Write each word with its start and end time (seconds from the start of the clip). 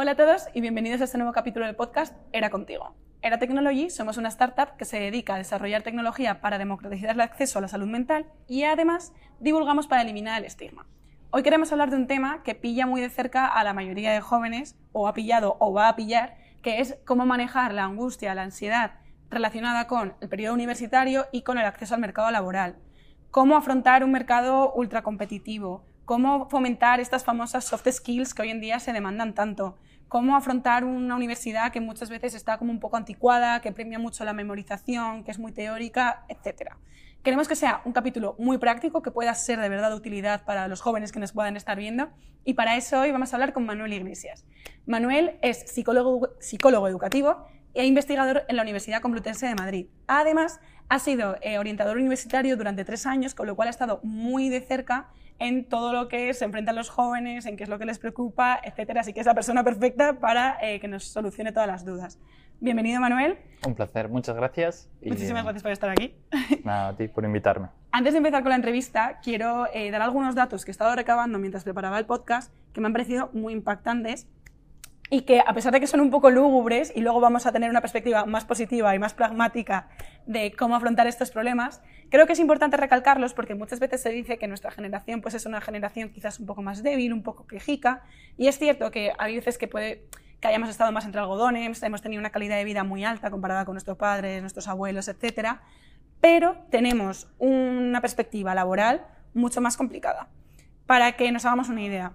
Hola 0.00 0.12
a 0.12 0.16
todos 0.16 0.46
y 0.54 0.60
bienvenidos 0.60 1.00
a 1.00 1.04
este 1.06 1.18
nuevo 1.18 1.32
capítulo 1.32 1.66
del 1.66 1.74
podcast 1.74 2.14
Era 2.30 2.50
Contigo. 2.50 2.94
Era 3.20 3.40
Technology 3.40 3.90
somos 3.90 4.16
una 4.16 4.28
startup 4.28 4.76
que 4.76 4.84
se 4.84 5.00
dedica 5.00 5.34
a 5.34 5.38
desarrollar 5.38 5.82
tecnología 5.82 6.40
para 6.40 6.56
democratizar 6.56 7.16
el 7.16 7.20
acceso 7.20 7.58
a 7.58 7.62
la 7.62 7.66
salud 7.66 7.88
mental 7.88 8.26
y 8.46 8.62
además 8.62 9.12
divulgamos 9.40 9.88
para 9.88 10.02
eliminar 10.02 10.38
el 10.38 10.44
estigma. 10.44 10.86
Hoy 11.30 11.42
queremos 11.42 11.72
hablar 11.72 11.90
de 11.90 11.96
un 11.96 12.06
tema 12.06 12.44
que 12.44 12.54
pilla 12.54 12.86
muy 12.86 13.00
de 13.00 13.10
cerca 13.10 13.48
a 13.48 13.64
la 13.64 13.74
mayoría 13.74 14.12
de 14.12 14.20
jóvenes, 14.20 14.76
o 14.92 15.08
ha 15.08 15.14
pillado 15.14 15.56
o 15.58 15.72
va 15.72 15.88
a 15.88 15.96
pillar, 15.96 16.36
que 16.62 16.78
es 16.80 16.96
cómo 17.04 17.26
manejar 17.26 17.74
la 17.74 17.82
angustia, 17.82 18.36
la 18.36 18.42
ansiedad 18.42 19.00
relacionada 19.30 19.88
con 19.88 20.14
el 20.20 20.28
periodo 20.28 20.54
universitario 20.54 21.26
y 21.32 21.42
con 21.42 21.58
el 21.58 21.66
acceso 21.66 21.96
al 21.96 22.00
mercado 22.00 22.30
laboral. 22.30 22.76
Cómo 23.32 23.56
afrontar 23.56 24.04
un 24.04 24.12
mercado 24.12 24.72
ultracompetitivo, 24.74 25.84
cómo 26.08 26.48
fomentar 26.48 27.00
estas 27.00 27.22
famosas 27.22 27.66
soft 27.66 27.86
skills 27.86 28.32
que 28.32 28.40
hoy 28.40 28.48
en 28.48 28.62
día 28.62 28.80
se 28.80 28.94
demandan 28.94 29.34
tanto, 29.34 29.76
cómo 30.08 30.36
afrontar 30.36 30.82
una 30.82 31.14
universidad 31.14 31.70
que 31.70 31.82
muchas 31.82 32.08
veces 32.08 32.34
está 32.34 32.56
como 32.56 32.72
un 32.72 32.80
poco 32.80 32.96
anticuada, 32.96 33.60
que 33.60 33.72
premia 33.72 33.98
mucho 33.98 34.24
la 34.24 34.32
memorización, 34.32 35.22
que 35.22 35.32
es 35.32 35.38
muy 35.38 35.52
teórica, 35.52 36.24
etc. 36.30 36.72
Queremos 37.22 37.46
que 37.46 37.54
sea 37.54 37.82
un 37.84 37.92
capítulo 37.92 38.36
muy 38.38 38.56
práctico, 38.56 39.02
que 39.02 39.10
pueda 39.10 39.34
ser 39.34 39.60
de 39.60 39.68
verdad 39.68 39.90
de 39.90 39.96
utilidad 39.96 40.46
para 40.46 40.66
los 40.66 40.80
jóvenes 40.80 41.12
que 41.12 41.20
nos 41.20 41.32
puedan 41.32 41.58
estar 41.58 41.76
viendo. 41.76 42.08
Y 42.42 42.54
para 42.54 42.78
eso 42.78 43.00
hoy 43.00 43.12
vamos 43.12 43.34
a 43.34 43.36
hablar 43.36 43.52
con 43.52 43.66
Manuel 43.66 43.92
Iglesias. 43.92 44.46
Manuel 44.86 45.38
es 45.42 45.58
psicólogo, 45.70 46.30
psicólogo 46.40 46.88
educativo 46.88 47.44
e 47.74 47.84
investigador 47.84 48.44
en 48.48 48.56
la 48.56 48.62
Universidad 48.62 49.02
Complutense 49.02 49.46
de 49.46 49.54
Madrid. 49.54 49.88
Además, 50.06 50.58
ha 50.88 51.00
sido 51.00 51.36
eh, 51.42 51.58
orientador 51.58 51.98
universitario 51.98 52.56
durante 52.56 52.86
tres 52.86 53.04
años, 53.04 53.34
con 53.34 53.46
lo 53.46 53.56
cual 53.56 53.68
ha 53.68 53.70
estado 53.70 54.00
muy 54.02 54.48
de 54.48 54.62
cerca 54.62 55.10
en 55.38 55.64
todo 55.64 55.92
lo 55.92 56.08
que 56.08 56.34
se 56.34 56.44
enfrentan 56.44 56.76
los 56.76 56.90
jóvenes, 56.90 57.46
en 57.46 57.56
qué 57.56 57.64
es 57.64 57.68
lo 57.68 57.78
que 57.78 57.86
les 57.86 57.98
preocupa, 57.98 58.60
etcétera. 58.62 59.02
Así 59.02 59.12
que 59.12 59.20
es 59.20 59.26
la 59.26 59.34
persona 59.34 59.64
perfecta 59.64 60.18
para 60.18 60.58
eh, 60.62 60.80
que 60.80 60.88
nos 60.88 61.04
solucione 61.04 61.52
todas 61.52 61.68
las 61.68 61.84
dudas. 61.84 62.18
Bienvenido, 62.60 63.00
Manuel. 63.00 63.38
Un 63.64 63.74
placer, 63.76 64.08
muchas 64.08 64.34
gracias. 64.34 64.90
Muchísimas 65.00 65.44
gracias 65.44 65.62
por 65.62 65.70
estar 65.70 65.90
aquí. 65.90 66.14
Nada, 66.64 66.88
a 66.88 66.96
ti 66.96 67.06
por 67.06 67.24
invitarme. 67.24 67.68
Antes 67.92 68.14
de 68.14 68.18
empezar 68.18 68.42
con 68.42 68.50
la 68.50 68.56
entrevista, 68.56 69.20
quiero 69.22 69.66
eh, 69.72 69.90
dar 69.92 70.02
algunos 70.02 70.34
datos 70.34 70.64
que 70.64 70.70
he 70.70 70.72
estado 70.72 70.94
recabando 70.96 71.38
mientras 71.38 71.62
preparaba 71.62 71.98
el 71.98 72.06
podcast 72.06 72.52
que 72.72 72.80
me 72.80 72.88
han 72.88 72.92
parecido 72.92 73.30
muy 73.32 73.52
impactantes 73.52 74.26
y 75.10 75.22
que 75.22 75.40
a 75.40 75.54
pesar 75.54 75.72
de 75.72 75.80
que 75.80 75.86
son 75.86 76.00
un 76.00 76.10
poco 76.10 76.30
lúgubres 76.30 76.92
y 76.94 77.00
luego 77.00 77.20
vamos 77.20 77.46
a 77.46 77.52
tener 77.52 77.70
una 77.70 77.80
perspectiva 77.80 78.24
más 78.26 78.44
positiva 78.44 78.94
y 78.94 78.98
más 78.98 79.14
pragmática 79.14 79.88
de 80.26 80.52
cómo 80.52 80.76
afrontar 80.76 81.06
estos 81.06 81.30
problemas, 81.30 81.80
creo 82.10 82.26
que 82.26 82.34
es 82.34 82.38
importante 82.40 82.76
recalcarlos 82.76 83.32
porque 83.32 83.54
muchas 83.54 83.80
veces 83.80 84.02
se 84.02 84.10
dice 84.10 84.38
que 84.38 84.46
nuestra 84.48 84.70
generación 84.70 85.22
pues 85.22 85.34
es 85.34 85.46
una 85.46 85.60
generación 85.60 86.10
quizás 86.10 86.38
un 86.40 86.46
poco 86.46 86.62
más 86.62 86.82
débil, 86.82 87.12
un 87.12 87.22
poco 87.22 87.46
quejica 87.46 88.02
y 88.36 88.48
es 88.48 88.58
cierto 88.58 88.90
que 88.90 89.12
hay 89.18 89.36
veces 89.36 89.56
que 89.56 89.68
puede 89.68 90.04
que 90.40 90.46
hayamos 90.46 90.68
estado 90.68 90.92
más 90.92 91.04
entre 91.04 91.20
algodones, 91.20 91.82
hemos 91.82 92.00
tenido 92.00 92.20
una 92.20 92.30
calidad 92.30 92.56
de 92.56 92.64
vida 92.64 92.84
muy 92.84 93.04
alta 93.04 93.30
comparada 93.30 93.64
con 93.64 93.74
nuestros 93.74 93.96
padres, 93.96 94.40
nuestros 94.40 94.68
abuelos, 94.68 95.08
etcétera, 95.08 95.62
pero 96.20 96.56
tenemos 96.70 97.28
una 97.38 98.00
perspectiva 98.00 98.54
laboral 98.54 99.04
mucho 99.34 99.60
más 99.60 99.76
complicada. 99.76 100.28
Para 100.86 101.16
que 101.16 101.30
nos 101.32 101.44
hagamos 101.44 101.68
una 101.68 101.82
idea, 101.82 102.12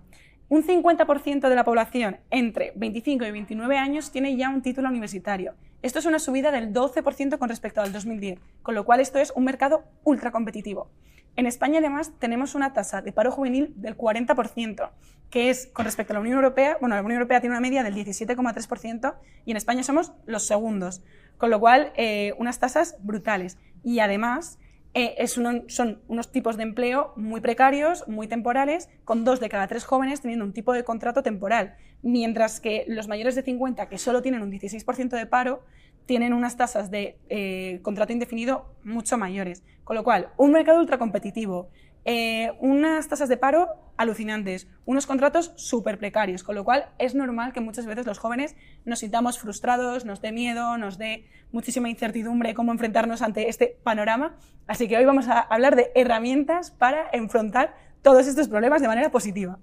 un 0.54 0.64
50% 0.64 1.50
de 1.50 1.56
la 1.56 1.64
población 1.64 2.18
entre 2.30 2.73
25 2.76 3.26
y 3.26 3.32
29 3.32 3.76
años 3.76 4.12
tiene 4.12 4.38
ya 4.38 4.50
un 4.50 4.62
título 4.62 4.88
universitario. 4.88 5.56
Esto 5.82 5.98
es 5.98 6.06
una 6.06 6.20
subida 6.20 6.52
del 6.52 6.72
12% 6.72 7.40
con 7.40 7.50
respecto 7.50 7.82
al 7.82 7.92
2010, 7.92 8.38
con 8.62 8.76
lo 8.76 8.86
cual 8.86 9.00
esto 9.00 9.18
es 9.18 9.34
un 9.36 9.45
mercado 9.45 9.84
ultra 10.04 10.32
competitivo. 10.32 10.92
En 11.36 11.48
España, 11.48 11.80
además, 11.80 12.12
tenemos 12.20 12.54
una 12.54 12.72
tasa 12.72 13.02
de 13.02 13.12
paro 13.12 13.32
juvenil 13.32 13.73
del 13.78 13.98
40%, 13.98 14.92
que 15.32 15.50
es 15.50 15.72
con 15.73 15.86
respecto 15.86 16.14
a 16.14 16.18
la 16.18 16.20
Unión 16.20 16.36
Europea, 16.36 16.78
bueno, 16.80 16.94
la 16.94 17.02
Unión 17.02 17.17
Europea 17.17 17.42
tiene 17.42 17.56
una 17.56 17.60
media 17.60 17.82
del 17.82 17.95
17,3% 17.95 19.16
y 19.45 19.50
en 19.50 19.58
España 19.58 19.82
somos 19.82 20.14
los 20.27 20.45
segundos, 20.45 21.02
con 21.39 21.50
lo 21.50 21.60
cual 21.60 21.94
eh, 21.95 22.36
unas 22.38 22.60
tasas 22.60 22.95
brutales. 23.02 23.58
Y 23.83 24.02
además, 24.02 24.60
eh, 24.93 25.27
son 25.27 26.02
unos 26.08 26.31
tipos 26.31 26.55
de 26.58 26.64
empleo 26.64 27.14
muy 27.15 27.42
precarios, 27.42 28.08
muy 28.08 28.27
temporales, 28.27 28.89
con 29.05 29.23
dos 29.23 29.39
de 29.39 29.49
cada 29.49 29.67
tres 29.67 29.86
jóvenes 29.86 30.21
teniendo 30.21 30.45
un 30.45 30.54
tipo 30.54 30.73
de 30.73 30.83
contrato 30.83 31.23
temporal, 31.23 31.76
mientras 32.04 32.59
que 32.59 32.86
los 32.87 33.08
mayores 33.08 33.33
de 33.36 33.42
50, 33.42 33.89
que 33.89 33.98
solo 33.98 34.21
tienen 34.21 34.43
un 34.43 34.52
16% 34.52 35.09
de 35.09 35.26
paro, 35.26 35.64
tienen 36.05 36.33
unas 36.33 36.58
tasas 36.58 36.92
de 36.92 37.17
eh, 37.30 37.80
contrato 37.82 38.14
indefinido 38.14 38.65
mucho 38.83 39.17
mayores. 39.17 39.64
Con 39.83 39.95
lo 39.95 40.03
cual, 40.03 40.30
un 40.37 40.52
mercado 40.52 40.80
ultracompetitivo, 40.80 41.70
eh, 42.05 42.52
unas 42.59 43.08
tasas 43.08 43.30
de 43.30 43.37
paro 43.37 43.69
alucinantes, 43.97 44.67
unos 44.86 45.05
contratos 45.05 45.53
súper 45.55 45.97
precarios, 45.97 46.43
con 46.43 46.55
lo 46.55 46.64
cual 46.64 46.89
es 46.97 47.15
normal 47.15 47.53
que 47.53 47.61
muchas 47.61 47.86
veces 47.86 48.05
los 48.05 48.17
jóvenes 48.17 48.55
nos 48.86 48.99
sintamos 48.99 49.39
frustrados, 49.39 50.03
nos 50.03 50.21
dé 50.21 50.31
miedo, 50.31 50.77
nos 50.77 50.97
dé 50.97 51.30
muchísima 51.52 51.89
incertidumbre 51.89 52.53
cómo 52.53 52.71
enfrentarnos 52.71 53.21
ante 53.21 53.49
este 53.49 53.77
panorama. 53.83 54.36
Así 54.67 54.87
que 54.87 54.97
hoy 54.97 55.05
vamos 55.05 55.27
a 55.27 55.39
hablar 55.39 55.75
de 55.75 55.91
herramientas 55.95 56.71
para 56.71 57.08
enfrentar 57.14 57.75
todos 58.02 58.27
estos 58.27 58.49
problemas 58.49 58.81
de 58.81 58.87
manera 58.87 59.11
positiva. 59.11 59.59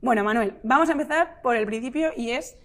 Bueno, 0.00 0.24
Manuel, 0.24 0.54
vamos 0.62 0.88
a 0.88 0.92
empezar 0.92 1.40
por 1.42 1.56
el 1.56 1.66
principio 1.66 2.12
y 2.16 2.30
es 2.30 2.56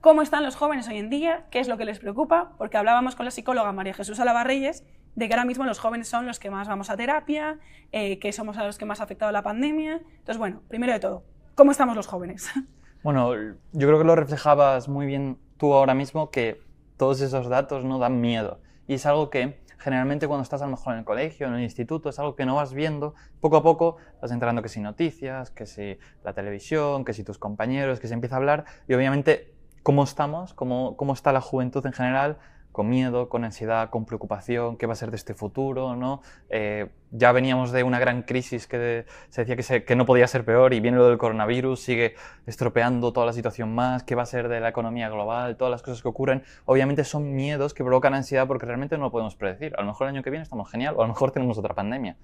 cómo 0.00 0.22
están 0.22 0.42
los 0.42 0.56
jóvenes 0.56 0.88
hoy 0.88 0.98
en 0.98 1.10
día, 1.10 1.46
qué 1.50 1.60
es 1.60 1.68
lo 1.68 1.76
que 1.76 1.84
les 1.84 1.98
preocupa, 1.98 2.54
porque 2.58 2.76
hablábamos 2.76 3.14
con 3.14 3.24
la 3.24 3.30
psicóloga 3.30 3.72
María 3.72 3.94
Jesús 3.94 4.20
Alavarreyes 4.20 4.84
de 5.18 5.26
que 5.26 5.34
ahora 5.34 5.44
mismo 5.44 5.64
los 5.64 5.80
jóvenes 5.80 6.06
son 6.06 6.26
los 6.26 6.38
que 6.38 6.48
más 6.48 6.68
vamos 6.68 6.90
a 6.90 6.96
terapia, 6.96 7.58
eh, 7.90 8.20
que 8.20 8.32
somos 8.32 8.56
a 8.56 8.64
los 8.64 8.78
que 8.78 8.84
más 8.84 9.00
ha 9.00 9.02
afectado 9.02 9.32
la 9.32 9.42
pandemia. 9.42 9.94
Entonces, 9.94 10.38
bueno, 10.38 10.62
primero 10.68 10.92
de 10.92 11.00
todo, 11.00 11.24
¿cómo 11.56 11.72
estamos 11.72 11.96
los 11.96 12.06
jóvenes? 12.06 12.48
Bueno, 13.00 13.32
yo 13.36 13.86
creo 13.86 13.98
que 13.98 14.04
lo 14.04 14.16
reflejabas 14.16 14.88
muy 14.88 15.06
bien 15.06 15.38
tú 15.56 15.72
ahora 15.72 15.94
mismo, 15.94 16.30
que 16.30 16.60
todos 16.96 17.20
esos 17.20 17.48
datos 17.48 17.84
no 17.84 18.00
dan 18.00 18.20
miedo. 18.20 18.60
Y 18.88 18.94
es 18.94 19.06
algo 19.06 19.30
que 19.30 19.60
generalmente 19.78 20.26
cuando 20.26 20.42
estás 20.42 20.62
a 20.62 20.64
lo 20.64 20.72
mejor 20.72 20.94
en 20.94 20.98
el 20.98 21.04
colegio, 21.04 21.46
en 21.46 21.54
el 21.54 21.62
instituto, 21.62 22.08
es 22.08 22.18
algo 22.18 22.34
que 22.34 22.44
no 22.44 22.56
vas 22.56 22.74
viendo. 22.74 23.14
Poco 23.40 23.56
a 23.56 23.62
poco 23.62 23.98
vas 24.20 24.32
entrando 24.32 24.62
que 24.62 24.68
si 24.68 24.80
noticias, 24.80 25.52
que 25.52 25.64
si 25.64 25.96
la 26.24 26.32
televisión, 26.32 27.04
que 27.04 27.12
si 27.12 27.22
tus 27.22 27.38
compañeros, 27.38 28.00
que 28.00 28.08
se 28.08 28.14
empieza 28.14 28.34
a 28.34 28.38
hablar. 28.38 28.64
Y 28.88 28.94
obviamente, 28.94 29.54
¿cómo 29.84 30.02
estamos? 30.02 30.54
¿Cómo, 30.54 30.96
cómo 30.96 31.12
está 31.12 31.32
la 31.32 31.40
juventud 31.40 31.86
en 31.86 31.92
general? 31.92 32.38
Con 32.78 32.88
miedo, 32.88 33.28
con 33.28 33.44
ansiedad, 33.44 33.90
con 33.90 34.04
preocupación, 34.04 34.76
qué 34.76 34.86
va 34.86 34.92
a 34.92 34.96
ser 34.96 35.10
de 35.10 35.16
este 35.16 35.34
futuro, 35.34 35.96
¿no? 35.96 36.22
Eh, 36.48 36.86
ya 37.10 37.32
veníamos 37.32 37.72
de 37.72 37.82
una 37.82 37.98
gran 37.98 38.22
crisis 38.22 38.68
que 38.68 39.04
se 39.30 39.44
decía 39.44 39.84
que, 39.84 39.96
no 39.96 40.06
podía 40.06 40.28
ser 40.28 40.44
peor 40.44 40.72
y 40.72 40.78
viene 40.78 40.96
lo 40.96 41.08
del 41.08 41.18
coronavirus, 41.18 41.80
sigue 41.80 42.14
estropeando 42.46 43.12
toda 43.12 43.26
la 43.26 43.32
situación 43.32 43.74
más, 43.74 44.04
qué 44.04 44.14
va 44.14 44.22
a 44.22 44.26
ser 44.26 44.46
de 44.46 44.60
la 44.60 44.68
economía 44.68 45.08
global, 45.08 45.56
todas 45.56 45.72
las 45.72 45.82
cosas 45.82 46.02
que 46.02 46.06
ocurren. 46.06 46.44
Obviamente 46.66 47.02
son 47.02 47.34
miedos 47.34 47.74
que 47.74 47.82
provocan 47.82 48.14
ansiedad 48.14 48.46
porque 48.46 48.64
realmente 48.64 48.96
no 48.96 49.06
lo 49.06 49.10
podemos 49.10 49.34
predecir. 49.34 49.74
A 49.76 49.80
lo 49.80 49.88
mejor 49.88 50.06
el 50.06 50.14
año 50.14 50.22
que 50.22 50.30
viene 50.30 50.44
estamos 50.44 50.70
genial 50.70 50.94
o 50.96 51.00
a 51.00 51.04
lo 51.04 51.08
mejor 51.08 51.32
tenemos 51.32 51.58
otra 51.58 51.74
pandemia. 51.74 52.16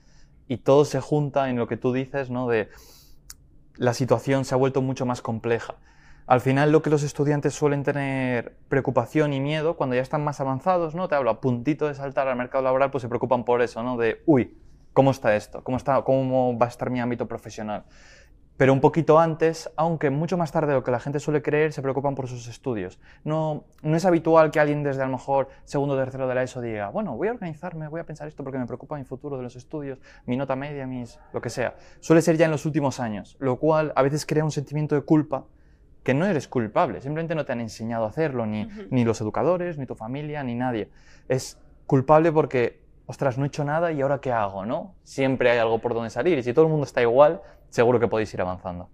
Y 0.47 0.59
todo 0.59 0.85
se 0.85 1.01
junta 1.01 1.51
en 1.51 1.57
lo 1.57 1.67
que 1.67 1.77
tú 1.77 1.93
dices, 1.93 2.31
¿no? 2.31 2.47
De 2.47 2.69
la 3.77 3.93
situación 3.93 4.45
se 4.45 4.55
ha 4.55 4.57
vuelto 4.57 4.83
mucho 4.83 5.05
más 5.05 5.21
compleja. 5.21 5.75
Al 6.27 6.41
final 6.41 6.73
lo 6.73 6.81
que 6.81 6.89
los 6.89 7.03
estudiantes 7.03 7.53
suelen 7.55 7.83
tener 7.83 8.57
preocupación 8.69 9.35
y 9.35 9.41
miedo 9.41 9.77
cuando 9.77 9.95
ya 9.95 10.01
están 10.01 10.25
más 10.25 10.41
avanzados, 10.41 10.95
¿no? 10.95 11.07
Te 11.07 11.15
hablo 11.17 11.29
a 11.29 11.41
puntito 11.43 11.87
de 11.87 11.95
saltar 11.95 12.29
al 12.29 12.37
mercado 12.37 12.65
laboral, 12.65 12.91
pues 12.91 13.03
se 13.03 13.09
preocupan 13.09 13.45
por 13.45 13.61
eso, 13.61 13.83
¿no? 13.83 13.99
De, 13.99 14.23
uy, 14.25 14.57
¿cómo 14.95 15.11
está 15.11 15.37
esto? 15.37 15.63
¿Cómo, 15.63 15.77
está, 15.77 16.01
cómo 16.01 16.59
va 16.59 16.65
a 16.65 16.69
estar 16.71 16.89
mi 16.89 16.99
ámbito 16.99 17.29
profesional? 17.29 17.85
Pero 18.57 18.73
un 18.73 18.81
poquito 18.81 19.19
antes, 19.19 19.71
aunque 19.77 20.09
mucho 20.09 20.39
más 20.39 20.51
tarde 20.51 20.69
de 20.69 20.75
lo 20.75 20.83
que 20.83 20.93
la 20.93 21.01
gente 21.01 21.21
suele 21.21 21.43
creer, 21.43 21.75
se 21.75 21.83
preocupan 21.83 22.15
por 22.15 22.27
sus 22.27 22.49
estudios. 22.49 23.01
No, 23.23 23.65
no 23.83 23.95
es 23.95 24.07
habitual 24.07 24.51
que 24.51 24.61
alguien 24.61 24.83
desde 24.83 25.03
a 25.03 25.07
lo 25.07 25.13
mejor 25.13 25.49
segundo 25.65 25.95
o 25.95 25.99
tercero 25.99 26.27
de 26.27 26.37
la 26.37 26.43
ESO 26.45 26.63
diga, 26.63 26.89
bueno, 26.89 27.17
voy 27.19 27.29
a 27.29 27.33
organizarme, 27.33 27.89
voy 27.89 28.01
a 28.01 28.07
pensar 28.07 28.29
esto 28.29 28.45
porque 28.45 28.59
me 28.59 28.67
preocupa 28.67 28.97
mi 28.97 29.05
futuro 29.05 29.37
de 29.37 29.43
los 29.43 29.57
estudios, 29.57 30.01
mi 30.25 30.39
nota 30.39 30.57
media, 30.57 30.87
mis, 30.87 31.19
lo 31.35 31.43
que 31.43 31.51
sea. 31.51 31.75
Suele 32.01 32.23
ser 32.23 32.39
ya 32.39 32.47
en 32.47 32.53
los 32.53 32.65
últimos 32.65 32.99
años, 32.99 33.37
lo 33.41 33.59
cual 33.59 33.93
a 33.95 34.03
veces 34.03 34.25
crea 34.25 34.45
un 34.45 34.53
sentimiento 34.53 34.95
de 34.95 35.03
culpa 35.03 35.45
que 36.05 36.15
no 36.15 36.27
eres 36.27 36.47
culpable, 36.47 37.01
simplemente 37.01 37.35
no 37.35 37.45
te 37.45 37.53
han 37.53 37.61
enseñado 37.61 38.05
a 38.05 38.09
hacerlo, 38.09 38.47
ni, 38.47 38.69
ni 38.91 39.05
los 39.05 39.21
educadores, 39.21 39.79
ni 39.79 39.87
tu 39.87 39.95
familia, 39.95 40.45
ni 40.45 40.55
nadie. 40.55 40.91
Es 41.29 41.59
culpable 41.87 42.31
porque, 42.31 42.79
ostras, 43.07 43.39
no 43.39 43.45
he 43.45 43.49
hecho 43.49 43.65
nada 43.65 43.91
y 43.91 44.03
ahora 44.03 44.21
qué 44.21 44.31
hago, 44.31 44.67
¿no? 44.67 44.95
Siempre 45.03 45.51
hay 45.51 45.59
algo 45.59 45.79
por 45.81 45.95
donde 45.95 46.11
salir 46.11 46.39
y 46.39 46.43
si 46.43 46.53
todo 46.53 46.67
el 46.67 46.71
mundo 46.71 46.85
está 46.85 47.01
igual, 47.01 47.41
seguro 47.71 47.99
que 47.99 48.07
podéis 48.07 48.33
ir 48.35 48.41
avanzando. 48.43 48.91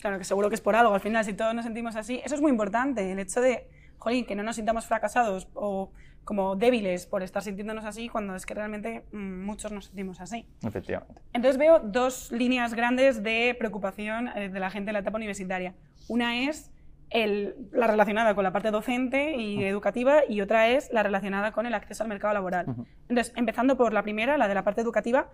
Claro, 0.00 0.16
que 0.16 0.24
seguro 0.24 0.48
que 0.48 0.54
es 0.54 0.60
por 0.60 0.76
algo, 0.76 0.94
al 0.94 1.00
final, 1.00 1.24
si 1.24 1.32
todos 1.34 1.54
nos 1.54 1.64
sentimos 1.64 1.96
así, 1.96 2.20
eso 2.24 2.36
es 2.36 2.40
muy 2.40 2.52
importante, 2.52 3.10
el 3.10 3.18
hecho 3.18 3.40
de, 3.40 3.68
jolín, 3.98 4.24
que 4.24 4.36
no 4.36 4.44
nos 4.44 4.56
sintamos 4.56 4.86
fracasados 4.86 5.48
o 5.54 5.90
como 6.24 6.56
débiles 6.56 7.06
por 7.06 7.22
estar 7.22 7.42
sintiéndonos 7.42 7.84
así 7.84 8.08
cuando 8.08 8.34
es 8.34 8.46
que 8.46 8.54
realmente 8.54 9.04
mm, 9.12 9.44
muchos 9.44 9.72
nos 9.72 9.86
sentimos 9.86 10.20
así. 10.20 10.46
Efectivamente. 10.62 11.20
Entonces 11.32 11.58
veo 11.58 11.80
dos 11.80 12.32
líneas 12.32 12.74
grandes 12.74 13.22
de 13.22 13.54
preocupación 13.58 14.28
eh, 14.28 14.48
de 14.48 14.60
la 14.60 14.70
gente 14.70 14.90
en 14.90 14.94
la 14.94 15.00
etapa 15.00 15.16
universitaria. 15.16 15.74
Una 16.08 16.42
es 16.44 16.70
la 17.12 17.86
relacionada 17.86 18.34
con 18.34 18.42
la 18.42 18.52
parte 18.52 18.72
docente 18.72 19.36
y 19.36 19.62
educativa 19.62 20.22
y 20.28 20.40
otra 20.40 20.68
es 20.68 20.92
la 20.92 21.04
relacionada 21.04 21.52
con 21.52 21.64
el 21.64 21.74
acceso 21.74 22.02
al 22.02 22.08
mercado 22.08 22.34
laboral. 22.34 22.66
Entonces, 23.08 23.32
empezando 23.36 23.76
por 23.76 23.92
la 23.92 24.02
primera, 24.02 24.36
la 24.36 24.48
de 24.48 24.54
la 24.54 24.64
parte 24.64 24.80
educativa, 24.80 25.28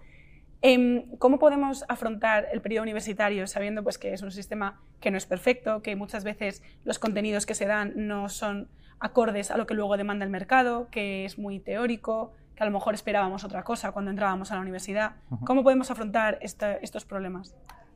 Em, 0.62 1.16
¿Cómo 1.16 1.38
podemos 1.38 1.84
afrontar 1.88 2.48
el 2.52 2.60
periodo 2.60 2.82
universitario 2.82 3.46
sabiendo 3.46 3.82
pues, 3.82 3.96
que 3.96 4.12
es 4.12 4.20
un 4.20 4.30
sistema 4.30 4.78
que 5.00 5.10
no 5.10 5.16
es 5.16 5.24
perfecto, 5.24 5.80
que 5.80 5.96
muchas 5.96 6.22
veces 6.22 6.62
los 6.84 6.98
contenidos 6.98 7.46
que 7.46 7.54
se 7.54 7.66
dan 7.66 7.94
no 7.96 8.28
son 8.28 8.68
acordes 9.00 9.50
a 9.50 9.56
lo 9.56 9.66
que 9.66 9.74
luego 9.74 9.96
demanda 9.96 10.24
el 10.24 10.30
mercado, 10.30 10.88
que 10.90 11.24
es 11.24 11.38
muy 11.38 11.58
teórico, 11.58 12.32
que 12.54 12.62
a 12.62 12.66
lo 12.66 12.72
mejor 12.72 12.94
esperábamos 12.94 13.42
otra 13.44 13.64
cosa 13.64 13.92
cuando 13.92 14.10
entrábamos 14.10 14.52
a 14.52 14.54
la 14.54 14.60
universidad? 14.60 15.16
¿Cómo 15.44 15.62
podemos 15.62 15.90
afrontar 15.90 16.38
estos 16.42 17.04
problemas? 17.04 17.54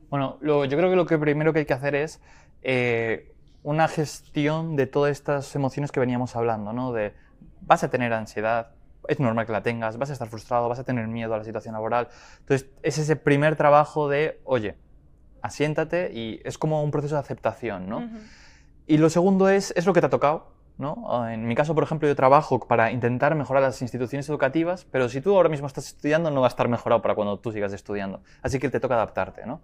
Bueno, 0.09 0.39
yo 0.41 0.67
creo 0.67 0.89
que 0.89 0.95
lo 0.95 1.05
que 1.05 1.17
primero 1.17 1.53
que 1.53 1.59
hay 1.59 1.65
que 1.65 1.73
hacer 1.73 1.95
es 1.95 2.21
eh, 2.63 3.31
una 3.63 3.87
gestión 3.87 4.75
de 4.75 4.87
todas 4.87 5.11
estas 5.11 5.55
emociones 5.55 5.91
que 5.91 5.99
veníamos 5.99 6.35
hablando, 6.35 6.73
¿no? 6.73 6.93
De 6.93 7.13
vas 7.61 7.83
a 7.83 7.89
tener 7.89 8.13
ansiedad, 8.13 8.71
es 9.07 9.19
normal 9.19 9.45
que 9.45 9.51
la 9.51 9.61
tengas, 9.61 9.97
vas 9.97 10.09
a 10.09 10.13
estar 10.13 10.27
frustrado, 10.29 10.67
vas 10.69 10.79
a 10.79 10.83
tener 10.83 11.07
miedo 11.07 11.33
a 11.33 11.37
la 11.37 11.43
situación 11.43 11.73
laboral. 11.73 12.07
Entonces, 12.39 12.69
es 12.81 12.97
ese 12.97 13.15
primer 13.15 13.55
trabajo 13.55 14.09
de, 14.09 14.39
oye, 14.43 14.75
asiéntate 15.41 16.11
y 16.13 16.41
es 16.43 16.57
como 16.57 16.83
un 16.83 16.91
proceso 16.91 17.15
de 17.15 17.21
aceptación, 17.21 17.87
¿no? 17.87 18.09
Y 18.87 18.97
lo 18.97 19.09
segundo 19.09 19.49
es, 19.49 19.73
es 19.75 19.85
lo 19.85 19.93
que 19.93 19.99
te 19.99 20.07
ha 20.07 20.09
tocado, 20.09 20.54
¿no? 20.77 21.27
En 21.29 21.47
mi 21.47 21.55
caso, 21.55 21.73
por 21.75 21.83
ejemplo, 21.83 22.07
yo 22.07 22.15
trabajo 22.15 22.59
para 22.59 22.91
intentar 22.91 23.35
mejorar 23.35 23.63
las 23.63 23.81
instituciones 23.81 24.27
educativas, 24.29 24.85
pero 24.91 25.09
si 25.09 25.21
tú 25.21 25.35
ahora 25.35 25.49
mismo 25.49 25.67
estás 25.67 25.87
estudiando, 25.87 26.31
no 26.31 26.41
va 26.41 26.47
a 26.47 26.49
estar 26.49 26.67
mejorado 26.67 27.01
para 27.01 27.15
cuando 27.15 27.39
tú 27.39 27.51
sigas 27.51 27.73
estudiando. 27.73 28.21
Así 28.41 28.59
que 28.59 28.69
te 28.69 28.79
toca 28.79 28.95
adaptarte, 28.95 29.45
¿no? 29.45 29.61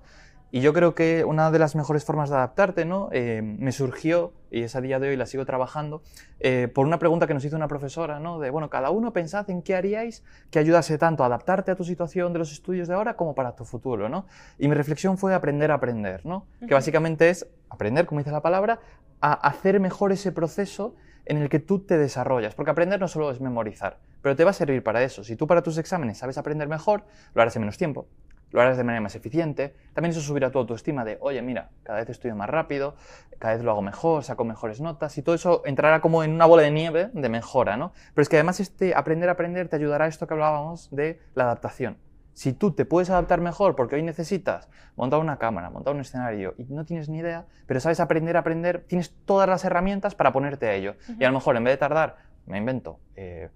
Y 0.53 0.59
yo 0.59 0.73
creo 0.73 0.93
que 0.95 1.23
una 1.23 1.49
de 1.49 1.59
las 1.59 1.77
mejores 1.77 2.03
formas 2.03 2.29
de 2.29 2.35
adaptarte, 2.35 2.83
¿no? 2.83 3.07
Eh, 3.13 3.41
me 3.41 3.71
surgió, 3.71 4.33
y 4.51 4.63
es 4.63 4.75
a 4.75 4.81
día 4.81 4.99
de 4.99 5.07
hoy 5.07 5.15
la 5.15 5.25
sigo 5.25 5.45
trabajando, 5.45 6.01
eh, 6.41 6.67
por 6.67 6.85
una 6.85 6.99
pregunta 6.99 7.25
que 7.25 7.33
nos 7.33 7.45
hizo 7.45 7.55
una 7.55 7.69
profesora, 7.69 8.19
¿no? 8.19 8.37
De, 8.37 8.49
bueno, 8.49 8.69
cada 8.69 8.89
uno 8.89 9.13
pensad 9.13 9.49
en 9.49 9.61
qué 9.61 9.75
haríais 9.75 10.25
que 10.49 10.59
ayudase 10.59 10.97
tanto 10.97 11.23
a 11.23 11.27
adaptarte 11.27 11.71
a 11.71 11.75
tu 11.75 11.85
situación 11.85 12.33
de 12.33 12.39
los 12.39 12.51
estudios 12.51 12.89
de 12.89 12.95
ahora 12.95 13.15
como 13.15 13.33
para 13.33 13.55
tu 13.55 13.63
futuro, 13.63 14.09
¿no? 14.09 14.25
Y 14.59 14.67
mi 14.67 14.75
reflexión 14.75 15.17
fue 15.17 15.33
aprender 15.33 15.71
a 15.71 15.75
aprender, 15.75 16.25
¿no? 16.25 16.45
Que 16.67 16.73
básicamente 16.73 17.29
es 17.29 17.47
aprender, 17.69 18.05
como 18.05 18.19
dice 18.19 18.31
la 18.31 18.41
palabra, 18.41 18.81
a 19.21 19.33
hacer 19.33 19.79
mejor 19.79 20.11
ese 20.11 20.31
proceso 20.31 20.95
en 21.25 21.37
el 21.37 21.49
que 21.49 21.59
tú 21.59 21.79
te 21.79 21.97
desarrollas. 21.97 22.55
Porque 22.55 22.71
aprender 22.71 22.99
no 22.99 23.07
solo 23.07 23.31
es 23.31 23.39
memorizar, 23.39 23.99
pero 24.21 24.35
te 24.35 24.43
va 24.43 24.51
a 24.51 24.53
servir 24.53 24.83
para 24.83 25.03
eso. 25.03 25.23
Si 25.23 25.35
tú 25.35 25.47
para 25.47 25.61
tus 25.61 25.77
exámenes 25.77 26.17
sabes 26.17 26.37
aprender 26.37 26.67
mejor, 26.67 27.05
lo 27.33 27.41
harás 27.41 27.55
en 27.55 27.61
menos 27.61 27.77
tiempo, 27.77 28.07
lo 28.51 28.61
harás 28.61 28.77
de 28.77 28.83
manera 28.83 29.01
más 29.01 29.15
eficiente. 29.15 29.75
También 29.93 30.11
eso 30.11 30.21
subirá 30.21 30.51
tu 30.51 30.59
autoestima 30.59 31.05
de, 31.05 31.17
oye, 31.21 31.41
mira, 31.41 31.69
cada 31.83 31.99
vez 31.99 32.09
estudio 32.09 32.35
más 32.35 32.49
rápido, 32.49 32.95
cada 33.39 33.55
vez 33.55 33.63
lo 33.63 33.71
hago 33.71 33.81
mejor, 33.81 34.23
saco 34.23 34.43
mejores 34.43 34.81
notas 34.81 35.17
y 35.17 35.21
todo 35.21 35.35
eso 35.35 35.61
entrará 35.65 36.01
como 36.01 36.23
en 36.23 36.31
una 36.31 36.45
bola 36.45 36.63
de 36.63 36.71
nieve 36.71 37.09
de 37.13 37.29
mejora, 37.29 37.77
¿no? 37.77 37.93
Pero 38.13 38.23
es 38.23 38.29
que 38.29 38.37
además 38.37 38.59
este 38.59 38.93
aprender 38.95 39.29
a 39.29 39.33
aprender 39.33 39.67
te 39.67 39.75
ayudará 39.75 40.05
a 40.05 40.07
esto 40.07 40.27
que 40.27 40.33
hablábamos 40.33 40.89
de 40.91 41.19
la 41.35 41.43
adaptación. 41.43 41.97
Si 42.33 42.53
tú 42.53 42.71
te 42.71 42.85
puedes 42.85 43.09
adaptar 43.09 43.41
mejor 43.41 43.75
porque 43.75 43.95
hoy 43.95 44.03
necesitas 44.03 44.69
montar 44.95 45.19
una 45.19 45.37
cámara, 45.37 45.69
montar 45.69 45.93
un 45.93 46.01
escenario 46.01 46.53
y 46.57 46.63
no 46.65 46.85
tienes 46.85 47.09
ni 47.09 47.19
idea, 47.19 47.45
pero 47.67 47.79
sabes 47.79 47.99
aprender 47.99 48.37
a 48.37 48.41
aprender, 48.41 48.85
tienes 48.87 49.13
todas 49.25 49.47
las 49.47 49.63
herramientas 49.65 50.15
para 50.15 50.31
ponerte 50.31 50.67
a 50.67 50.73
ello. 50.73 50.95
Y 51.19 51.23
a 51.23 51.27
lo 51.27 51.33
mejor 51.33 51.57
en 51.57 51.63
vez 51.63 51.73
de 51.73 51.77
tardar, 51.77 52.17
me 52.45 52.57
invento, 52.57 52.99
eh, 53.15 53.49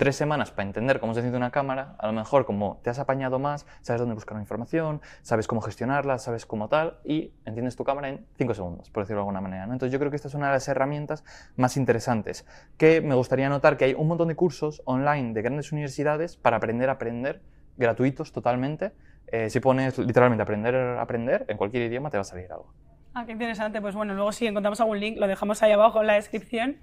tres 0.00 0.16
semanas 0.16 0.50
para 0.50 0.66
entender 0.66 0.98
cómo 0.98 1.12
se 1.12 1.20
enciende 1.20 1.36
una 1.36 1.50
cámara, 1.50 1.94
a 1.98 2.06
lo 2.06 2.14
mejor 2.14 2.46
como 2.46 2.80
te 2.82 2.88
has 2.88 2.98
apañado 2.98 3.38
más, 3.38 3.66
sabes 3.82 4.00
dónde 4.00 4.14
buscar 4.14 4.34
la 4.34 4.40
información, 4.40 5.02
sabes 5.20 5.46
cómo 5.46 5.60
gestionarla, 5.60 6.16
sabes 6.16 6.46
cómo 6.46 6.70
tal, 6.70 7.00
y 7.04 7.34
entiendes 7.44 7.76
tu 7.76 7.84
cámara 7.84 8.08
en 8.08 8.24
cinco 8.38 8.54
segundos, 8.54 8.88
por 8.88 9.02
decirlo 9.02 9.18
de 9.18 9.24
alguna 9.24 9.42
manera. 9.42 9.64
Entonces 9.64 9.92
yo 9.92 9.98
creo 9.98 10.10
que 10.10 10.16
esta 10.16 10.28
es 10.28 10.34
una 10.34 10.46
de 10.46 10.54
las 10.54 10.66
herramientas 10.68 11.22
más 11.56 11.76
interesantes, 11.76 12.46
que 12.78 13.02
me 13.02 13.14
gustaría 13.14 13.50
notar 13.50 13.76
que 13.76 13.84
hay 13.84 13.92
un 13.92 14.08
montón 14.08 14.28
de 14.28 14.36
cursos 14.36 14.80
online 14.86 15.34
de 15.34 15.42
grandes 15.42 15.70
universidades 15.70 16.38
para 16.38 16.56
aprender 16.56 16.88
a 16.88 16.92
aprender, 16.92 17.42
gratuitos 17.80 18.32
totalmente. 18.32 18.92
Eh, 19.26 19.50
si 19.50 19.60
pones 19.60 19.98
literalmente 19.98 20.42
aprender 20.42 20.74
aprender, 20.74 21.44
en 21.48 21.56
cualquier 21.56 21.84
idioma 21.84 22.10
te 22.10 22.16
va 22.16 22.22
a 22.22 22.24
salir 22.24 22.50
algo. 22.52 22.72
Ah, 23.14 23.24
qué 23.26 23.32
interesante. 23.32 23.80
Pues 23.80 23.94
bueno, 23.94 24.14
luego 24.14 24.32
si 24.32 24.46
encontramos 24.46 24.80
algún 24.80 25.00
link 25.00 25.18
lo 25.18 25.26
dejamos 25.26 25.62
ahí 25.62 25.72
abajo 25.72 26.00
en 26.00 26.06
la 26.06 26.14
descripción. 26.14 26.76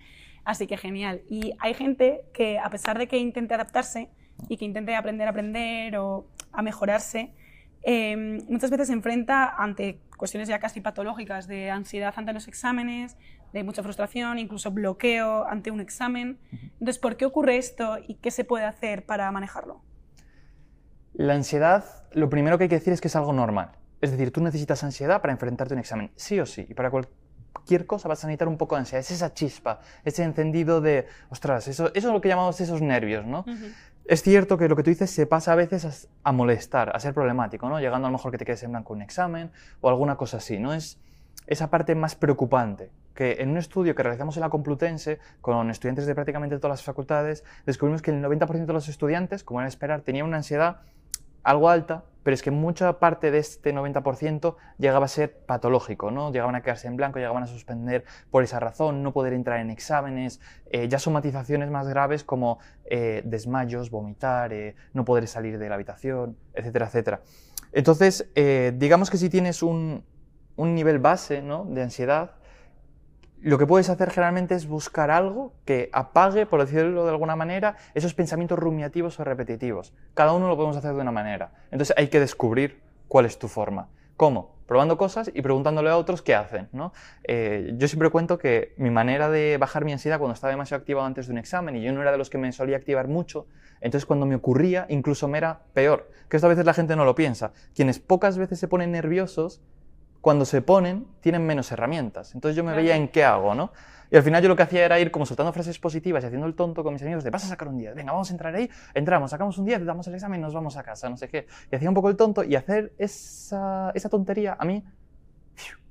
Así 0.44 0.66
que 0.66 0.78
genial. 0.78 1.24
Y 1.30 1.54
hay 1.60 1.74
gente 1.74 2.22
que, 2.34 2.58
a 2.58 2.70
pesar 2.70 2.98
de 2.98 3.08
que 3.08 3.18
intente 3.18 3.54
adaptarse 3.54 4.10
y 4.48 4.56
que 4.56 4.64
intente 4.64 4.96
aprender 4.96 5.28
a 5.28 5.32
aprender 5.32 5.98
o 5.98 6.28
a 6.54 6.62
mejorarse, 6.62 7.34
em, 7.84 8.40
muchas 8.48 8.70
veces 8.70 8.88
se 8.88 8.94
enfrenta 8.94 9.50
ante 9.58 10.00
cuestiones 10.16 10.48
ya 10.48 10.60
casi 10.60 10.80
patológicas 10.80 11.48
de 11.48 11.70
ansiedad 11.70 12.14
ante 12.16 12.32
los 12.32 12.48
exámenes, 12.48 13.18
de 13.52 13.64
mucha 13.64 13.84
frustración, 13.84 14.40
incluso 14.40 14.72
bloqueo 14.72 15.46
ante 15.48 15.70
un 15.70 15.82
examen. 15.82 16.40
Entonces, 16.52 16.98
¿por 16.98 17.18
qué 17.18 17.26
ocurre 17.26 17.58
esto 17.58 17.98
y 18.08 18.16
qué 18.16 18.32
se 18.32 18.46
puede 18.46 18.64
hacer 18.64 19.06
para 19.06 19.30
manejarlo? 19.32 19.82
La 21.18 21.34
ansiedad, 21.34 21.84
lo 22.12 22.30
primero 22.30 22.60
que 22.60 22.66
hay 22.66 22.70
que 22.70 22.76
decir 22.76 22.94
es 22.94 23.02
que 23.02 23.08
es 23.08 23.16
algo 23.16 23.34
normal. 23.34 23.72
Es 24.02 24.12
decir, 24.12 24.32
tú 24.32 24.40
necesitas 24.40 24.84
ansiedad 24.84 25.20
para 25.20 25.34
enfrentarte 25.34 25.74
a 25.74 25.76
un 25.76 25.80
examen, 25.80 26.12
sí 26.16 26.40
o 26.40 26.46
sí, 26.46 26.68
y 26.70 26.76
para 26.76 26.92
cualquier 26.92 27.88
cosa 27.88 28.08
vas 28.08 28.24
a 28.24 28.28
necesitar 28.28 28.48
un 28.48 28.56
poco 28.56 28.76
de 28.76 28.82
ansiedad. 28.82 29.00
Es 29.00 29.10
esa 29.10 29.34
chispa, 29.34 29.80
ese 30.06 30.24
encendido 30.24 30.80
de, 30.80 31.08
ostras, 31.30 31.68
eso, 31.70 31.88
eso 31.96 32.08
es 32.10 32.14
lo 32.14 32.22
que 32.22 32.30
llamamos 32.30 32.62
esos 32.62 32.84
nervios, 32.84 33.26
¿no? 33.26 33.46
Es 34.06 34.22
cierto 34.22 34.60
que 34.60 34.70
lo 34.70 34.76
que 34.76 34.84
tú 34.84 34.92
dices 34.92 35.10
se 35.10 35.26
pasa 35.26 35.54
a 35.54 35.56
veces 35.56 36.08
a, 36.24 36.32
molestar, 36.32 36.96
a 36.96 37.00
ser 37.00 37.16
problemático, 37.16 37.68
¿no? 37.68 37.80
Llegando 37.80 38.08
a 38.08 38.12
lo 38.12 38.18
mejor 38.18 38.32
que 38.32 38.38
te 38.38 38.46
quedes 38.46 38.62
en 38.62 38.70
blanco 38.70 38.94
un 38.94 39.02
examen 39.02 39.50
o 39.82 39.90
alguna 39.90 40.18
cosa 40.18 40.38
así, 40.38 40.60
¿no? 40.60 40.72
Es 40.76 41.00
esa 41.48 41.72
parte 41.72 41.96
más 41.96 42.14
preocupante, 42.14 42.92
que 43.18 43.42
en 43.42 43.50
un 43.50 43.58
estudio 43.58 43.96
que 43.96 44.04
realizamos 44.04 44.38
en 44.38 44.42
la 44.42 44.50
Complutense 44.50 45.20
con 45.42 45.72
estudiantes 45.72 46.06
de 46.06 46.14
prácticamente 46.14 46.58
todas 46.58 46.80
las 46.80 46.84
facultades, 46.84 47.44
descubrimos 47.66 48.04
que 48.04 48.12
el 48.12 48.24
90% 48.24 48.66
de 48.66 48.74
los 48.74 48.88
estudiantes, 48.88 49.44
como 49.44 49.60
era 49.60 49.68
esperar, 49.68 50.02
tenían 50.02 50.28
una 50.28 50.38
ansiedad 50.38 50.82
algo 51.44 51.70
alta, 51.70 52.04
pero 52.24 52.36
es 52.36 52.44
que 52.44 52.52
mucha 52.52 53.00
parte 53.00 53.32
de 53.32 53.40
este 53.40 53.74
90% 53.74 54.56
llegaba 54.78 55.06
a 55.06 55.08
ser 55.08 55.34
patológico, 55.46 56.12
¿no? 56.12 56.32
Llegaban 56.32 56.56
a 56.56 56.62
quedarse 56.62 56.88
en 56.88 56.98
blanco, 56.98 57.18
llegaban 57.20 57.42
a 57.42 57.48
suspender 57.48 58.04
por 58.30 58.44
esa 58.44 58.60
razón, 58.60 59.02
no 59.02 59.14
poder 59.14 59.34
entrar 59.34 59.60
en 59.62 59.72
exámenes, 59.72 60.42
eh, 60.70 60.90
ya 60.90 61.00
somatizaciones 61.00 61.72
más 61.72 61.88
graves 61.88 62.24
como 62.24 62.60
eh, 62.86 63.24
desmayos, 63.26 63.90
vomitar, 63.90 64.54
eh, 64.54 64.76
no 64.94 65.06
poder 65.06 65.28
salir 65.28 65.58
de 65.58 65.70
la 65.70 65.76
habitación, 65.76 66.38
etcétera, 66.54 66.88
etcétera. 66.88 67.22
Entonces, 67.72 68.30
digamos 68.76 69.10
que 69.10 69.18
si 69.18 69.30
tienes 69.30 69.64
un, 69.64 70.04
un 70.58 70.76
nivel 70.76 71.00
base 71.00 71.42
¿no? 71.42 71.66
de 71.66 71.84
ansiedad, 71.84 72.32
lo 73.42 73.58
que 73.58 73.68
puedes 73.68 73.90
hacer 73.90 74.10
generalmente 74.10 74.56
es 74.56 74.68
buscar 74.68 75.12
algo 75.12 75.54
que 75.66 75.90
apague, 75.94 76.46
por 76.46 76.60
decirlo 76.60 77.04
de 77.04 77.12
alguna 77.12 77.36
manera, 77.36 77.78
esos 77.94 78.14
pensamientos 78.14 78.58
rumiativos 78.58 79.20
o 79.20 79.24
repetitivos. 79.24 79.94
Cada 80.14 80.34
uno 80.34 80.48
lo 80.48 80.56
podemos 80.56 80.78
hacer 80.78 80.94
de 80.94 81.02
una 81.02 81.12
manera. 81.12 81.52
Entonces 81.72 81.96
hay 81.98 82.08
que 82.08 82.20
descubrir 82.20 82.82
cuál 83.08 83.26
es 83.26 83.38
tu 83.38 83.48
forma. 83.48 83.90
¿Cómo? 84.18 84.58
Probando 84.66 84.98
cosas 84.98 85.30
y 85.34 85.42
preguntándole 85.44 85.90
a 85.90 85.98
otros 85.98 86.24
qué 86.24 86.34
hacen. 86.34 86.68
¿no? 86.72 86.92
Eh, 87.24 87.76
yo 87.78 87.88
siempre 87.88 88.10
cuento 88.10 88.40
que 88.40 88.74
mi 88.78 88.90
manera 88.90 89.30
de 89.30 89.58
bajar 89.58 89.86
mi 89.86 89.94
ansiedad 89.94 90.18
cuando 90.18 90.34
estaba 90.34 90.52
demasiado 90.52 90.82
activado 90.82 91.06
antes 91.06 91.28
de 91.28 91.34
un 91.34 91.38
examen 91.38 91.76
y 91.76 91.84
yo 91.84 91.94
no 91.94 92.02
era 92.02 92.12
de 92.12 92.18
los 92.18 92.30
que 92.30 92.40
me 92.40 92.52
solía 92.52 92.78
activar 92.78 93.08
mucho, 93.08 93.46
entonces 93.80 94.06
cuando 94.08 94.26
me 94.26 94.36
ocurría 94.36 94.88
incluso 94.90 95.28
me 95.28 95.38
era 95.38 95.62
peor. 95.74 96.10
Que 96.30 96.38
esto 96.38 96.48
a 96.48 96.50
veces 96.50 96.66
la 96.66 96.74
gente 96.74 96.96
no 96.96 97.06
lo 97.06 97.14
piensa. 97.14 97.54
Quienes 97.76 98.00
pocas 98.00 98.38
veces 98.38 98.60
se 98.60 98.68
ponen 98.68 98.92
nerviosos 98.92 99.62
cuando 100.28 100.44
se 100.44 100.62
ponen, 100.62 101.08
tienen 101.22 101.46
menos 101.46 101.72
herramientas. 101.72 102.36
Entonces 102.36 102.58
yo 102.58 102.62
me 102.62 102.76
veía 102.76 102.98
en 102.98 103.08
qué 103.08 103.24
hago, 103.24 103.56
¿no? 103.56 103.72
Y 104.12 104.18
al 104.18 104.24
final 104.24 104.44
yo 104.44 104.50
lo 104.50 104.58
que 104.58 104.64
hacía 104.64 104.84
era 104.84 105.00
ir 105.00 105.10
como 105.10 105.26
soltando 105.26 105.54
frases 105.54 105.80
positivas 105.80 106.22
y 106.22 106.28
haciendo 106.28 106.46
el 106.46 106.54
tonto 106.54 106.84
con 106.84 106.92
mis 106.92 107.02
amigos 107.02 107.24
de 107.24 107.30
vas 107.30 107.46
a 107.46 107.48
sacar 107.48 107.70
un 107.70 107.78
10, 107.78 107.96
venga, 107.96 108.12
vamos 108.12 108.30
a 108.30 108.34
entrar 108.34 108.54
ahí, 108.54 108.70
entramos, 108.94 109.32
sacamos 109.32 109.58
un 109.58 109.64
10, 109.64 109.86
damos 109.86 110.06
el 110.06 110.16
examen 110.16 110.42
nos 110.42 110.54
vamos 110.54 110.76
a 110.76 110.84
casa, 110.84 111.10
no 111.10 111.16
sé 111.16 111.30
qué. 111.30 111.48
Y 111.72 111.78
hacía 111.78 111.88
un 111.88 111.96
poco 111.96 112.10
el 112.10 112.18
tonto 112.18 112.44
y 112.44 112.58
hacer 112.58 112.92
esa, 112.98 113.92
esa 113.96 114.10
tontería 114.10 114.58
a 114.60 114.66
mí 114.66 114.84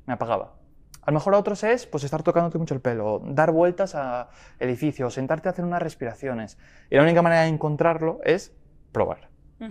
me 0.05 0.13
apagaba. 0.13 0.57
A 1.01 1.11
lo 1.11 1.15
mejor 1.15 1.35
a 1.35 1.39
otros 1.39 1.65
es 1.65 1.87
pues 1.87 2.05
estar 2.05 2.23
tocándote 2.23 2.59
mucho 2.59 2.75
el 2.75 2.83
pelo, 2.83 3.23
dar 3.25 3.53
vueltas 3.53 3.95
a 3.95 4.29
edificios, 4.59 5.15
sentarte 5.15 5.49
a 5.49 5.53
hacer 5.53 5.65
unas 5.65 5.81
respiraciones. 5.81 6.59
Y 6.91 6.97
la 6.97 7.03
única 7.05 7.23
manera 7.23 7.45
de 7.45 7.49
encontrarlo 7.49 8.21
es 8.23 8.55
probar. 8.93 9.31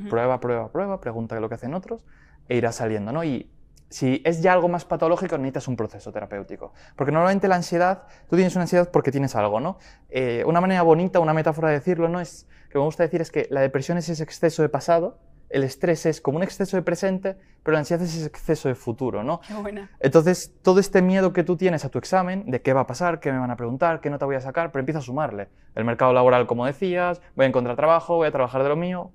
Prueba, 0.10 0.39
prueba, 0.39 0.72
prueba, 0.72 1.00
pregunta 1.00 1.39
lo 1.39 1.50
que 1.50 1.53
hacen 1.53 1.75
otros 1.75 2.03
e 2.48 2.57
irá 2.57 2.72
saliendo, 2.72 3.12
¿no? 3.12 3.24
Y 3.24 3.51
si 3.89 4.22
es 4.25 4.42
ya 4.42 4.54
algo 4.54 4.68
más 4.68 4.86
patológico, 4.86 5.38
necesitas 5.38 5.68
un 5.68 5.75
proceso 5.75 6.12
terapéutico. 6.12 6.74
Porque 6.96 7.12
normalmente 7.12 7.48
la 7.48 7.56
ansiedad, 7.56 8.04
tú 8.30 8.36
tienes 8.36 8.56
una 8.56 8.63
ansiedad 8.63 8.89
porque 8.92 9.12
tienes 9.12 9.36
algo, 9.36 9.60
¿no? 9.60 9.77
Eh, 10.10 10.44
una 10.46 10.62
manera 10.62 10.82
bonita, 10.82 11.20
una 11.20 11.34
metáfora 11.34 11.70
de 11.70 11.75
decirlo, 11.75 12.10
¿no? 12.10 12.20
Es, 12.20 12.48
que 12.70 12.77
me 12.77 12.84
gusta 12.84 13.04
decir 13.04 13.22
es 13.22 13.32
que 13.32 13.48
la 13.51 13.62
depresión 13.62 13.98
es 13.98 14.10
ese 14.10 14.24
exceso 14.24 14.62
de 14.62 14.70
pasado, 14.70 15.20
el 15.50 15.63
estrés 15.63 16.06
es 16.06 16.20
como 16.20 16.38
un 16.38 16.44
exceso 16.44 16.75
de 16.75 16.84
presente, 16.84 17.38
pero 17.63 17.74
la 17.74 17.80
ansiedad 17.80 18.04
es 18.04 18.15
ese 18.15 18.25
exceso 18.25 18.68
de 18.68 18.75
futuro, 18.75 19.24
¿no? 19.24 19.39
Qué 19.48 19.54
buena. 19.54 19.89
Entonces, 20.00 20.54
todo 20.62 20.80
este 20.80 21.01
miedo 21.01 21.32
que 21.32 21.44
tú 21.44 21.56
tienes 21.56 21.86
a 21.86 21.89
tu 21.89 22.00
examen, 22.00 22.50
de 22.50 22.62
qué 22.62 22.74
va 22.74 22.82
a 22.82 22.88
pasar, 22.88 23.20
qué 23.20 23.32
me 23.32 23.39
van 23.39 23.51
a 23.51 23.56
preguntar, 23.56 24.01
qué 24.01 24.10
nota 24.10 24.25
voy 24.25 24.36
a 24.36 24.42
sacar, 24.42 24.72
pero 24.72 24.82
empieza 24.82 25.00
a 25.00 25.01
sumarle. 25.04 25.48
El 25.75 25.86
mercado 25.86 26.12
laboral, 26.12 26.48
como 26.48 26.65
decías, 26.65 27.22
voy 27.36 27.46
a 27.46 27.48
encontrar 27.48 27.75
trabajo, 27.75 28.15
voy 28.15 28.27
a 28.27 28.32
trabajar 28.32 28.63
de 28.63 28.70
lo 28.70 28.75
mío, 28.75 29.12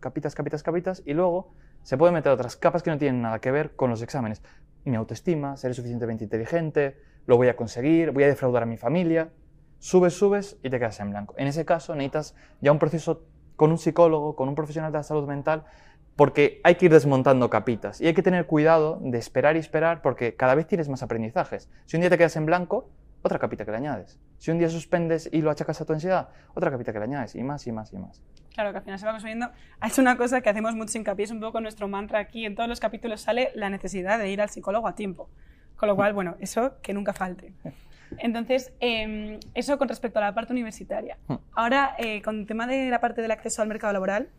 capitas, 0.00 0.34
capitas, 0.34 0.62
capitas, 0.62 1.02
y 1.04 1.14
luego 1.14 1.52
se 1.86 1.96
pueden 1.96 2.14
meter 2.14 2.32
otras 2.32 2.56
capas 2.56 2.82
que 2.82 2.90
no 2.90 2.98
tienen 2.98 3.22
nada 3.22 3.38
que 3.38 3.52
ver 3.52 3.76
con 3.76 3.90
los 3.90 4.02
exámenes. 4.02 4.42
Mi 4.84 4.96
autoestima, 4.96 5.56
seré 5.56 5.72
suficientemente 5.72 6.24
inteligente, 6.24 7.00
lo 7.26 7.36
voy 7.36 7.46
a 7.46 7.54
conseguir, 7.54 8.10
voy 8.10 8.24
a 8.24 8.26
defraudar 8.26 8.64
a 8.64 8.66
mi 8.66 8.76
familia. 8.76 9.30
Subes, 9.78 10.14
subes 10.14 10.58
y 10.64 10.70
te 10.70 10.80
quedas 10.80 10.98
en 10.98 11.10
blanco. 11.10 11.36
En 11.38 11.46
ese 11.46 11.64
caso 11.64 11.94
necesitas 11.94 12.34
ya 12.60 12.72
un 12.72 12.80
proceso 12.80 13.22
con 13.54 13.70
un 13.70 13.78
psicólogo, 13.78 14.34
con 14.34 14.48
un 14.48 14.56
profesional 14.56 14.90
de 14.90 14.98
la 14.98 15.04
salud 15.04 15.28
mental, 15.28 15.62
porque 16.16 16.60
hay 16.64 16.74
que 16.74 16.86
ir 16.86 16.92
desmontando 16.92 17.48
capitas 17.50 18.00
y 18.00 18.08
hay 18.08 18.14
que 18.14 18.22
tener 18.24 18.46
cuidado 18.46 18.98
de 19.00 19.18
esperar 19.18 19.54
y 19.54 19.60
esperar 19.60 20.02
porque 20.02 20.34
cada 20.34 20.56
vez 20.56 20.66
tienes 20.66 20.88
más 20.88 21.04
aprendizajes. 21.04 21.70
Si 21.84 21.96
un 21.96 22.00
día 22.00 22.10
te 22.10 22.18
quedas 22.18 22.34
en 22.34 22.46
blanco, 22.46 22.90
otra 23.22 23.38
capita 23.38 23.64
que 23.64 23.70
le 23.70 23.76
añades. 23.76 24.18
Si 24.38 24.50
un 24.50 24.58
día 24.58 24.70
suspendes 24.70 25.28
y 25.32 25.40
lo 25.40 25.52
achacas 25.52 25.80
a 25.80 25.84
tu 25.84 25.92
ansiedad, 25.92 26.30
otra 26.52 26.72
capita 26.72 26.92
que 26.92 26.98
le 26.98 27.04
añades 27.04 27.36
y 27.36 27.44
más 27.44 27.64
y 27.68 27.70
más 27.70 27.92
y 27.92 27.98
más. 27.98 28.24
Claro, 28.56 28.72
que 28.72 28.78
al 28.78 28.84
final 28.84 28.98
se 28.98 29.04
va 29.04 29.12
construyendo. 29.12 29.50
Es 29.84 29.98
una 29.98 30.16
cosa 30.16 30.40
que 30.40 30.48
hacemos 30.48 30.74
mucho 30.74 30.96
hincapié, 30.96 31.26
es 31.26 31.30
un 31.30 31.40
poco 31.40 31.60
nuestro 31.60 31.88
mantra 31.88 32.20
aquí. 32.20 32.46
En 32.46 32.54
todos 32.54 32.70
los 32.70 32.80
capítulos 32.80 33.20
sale 33.20 33.50
la 33.54 33.68
necesidad 33.68 34.18
de 34.18 34.30
ir 34.30 34.40
al 34.40 34.48
psicólogo 34.48 34.88
a 34.88 34.94
tiempo. 34.94 35.28
Con 35.76 35.90
lo 35.90 35.94
cual, 35.94 36.14
bueno, 36.14 36.36
eso 36.40 36.80
que 36.80 36.94
nunca 36.94 37.12
falte. 37.12 37.52
Entonces, 38.16 38.72
em, 38.80 39.38
eso 39.52 39.76
con 39.76 39.90
respecto 39.90 40.20
a 40.20 40.22
la 40.22 40.34
parte 40.34 40.54
universitaria. 40.54 41.18
Ahora, 41.52 41.96
eh, 41.98 42.22
con 42.22 42.40
el 42.40 42.46
tema 42.46 42.66
de 42.66 42.88
la 42.88 42.98
parte 42.98 43.20
del 43.20 43.30
acceso 43.30 43.60
al 43.60 43.68
mercado 43.68 43.92
laboral, 43.92 44.30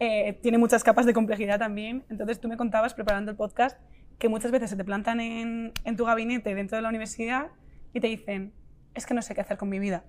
eh, 0.00 0.38
tiene 0.40 0.56
muchas 0.56 0.82
capas 0.82 1.04
de 1.04 1.12
complejidad 1.12 1.58
también. 1.58 2.04
Entonces, 2.08 2.40
tú 2.40 2.48
me 2.48 2.56
contabas, 2.56 2.94
preparando 2.94 3.30
el 3.30 3.36
podcast, 3.36 3.78
que 4.18 4.30
muchas 4.30 4.50
veces 4.50 4.70
se 4.70 4.76
te 4.76 4.84
plantan 4.84 5.20
en, 5.20 5.72
en 5.84 5.96
tu 5.98 6.06
gabinete 6.06 6.54
dentro 6.54 6.76
de 6.76 6.80
la 6.80 6.88
universidad 6.88 7.48
y 7.92 8.00
te 8.00 8.06
dicen, 8.06 8.54
es 8.94 9.04
que 9.04 9.12
no 9.12 9.20
sé 9.20 9.34
qué 9.34 9.42
hacer 9.42 9.58
con 9.58 9.68
mi 9.68 9.78
vida. 9.78 10.04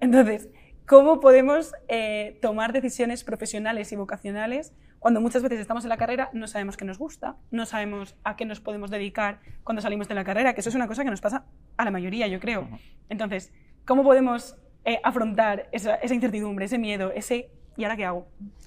Entonces, 0.00 0.48
¿cómo 0.86 1.20
podemos 1.20 1.72
eh, 1.88 2.38
tomar 2.42 2.72
decisiones 2.72 3.24
profesionales 3.24 3.92
y 3.92 3.96
vocacionales 3.96 4.72
cuando 4.98 5.20
muchas 5.20 5.42
veces 5.42 5.58
estamos 5.58 5.84
en 5.84 5.88
la 5.88 5.96
carrera, 5.96 6.30
no 6.32 6.46
sabemos 6.46 6.76
qué 6.76 6.84
nos 6.84 6.96
gusta, 6.96 7.36
no 7.50 7.66
sabemos 7.66 8.14
a 8.22 8.36
qué 8.36 8.44
nos 8.44 8.60
podemos 8.60 8.88
dedicar 8.88 9.40
cuando 9.64 9.82
salimos 9.82 10.06
de 10.06 10.14
la 10.14 10.22
carrera, 10.22 10.54
que 10.54 10.60
eso 10.60 10.68
es 10.68 10.76
una 10.76 10.86
cosa 10.86 11.02
que 11.02 11.10
nos 11.10 11.20
pasa 11.20 11.44
a 11.76 11.84
la 11.84 11.90
mayoría, 11.90 12.28
yo 12.28 12.38
creo. 12.38 12.68
Entonces, 13.08 13.52
¿cómo 13.84 14.04
podemos 14.04 14.56
eh, 14.84 15.00
afrontar 15.02 15.68
esa, 15.72 15.96
esa 15.96 16.14
incertidumbre, 16.14 16.66
ese 16.66 16.78
miedo, 16.78 17.10
ese 17.12 17.50
¿y 17.76 17.84
ahora 17.84 17.96
qué 17.96 18.04
hago? 18.04 18.26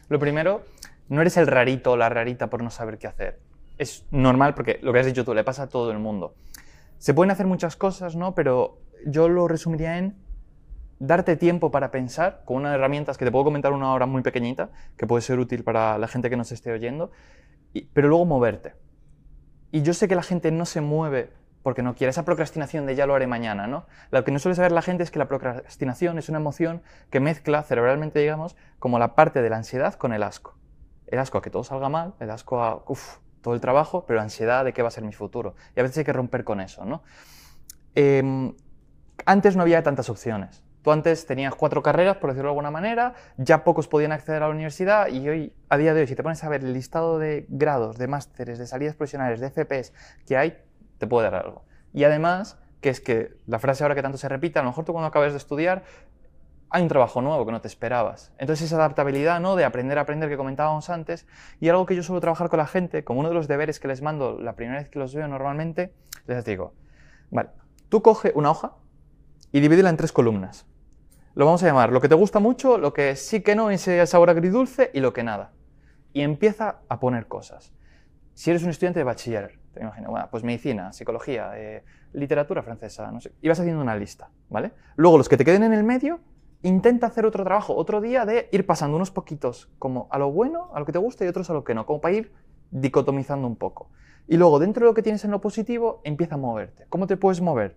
Lo 0.10 0.20
primero, 0.20 0.66
no 1.10 1.22
eres 1.22 1.38
el 1.38 1.48
rarito 1.48 1.94
o 1.94 1.98
la 1.98 2.10
rarita 2.10 2.50
por 2.50 2.64
no 2.64 2.70
saber 2.70 2.98
qué 2.98 3.08
hacer. 3.08 3.40
Es 3.78 4.06
normal 4.12 4.56
porque 4.56 4.80
lo 4.82 4.94
que 4.94 5.00
has 5.00 5.06
dicho 5.06 5.26
tú 5.26 5.34
le 5.34 5.44
pasa 5.44 5.64
a 5.64 5.68
todo 5.68 5.92
el 5.92 6.00
mundo. 6.00 6.36
Se 6.98 7.14
pueden 7.14 7.32
hacer 7.32 7.46
muchas 7.46 7.76
cosas, 7.76 8.16
¿no? 8.16 8.36
Pero 8.36 8.80
yo 9.06 9.30
lo 9.30 9.48
resumiría 9.48 9.98
en 9.98 10.16
darte 11.00 11.36
tiempo 11.36 11.72
para 11.72 11.92
pensar 11.92 12.42
con 12.46 12.58
unas 12.58 12.76
herramientas 12.76 13.18
que 13.18 13.26
te 13.26 13.32
puedo 13.32 13.46
comentar 13.46 13.74
una 13.74 13.92
hora 13.94 14.06
muy 14.06 14.22
pequeñita, 14.22 14.70
que 14.98 15.08
puede 15.08 15.22
ser 15.22 15.40
útil 15.40 15.64
para 15.64 15.98
la 15.98 16.08
gente 16.08 16.30
que 16.30 16.38
nos 16.38 16.52
esté 16.52 16.72
oyendo, 16.72 17.12
pero 17.94 18.08
luego 18.08 18.26
moverte. 18.26 18.74
Y 19.72 19.82
yo 19.82 19.94
sé 19.94 20.08
que 20.08 20.16
la 20.16 20.24
gente 20.24 20.52
no 20.52 20.66
se 20.66 20.82
mueve 20.82 21.32
porque 21.66 21.82
no 21.82 21.96
quiere, 21.96 22.12
esa 22.12 22.24
procrastinación 22.26 22.86
de 22.86 22.94
ya 22.94 23.08
lo 23.08 23.16
haré 23.16 23.26
mañana, 23.26 23.66
¿no? 23.66 23.88
Lo 24.12 24.24
que 24.24 24.32
no 24.32 24.38
suele 24.38 24.54
saber 24.54 24.72
la 24.72 24.84
gente 24.84 25.02
es 25.02 25.10
que 25.10 25.18
la 25.18 25.28
procrastinación 25.28 26.20
es 26.20 26.30
una 26.30 26.38
emoción 26.38 26.84
que 27.10 27.20
mezcla 27.20 27.64
cerebralmente, 27.64 28.20
digamos, 28.20 28.56
como 28.78 29.00
la 29.00 29.16
parte 29.16 29.42
de 29.42 29.50
la 29.50 29.58
ansiedad 29.58 29.96
con 29.96 30.14
el 30.14 30.22
asco. 30.22 30.56
El 31.08 31.18
asco 31.18 31.40
a 31.40 31.42
que 31.42 31.50
todo 31.50 31.64
salga 31.64 31.90
mal, 31.90 32.14
el 32.20 32.30
asco 32.30 32.64
a, 32.64 32.84
todo 33.42 33.56
el 33.56 33.62
trabajo, 33.62 34.06
pero 34.06 34.22
ansiedad 34.22 34.64
de 34.64 34.74
qué 34.74 34.84
va 34.84 34.90
a 34.90 34.92
ser 34.92 35.04
mi 35.04 35.12
futuro. 35.12 35.56
Y 35.76 35.80
a 35.80 35.84
veces 35.84 35.98
hay 35.98 36.04
que 36.04 36.14
romper 36.14 36.44
con 36.44 36.62
eso, 36.62 36.86
¿no? 36.86 37.02
Em, 37.96 38.54
antes 39.26 39.56
no 39.56 39.64
había 39.64 39.82
tantas 39.82 40.08
opciones. 40.10 40.65
Tú 40.86 40.92
antes 40.92 41.26
tenías 41.26 41.56
cuatro 41.56 41.82
carreras, 41.82 42.18
por 42.18 42.30
decirlo 42.30 42.50
de 42.50 42.52
alguna 42.52 42.70
manera, 42.70 43.16
ya 43.38 43.64
pocos 43.64 43.88
podían 43.88 44.12
acceder 44.12 44.44
a 44.44 44.46
la 44.46 44.54
universidad 44.54 45.08
y 45.08 45.28
hoy, 45.28 45.54
a 45.68 45.78
día 45.78 45.96
de 45.96 46.02
hoy, 46.02 46.08
si 46.08 46.14
te 46.14 46.22
pones 46.22 46.44
a 46.44 46.48
ver 46.48 46.64
el 46.64 46.74
listado 46.74 47.18
de 47.18 47.48
grados, 47.50 47.98
de 47.98 48.08
másteres, 48.08 48.60
de 48.60 48.68
salidas 48.68 48.96
profesionales, 48.96 49.40
de 49.40 49.50
FPs 49.50 49.94
que 50.28 50.38
hay, 50.38 50.62
te 51.00 51.08
puede 51.08 51.32
dar 51.32 51.44
algo. 51.44 51.66
Y 51.92 52.04
además, 52.04 52.60
que 52.82 52.90
es 52.90 53.02
que 53.02 53.36
la 53.48 53.58
frase 53.58 53.84
ahora 53.84 53.96
que 53.96 54.04
tanto 54.04 54.20
se 54.20 54.30
repite, 54.30 54.60
a 54.60 54.62
lo 54.62 54.70
mejor 54.70 54.86
tú 54.86 54.92
cuando 54.92 55.08
acabes 55.08 55.32
de 55.34 55.40
estudiar, 55.40 55.86
hay 56.70 56.84
un 56.84 56.88
trabajo 56.88 57.20
nuevo 57.20 57.44
que 57.48 57.52
no 57.52 57.62
te 57.62 57.68
esperabas. 57.68 58.32
Entonces 58.38 58.68
esa 58.68 58.76
adaptabilidad, 58.76 59.40
¿no? 59.40 59.56
De 59.56 59.66
aprender 59.66 59.98
a 59.98 60.02
aprender 60.02 60.30
que 60.30 60.38
comentábamos 60.38 60.92
antes, 60.92 61.26
y 61.60 61.68
algo 61.68 61.88
que 61.88 61.96
yo 61.96 62.04
suelo 62.04 62.22
trabajar 62.22 62.50
con 62.50 62.60
la 62.60 62.68
gente, 62.68 63.04
como 63.04 63.22
uno 63.22 63.30
de 63.30 63.36
los 63.36 63.48
deberes 63.48 63.80
que 63.80 63.88
les 63.88 64.04
mando 64.04 64.38
la 64.40 64.54
primera 64.54 64.78
vez 64.78 64.90
que 64.90 65.00
los 65.00 65.16
veo 65.16 65.28
normalmente, 65.28 65.96
les 66.28 66.46
digo, 66.46 66.76
vale, 67.32 67.50
tú 67.90 68.04
coge 68.04 68.34
una 68.36 68.52
hoja 68.52 68.74
y 69.52 69.62
divídela 69.62 69.90
en 69.90 69.98
tres 69.98 70.12
columnas. 70.12 70.68
Lo 71.36 71.44
vamos 71.44 71.62
a 71.64 71.68
llamar 71.68 71.92
lo 71.92 72.00
que 72.00 72.08
te 72.08 72.16
gusta 72.16 72.40
mucho, 72.40 72.78
lo 72.78 72.94
que 72.94 73.18
sí 73.18 73.42
que 73.42 73.56
no, 73.56 73.70
ese 73.70 74.08
sabor 74.08 74.30
agridulce 74.30 74.90
y 74.94 75.02
lo 75.02 75.12
que 75.12 75.22
nada. 75.22 75.52
Y 76.14 76.22
empieza 76.22 76.80
a 76.88 77.02
poner 77.02 77.28
cosas. 77.28 77.74
Si 78.34 78.52
eres 78.52 78.64
un 78.64 78.70
estudiante 78.70 79.02
de 79.02 79.04
bachiller, 79.04 79.60
te 79.74 79.82
imagino, 79.82 80.12
bueno, 80.12 80.30
pues 80.32 80.46
medicina, 80.46 80.94
psicología, 80.94 81.52
eh, 81.56 81.84
literatura 82.14 82.64
francesa, 82.64 83.12
no 83.12 83.20
sé, 83.20 83.34
y 83.42 83.50
vas 83.50 83.60
haciendo 83.60 83.82
una 83.82 83.98
lista, 83.98 84.30
¿vale? 84.50 84.72
Luego 84.96 85.18
los 85.18 85.28
que 85.28 85.36
te 85.36 85.44
queden 85.44 85.64
en 85.64 85.74
el 85.74 85.84
medio, 85.84 86.22
intenta 86.62 87.08
hacer 87.08 87.26
otro 87.26 87.44
trabajo, 87.44 87.76
otro 87.76 88.00
día 88.00 88.26
de 88.26 88.48
ir 88.54 88.66
pasando 88.66 88.96
unos 88.96 89.12
poquitos 89.12 89.70
como 89.78 90.08
a 90.12 90.18
lo 90.18 90.32
bueno, 90.32 90.70
a 90.74 90.80
lo 90.80 90.86
que 90.86 90.94
te 90.94 91.00
gusta 91.00 91.26
y 91.26 91.28
otros 91.28 91.50
a 91.50 91.54
lo 91.54 91.66
que 91.66 91.76
no, 91.76 91.86
como 91.86 92.00
para 92.00 92.16
ir 92.16 92.32
dicotomizando 92.72 93.46
un 93.46 93.58
poco. 93.58 93.90
Y 94.30 94.38
luego 94.38 94.58
dentro 94.58 94.86
de 94.86 94.92
lo 94.92 94.94
que 94.94 95.04
tienes 95.04 95.26
en 95.26 95.32
lo 95.32 95.42
positivo, 95.42 96.00
empieza 96.06 96.36
a 96.36 96.38
moverte. 96.38 96.86
¿Cómo 96.88 97.08
te 97.08 97.18
puedes 97.18 97.42
mover? 97.42 97.76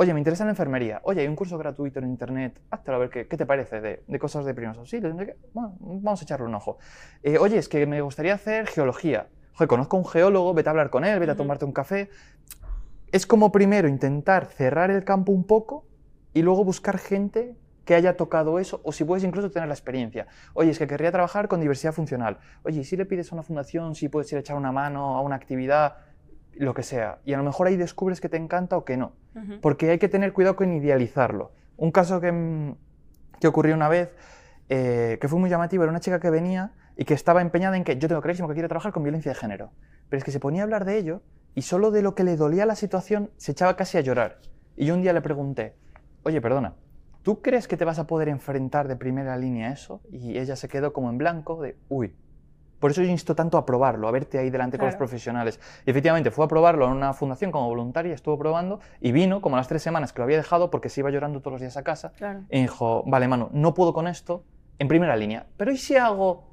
Oye, 0.00 0.14
me 0.14 0.20
interesa 0.20 0.44
la 0.44 0.50
enfermería. 0.50 1.00
Oye, 1.02 1.22
hay 1.22 1.26
un 1.26 1.34
curso 1.34 1.58
gratuito 1.58 1.98
en 1.98 2.06
internet. 2.06 2.60
Háztelo 2.70 2.98
a 2.98 3.00
ver 3.00 3.10
qué, 3.10 3.26
qué 3.26 3.36
te 3.36 3.44
parece 3.44 3.80
de, 3.80 4.04
de 4.06 4.18
cosas 4.20 4.44
de 4.44 4.54
primeros 4.54 4.78
auxilios. 4.78 5.12
Bueno, 5.52 5.76
vamos 5.80 6.20
a 6.20 6.24
echarle 6.24 6.46
un 6.46 6.54
ojo. 6.54 6.78
Eh, 7.24 7.36
oye, 7.36 7.58
es 7.58 7.68
que 7.68 7.84
me 7.84 8.00
gustaría 8.00 8.32
hacer 8.32 8.68
geología. 8.68 9.26
Oye, 9.58 9.66
conozco 9.66 9.96
a 9.96 9.98
un 9.98 10.06
geólogo, 10.06 10.54
vete 10.54 10.68
a 10.68 10.70
hablar 10.70 10.90
con 10.90 11.04
él, 11.04 11.18
vete 11.18 11.32
a 11.32 11.36
tomarte 11.36 11.64
un 11.64 11.72
café. 11.72 12.10
Es 13.10 13.26
como 13.26 13.50
primero 13.50 13.88
intentar 13.88 14.46
cerrar 14.46 14.92
el 14.92 15.02
campo 15.02 15.32
un 15.32 15.42
poco 15.42 15.84
y 16.32 16.42
luego 16.42 16.62
buscar 16.62 16.98
gente 16.98 17.56
que 17.84 17.96
haya 17.96 18.16
tocado 18.16 18.60
eso 18.60 18.80
o 18.84 18.92
si 18.92 19.02
puedes 19.02 19.24
incluso 19.24 19.50
tener 19.50 19.66
la 19.66 19.74
experiencia. 19.74 20.28
Oye, 20.54 20.70
es 20.70 20.78
que 20.78 20.86
querría 20.86 21.10
trabajar 21.10 21.48
con 21.48 21.60
diversidad 21.60 21.92
funcional. 21.92 22.38
Oye, 22.62 22.82
¿y 22.82 22.84
si 22.84 22.96
le 22.96 23.04
pides 23.04 23.32
a 23.32 23.34
una 23.34 23.42
fundación, 23.42 23.96
si 23.96 24.08
puedes 24.08 24.30
ir 24.30 24.36
a 24.36 24.42
echar 24.42 24.56
una 24.56 24.70
mano 24.70 25.16
a 25.16 25.22
una 25.22 25.34
actividad, 25.34 25.96
lo 26.58 26.74
que 26.74 26.82
sea. 26.82 27.18
Y 27.24 27.32
a 27.32 27.38
lo 27.38 27.44
mejor 27.44 27.66
ahí 27.66 27.76
descubres 27.76 28.20
que 28.20 28.28
te 28.28 28.36
encanta 28.36 28.76
o 28.76 28.84
que 28.84 28.96
no. 28.96 29.12
Porque 29.60 29.90
hay 29.90 29.98
que 29.98 30.08
tener 30.08 30.32
cuidado 30.32 30.56
con 30.56 30.72
idealizarlo. 30.72 31.52
Un 31.76 31.92
caso 31.92 32.20
que, 32.20 32.32
mm, 32.32 32.74
que 33.40 33.46
ocurrió 33.46 33.74
una 33.74 33.88
vez, 33.88 34.14
eh, 34.68 35.18
que 35.20 35.28
fue 35.28 35.38
muy 35.38 35.48
llamativo, 35.48 35.84
era 35.84 35.90
una 35.90 36.00
chica 36.00 36.18
que 36.18 36.30
venía 36.30 36.72
y 36.96 37.04
que 37.04 37.14
estaba 37.14 37.40
empeñada 37.40 37.76
en 37.76 37.84
que 37.84 37.96
yo 37.98 38.08
tengo 38.08 38.20
clarísimo 38.20 38.48
que 38.48 38.54
quiero 38.54 38.68
trabajar 38.68 38.92
con 38.92 39.04
violencia 39.04 39.32
de 39.32 39.38
género. 39.38 39.70
Pero 40.08 40.18
es 40.18 40.24
que 40.24 40.32
se 40.32 40.40
ponía 40.40 40.62
a 40.62 40.64
hablar 40.64 40.84
de 40.84 40.98
ello 40.98 41.22
y 41.54 41.62
solo 41.62 41.90
de 41.90 42.02
lo 42.02 42.14
que 42.14 42.24
le 42.24 42.36
dolía 42.36 42.66
la 42.66 42.74
situación 42.74 43.30
se 43.36 43.52
echaba 43.52 43.76
casi 43.76 43.98
a 43.98 44.00
llorar. 44.00 44.40
Y 44.76 44.86
yo 44.86 44.94
un 44.94 45.02
día 45.02 45.12
le 45.12 45.20
pregunté, 45.20 45.74
oye, 46.24 46.40
perdona, 46.40 46.74
¿tú 47.22 47.40
crees 47.40 47.68
que 47.68 47.76
te 47.76 47.84
vas 47.84 47.98
a 47.98 48.06
poder 48.06 48.28
enfrentar 48.28 48.88
de 48.88 48.96
primera 48.96 49.36
línea 49.36 49.68
a 49.68 49.72
eso? 49.72 50.00
Y 50.10 50.38
ella 50.38 50.56
se 50.56 50.68
quedó 50.68 50.92
como 50.92 51.10
en 51.10 51.18
blanco 51.18 51.62
de, 51.62 51.76
uy. 51.88 52.14
Por 52.78 52.90
eso 52.90 53.02
yo 53.02 53.08
insto 53.08 53.34
tanto 53.34 53.58
a 53.58 53.66
probarlo, 53.66 54.06
a 54.08 54.10
verte 54.10 54.38
ahí 54.38 54.50
delante 54.50 54.78
con 54.78 54.86
los 54.86 54.96
profesionales. 54.96 55.58
Y 55.84 55.90
efectivamente 55.90 56.30
fue 56.30 56.44
a 56.44 56.48
probarlo 56.48 56.86
en 56.86 56.92
una 56.92 57.12
fundación 57.12 57.50
como 57.50 57.66
voluntaria, 57.68 58.14
estuvo 58.14 58.38
probando 58.38 58.80
y 59.00 59.12
vino 59.12 59.40
como 59.40 59.56
a 59.56 59.58
las 59.58 59.68
tres 59.68 59.82
semanas 59.82 60.12
que 60.12 60.18
lo 60.20 60.24
había 60.24 60.36
dejado 60.36 60.70
porque 60.70 60.88
se 60.88 61.00
iba 61.00 61.10
llorando 61.10 61.40
todos 61.40 61.52
los 61.54 61.60
días 61.60 61.76
a 61.76 61.82
casa 61.82 62.12
Claro. 62.16 62.44
y 62.50 62.60
dijo, 62.62 63.02
vale, 63.06 63.26
mano, 63.28 63.48
no 63.52 63.74
puedo 63.74 63.92
con 63.92 64.06
esto 64.06 64.44
en 64.78 64.86
primera 64.88 65.16
línea, 65.16 65.46
pero 65.56 65.72
¿y 65.72 65.76
si 65.76 65.96
hago? 65.96 66.48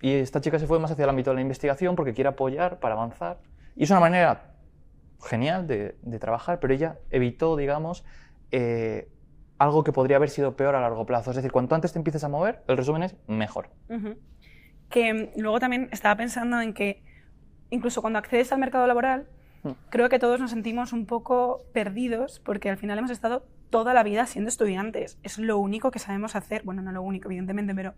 Y 0.00 0.14
esta 0.14 0.40
chica 0.40 0.58
se 0.58 0.66
fue 0.66 0.80
más 0.80 0.90
hacia 0.90 1.04
el 1.04 1.10
ámbito 1.10 1.30
de 1.30 1.36
la 1.36 1.42
investigación 1.42 1.94
porque 1.94 2.12
quiere 2.12 2.28
apoyar 2.30 2.80
para 2.80 2.94
avanzar. 2.94 3.38
Y 3.76 3.84
es 3.84 3.90
una 3.90 4.00
manera 4.00 4.54
genial 5.22 5.68
de, 5.68 5.96
de 6.02 6.18
trabajar, 6.18 6.58
pero 6.58 6.74
ella 6.74 6.98
evitó, 7.10 7.56
digamos, 7.56 8.04
eh, 8.50 9.08
algo 9.58 9.84
que 9.84 9.92
podría 9.92 10.16
haber 10.16 10.28
sido 10.30 10.56
peor 10.56 10.74
a 10.74 10.80
largo 10.80 11.06
plazo. 11.06 11.30
Es 11.30 11.36
decir, 11.36 11.52
cuanto 11.52 11.76
antes 11.76 11.92
te 11.92 12.00
empieces 12.00 12.24
a 12.24 12.28
mover, 12.28 12.64
el 12.66 12.76
resumen 12.76 13.04
es 13.04 13.14
mejor. 13.28 13.68
Que 14.92 15.32
luego 15.36 15.58
también 15.58 15.88
estaba 15.90 16.14
pensando 16.16 16.60
en 16.60 16.72
que 16.72 17.02
incluso 17.70 18.00
cuando 18.00 18.20
accedes 18.20 18.52
al 18.52 18.60
mercado 18.60 18.86
laboral, 18.86 19.26
Mm. 19.62 19.70
creo 19.90 20.08
que 20.08 20.18
todos 20.18 20.40
nos 20.40 20.50
sentimos 20.50 20.92
un 20.92 21.06
poco 21.06 21.64
perdidos 21.72 22.40
porque 22.40 22.68
al 22.68 22.76
final 22.76 22.98
hemos 22.98 23.10
estado 23.10 23.46
toda 23.70 23.94
la 23.94 24.02
vida 24.02 24.26
siendo 24.26 24.48
estudiantes. 24.48 25.18
Es 25.22 25.38
lo 25.38 25.58
único 25.58 25.90
que 25.90 25.98
sabemos 25.98 26.36
hacer. 26.36 26.62
Bueno, 26.64 26.82
no 26.82 26.92
lo 26.92 27.02
único, 27.02 27.28
evidentemente, 27.28 27.74
pero 27.74 27.94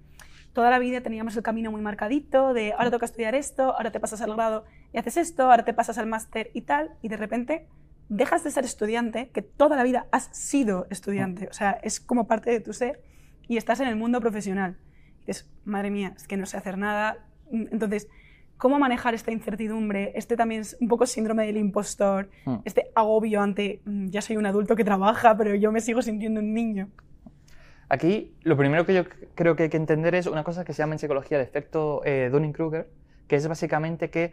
toda 0.53 0.71
la 0.71 0.79
vida 0.79 1.01
teníamos 1.01 1.37
el 1.37 1.43
camino 1.43 1.71
muy 1.71 1.81
marcadito 1.81 2.53
de 2.53 2.75
ahora 2.75 2.91
toca 2.91 3.07
estudiar 3.07 3.35
esto, 3.35 3.75
ahora 3.75 3.91
te 3.91 3.99
pasas 3.99 4.21
al 4.21 4.35
grado 4.35 4.65
y 4.93 4.99
haces 4.99 5.17
esto, 5.17 5.51
ahora 5.51 5.65
te 5.65 5.75
pasas 5.75 5.99
al 5.99 6.07
máster 6.07 6.51
y 6.55 6.63
tal, 6.63 6.91
y 7.03 7.09
de 7.09 7.17
repente 7.17 7.67
dejas 8.09 8.45
de 8.45 8.51
ser 8.51 8.65
estudiante, 8.65 9.31
que 9.31 9.43
toda 9.43 9.77
la 9.77 9.83
vida 9.83 10.07
has 10.13 10.25
sido 10.37 10.87
estudiante, 10.91 11.49
o 11.49 11.53
sea, 11.53 11.73
es 11.83 11.99
como 11.99 12.29
parte 12.29 12.51
de 12.51 12.61
tu 12.61 12.73
ser, 12.73 13.03
y 13.49 13.57
estás 13.57 13.81
en 13.81 13.89
el 13.89 13.97
mundo 13.97 14.21
profesional. 14.21 14.77
Dices, 15.27 15.49
madre 15.65 15.91
mía, 15.91 16.13
es 16.17 16.27
que 16.27 16.37
no 16.37 16.47
sé 16.47 16.57
hacer 16.57 16.77
nada. 16.79 17.19
Entonces, 17.51 18.09
¿cómo 18.57 18.79
manejar 18.79 19.15
esta 19.15 19.33
incertidumbre, 19.33 20.13
este 20.15 20.37
también 20.37 20.61
es 20.63 20.77
un 20.81 20.89
poco 20.89 21.07
síndrome 21.07 21.47
del 21.47 21.57
impostor, 21.57 22.31
Hmm. 22.45 22.57
este 22.65 22.91
agobio 22.95 23.41
ante, 23.41 23.81
"Mm, 23.85 24.09
ya 24.09 24.21
soy 24.23 24.37
un 24.37 24.47
adulto 24.47 24.77
que 24.77 24.85
trabaja, 24.85 25.37
pero 25.37 25.55
yo 25.55 25.73
me 25.73 25.81
sigo 25.81 26.03
sintiendo 26.03 26.41
un 26.41 26.53
niño? 26.55 26.91
Aquí 27.89 28.35
lo 28.43 28.57
primero 28.57 28.87
que 28.87 28.95
yo 28.95 29.05
creo 29.35 29.57
que 29.57 29.65
hay 29.65 29.69
que 29.69 29.77
entender 29.77 30.15
es 30.15 30.27
una 30.27 30.43
cosa 30.45 30.65
que 30.65 30.73
se 30.73 30.79
llama 30.83 30.95
en 30.95 30.99
psicología 30.99 31.37
el 31.39 31.45
efecto 31.45 32.01
eh, 32.05 32.31
Dunning-Kruger, 32.33 32.89
que 33.29 33.37
es 33.37 33.47
básicamente 33.47 34.11
que 34.11 34.33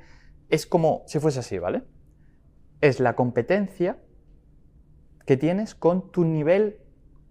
es 0.49 0.65
como 0.65 1.03
si 1.05 1.19
fuese 1.19 1.39
así, 1.39 1.59
¿vale? 1.59 1.83
Es 2.79 2.99
la 2.99 3.13
competencia 3.15 3.97
que 5.25 5.37
tienes 5.37 5.75
con 5.75 6.11
tu 6.11 6.25
nivel, 6.25 6.77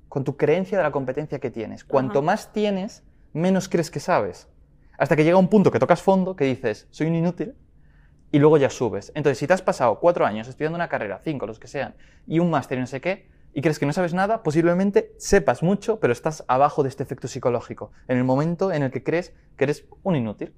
con 0.09 0.25
tu 0.25 0.37
creencia 0.37 0.79
de 0.79 0.85
la 0.85 0.93
competencia 0.93 1.39
que 1.39 1.51
tienes. 1.51 1.85
Cuanto 1.85 2.19
Ajá. 2.21 2.27
más 2.27 2.53
tienes, 2.53 3.03
menos 3.33 3.69
crees 3.69 3.91
que 3.91 4.01
sabes. 4.01 4.49
hasta 4.99 5.17
que 5.17 5.25
llega 5.25 5.39
un 5.39 5.49
punto 5.49 5.71
que 5.71 5.79
tocas 5.79 6.03
fondo, 6.03 6.37
que 6.37 6.45
dices, 6.45 6.87
soy 6.91 7.07
un 7.07 7.15
inútil, 7.15 7.55
y 8.33 8.39
luego 8.39 8.59
ya 8.59 8.69
subes. 8.69 9.13
Entonces, 9.15 9.39
si 9.39 9.47
te 9.47 9.55
has 9.55 9.63
pasado 9.63 9.99
cuatro 9.99 10.27
años 10.27 10.47
estudiando 10.47 10.77
una 10.77 10.91
carrera, 10.91 11.21
cinco, 11.25 11.47
los 11.47 11.59
que 11.59 11.69
sean, 11.69 11.95
y 12.27 12.39
un 12.39 12.51
máster 12.51 12.77
y 12.77 12.83
no 12.83 12.87
sé 12.87 13.01
qué, 13.01 13.31
y 13.53 13.63
crees 13.63 13.79
que 13.79 13.87
no 13.87 13.93
sabes 13.93 14.15
nada, 14.15 14.43
posiblemente 14.43 15.15
sepas 15.19 15.63
mucho, 15.63 15.99
pero 16.01 16.13
estás 16.13 16.45
abajo 16.49 16.83
de 16.83 16.91
este 16.91 17.03
efecto 17.03 17.29
psicológico, 17.29 17.93
en 18.09 18.19
el 18.19 18.25
momento 18.25 18.73
en 18.73 18.83
el 18.83 18.91
que 18.91 19.03
crees 19.03 19.35
que 19.57 19.65
eres 19.65 19.87
un 20.03 20.17
inútil. 20.17 20.55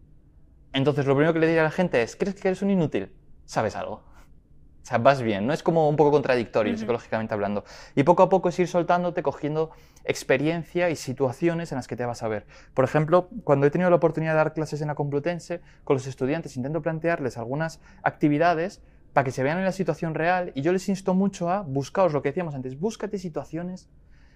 Entonces, 0.73 1.07
lo 1.07 1.14
primero 1.14 1.33
que 1.33 1.38
le 1.38 1.47
diría 1.47 1.62
a 1.62 1.64
la 1.64 1.71
gente 1.71 2.02
es, 2.02 2.17
¿crees 2.17 2.35
que 2.35 2.49
eres 2.49 2.62
un 2.62 2.71
inútil? 2.71 3.12
Sabes 3.45 3.76
algo. 3.76 4.02
O 4.83 4.85
sea, 4.85 4.99
vas 4.99 5.23
bien, 5.23 5.47
¿no? 5.47 5.53
Es 5.53 5.62
como 5.62 5.89
un 5.89 5.95
poco 5.95 6.11
contradictorio 6.11 6.77
psicológicamente 6.77 7.33
hablando. 7.33 7.65
Y 7.95 8.03
poco 8.03 8.25
a 8.25 8.29
poco 8.29 8.49
es 8.49 8.59
ir 8.59 8.67
soltándote, 8.67 9.23
cogiendo 9.23 9.71
experiencia 10.05 10.91
y 10.91 10.97
situaciones 10.97 11.71
en 11.71 11.77
las 11.77 11.87
que 11.87 11.95
te 11.95 12.05
vas 12.05 12.25
a 12.25 12.29
ver. 12.29 12.47
Por 12.75 12.85
ejemplo, 12.85 13.29
cuando 13.45 13.67
he 13.67 13.71
tenido 13.71 13.91
la 13.91 13.97
oportunidad 13.97 14.33
de 14.33 14.39
dar 14.39 14.55
clases 14.55 14.81
en 14.81 14.89
la 14.89 14.97
Complutense, 14.97 15.61
con 15.85 15.95
los 15.95 16.09
estudiantes 16.09 16.57
intento 16.57 16.83
plantearles 16.83 17.39
algunas 17.39 17.81
actividades 18.03 18.83
para 19.12 19.25
que 19.25 19.31
se 19.31 19.45
vean 19.45 19.59
en 19.59 19.65
la 19.65 19.73
situación 19.73 20.15
real 20.15 20.51
y 20.55 20.62
yo 20.62 20.73
les 20.73 20.89
insto 20.89 21.15
mucho 21.15 21.49
a 21.49 21.62
buscaos 21.62 22.12
lo 22.12 22.23
que 22.23 22.31
decíamos 22.31 22.55
antes, 22.57 22.81
búscate 22.81 23.19
situaciones. 23.19 23.89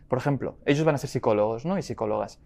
Por 0.06 0.18
ejemplo, 0.18 0.58
ellos 0.64 0.84
van 0.84 0.94
a 0.94 0.98
ser 0.98 1.10
psicólogos, 1.10 1.66
¿no? 1.66 1.76
Y 1.76 1.82
psicólogas. 1.82 2.38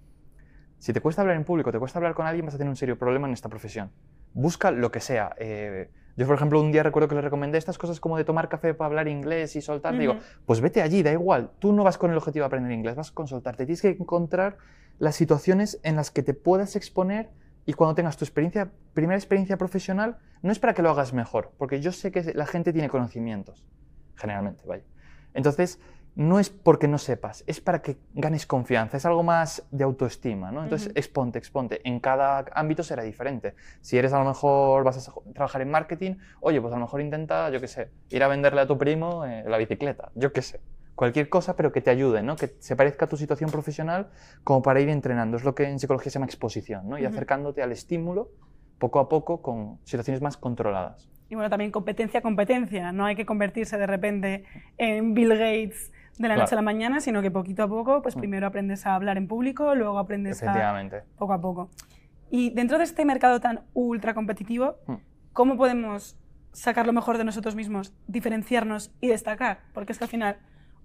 Si 0.78 0.94
te 0.94 1.02
cuesta 1.02 1.20
hablar 1.20 1.36
en 1.36 1.44
público, 1.44 1.70
te 1.70 1.78
cuesta 1.78 1.98
hablar 1.98 2.14
con 2.14 2.26
alguien, 2.26 2.46
vas 2.46 2.54
a 2.54 2.58
tener 2.58 2.70
un 2.70 2.76
serio 2.76 2.98
problema 2.98 3.26
en 3.26 3.34
esta 3.34 3.50
profesión. 3.50 3.90
Busca 4.32 4.70
lo 4.70 4.90
que 4.90 5.00
sea. 5.00 5.34
Eh, 5.36 5.90
yo, 6.16 6.26
por 6.26 6.36
ejemplo, 6.36 6.60
un 6.60 6.72
día 6.72 6.82
recuerdo 6.82 7.08
que 7.08 7.14
le 7.14 7.20
recomendé 7.20 7.58
estas 7.58 7.78
cosas 7.78 8.00
como 8.00 8.16
de 8.16 8.24
tomar 8.24 8.48
café 8.48 8.74
para 8.74 8.86
hablar 8.86 9.08
inglés 9.08 9.56
y 9.56 9.60
soltar. 9.60 9.96
Digo, 9.96 10.16
pues 10.46 10.60
vete 10.60 10.82
allí, 10.82 11.02
da 11.02 11.12
igual. 11.12 11.50
Tú 11.58 11.72
no 11.72 11.84
vas 11.84 11.98
con 11.98 12.10
el 12.10 12.16
objetivo 12.16 12.42
de 12.42 12.46
aprender 12.46 12.72
inglés, 12.72 12.96
vas 12.96 13.10
con 13.10 13.26
soltarte. 13.26 13.64
Tienes 13.64 13.82
que 13.82 13.88
encontrar 13.90 14.58
las 14.98 15.16
situaciones 15.16 15.80
en 15.82 15.96
las 15.96 16.10
que 16.10 16.22
te 16.22 16.34
puedas 16.34 16.76
exponer 16.76 17.30
y 17.66 17.72
cuando 17.72 17.94
tengas 17.94 18.16
tu 18.16 18.24
experiencia, 18.24 18.70
primera 18.94 19.16
experiencia 19.16 19.56
profesional, 19.56 20.18
no 20.42 20.52
es 20.52 20.58
para 20.58 20.74
que 20.74 20.82
lo 20.82 20.90
hagas 20.90 21.12
mejor, 21.12 21.52
porque 21.58 21.80
yo 21.80 21.92
sé 21.92 22.10
que 22.10 22.34
la 22.34 22.46
gente 22.46 22.72
tiene 22.72 22.88
conocimientos, 22.88 23.64
generalmente, 24.16 24.64
vaya. 24.66 24.84
Entonces, 25.34 25.78
no 26.14 26.38
es 26.38 26.50
porque 26.50 26.88
no 26.88 26.98
sepas, 26.98 27.44
es 27.46 27.60
para 27.60 27.82
que 27.82 27.96
ganes 28.14 28.46
confianza, 28.46 28.96
es 28.96 29.06
algo 29.06 29.22
más 29.22 29.66
de 29.70 29.84
autoestima, 29.84 30.50
¿no? 30.50 30.62
Entonces, 30.62 30.92
exponte, 30.94 31.38
exponte. 31.38 31.80
En 31.84 32.00
cada 32.00 32.44
ámbito 32.52 32.82
será 32.82 33.02
diferente. 33.02 33.54
Si 33.80 33.96
eres 33.96 34.12
a 34.12 34.18
lo 34.18 34.24
mejor, 34.24 34.84
vas 34.84 35.08
a 35.08 35.12
trabajar 35.32 35.62
en 35.62 35.70
marketing, 35.70 36.16
oye, 36.40 36.60
pues 36.60 36.72
a 36.72 36.76
lo 36.76 36.82
mejor 36.82 37.00
intenta, 37.00 37.50
yo 37.50 37.60
qué 37.60 37.68
sé, 37.68 37.90
ir 38.10 38.22
a 38.22 38.28
venderle 38.28 38.60
a 38.60 38.66
tu 38.66 38.76
primo 38.76 39.24
eh, 39.24 39.44
la 39.46 39.56
bicicleta, 39.56 40.10
yo 40.14 40.32
qué 40.32 40.42
sé. 40.42 40.60
Cualquier 40.94 41.30
cosa, 41.30 41.56
pero 41.56 41.72
que 41.72 41.80
te 41.80 41.88
ayude, 41.88 42.22
¿no? 42.22 42.36
Que 42.36 42.54
se 42.58 42.76
parezca 42.76 43.06
a 43.06 43.08
tu 43.08 43.16
situación 43.16 43.50
profesional 43.50 44.10
como 44.44 44.60
para 44.60 44.80
ir 44.80 44.90
entrenando. 44.90 45.38
Es 45.38 45.44
lo 45.44 45.54
que 45.54 45.64
en 45.64 45.78
psicología 45.78 46.10
se 46.10 46.16
llama 46.16 46.26
exposición, 46.26 46.86
¿no? 46.90 46.98
Y 46.98 47.06
acercándote 47.06 47.62
al 47.62 47.72
estímulo 47.72 48.28
poco 48.78 48.98
a 48.98 49.08
poco 49.08 49.40
con 49.40 49.78
situaciones 49.84 50.20
más 50.20 50.36
controladas. 50.36 51.08
Y 51.30 51.36
bueno, 51.36 51.48
también 51.48 51.70
competencia, 51.70 52.20
competencia. 52.20 52.92
No 52.92 53.06
hay 53.06 53.14
que 53.14 53.24
convertirse 53.24 53.78
de 53.78 53.86
repente 53.86 54.44
en 54.76 55.14
Bill 55.14 55.30
Gates 55.30 55.92
de 56.20 56.28
la 56.28 56.36
noche 56.36 56.54
a 56.54 56.56
la 56.56 56.62
mañana, 56.62 57.00
sino 57.00 57.22
que 57.22 57.30
poquito 57.30 57.62
a 57.62 57.68
poco, 57.68 58.02
pues 58.02 58.14
mm. 58.14 58.18
primero 58.18 58.46
aprendes 58.46 58.84
a 58.84 58.94
hablar 58.94 59.16
en 59.16 59.26
público, 59.26 59.74
luego 59.74 59.98
aprendes 59.98 60.42
a... 60.42 60.52
Poco 61.16 61.32
a 61.32 61.40
poco. 61.40 61.70
Y 62.30 62.50
dentro 62.50 62.76
de 62.76 62.84
este 62.84 63.06
mercado 63.06 63.40
tan 63.40 63.60
ultra 63.72 64.12
competitivo, 64.12 64.76
mm. 64.86 64.94
¿cómo 65.32 65.56
podemos 65.56 66.18
sacar 66.52 66.86
lo 66.86 66.92
mejor 66.92 67.16
de 67.16 67.24
nosotros 67.24 67.54
mismos, 67.54 67.94
diferenciarnos 68.06 68.92
y 69.00 69.08
destacar? 69.08 69.60
Porque 69.72 69.92
es 69.92 69.98
que 69.98 70.04
al 70.04 70.10
final, 70.10 70.36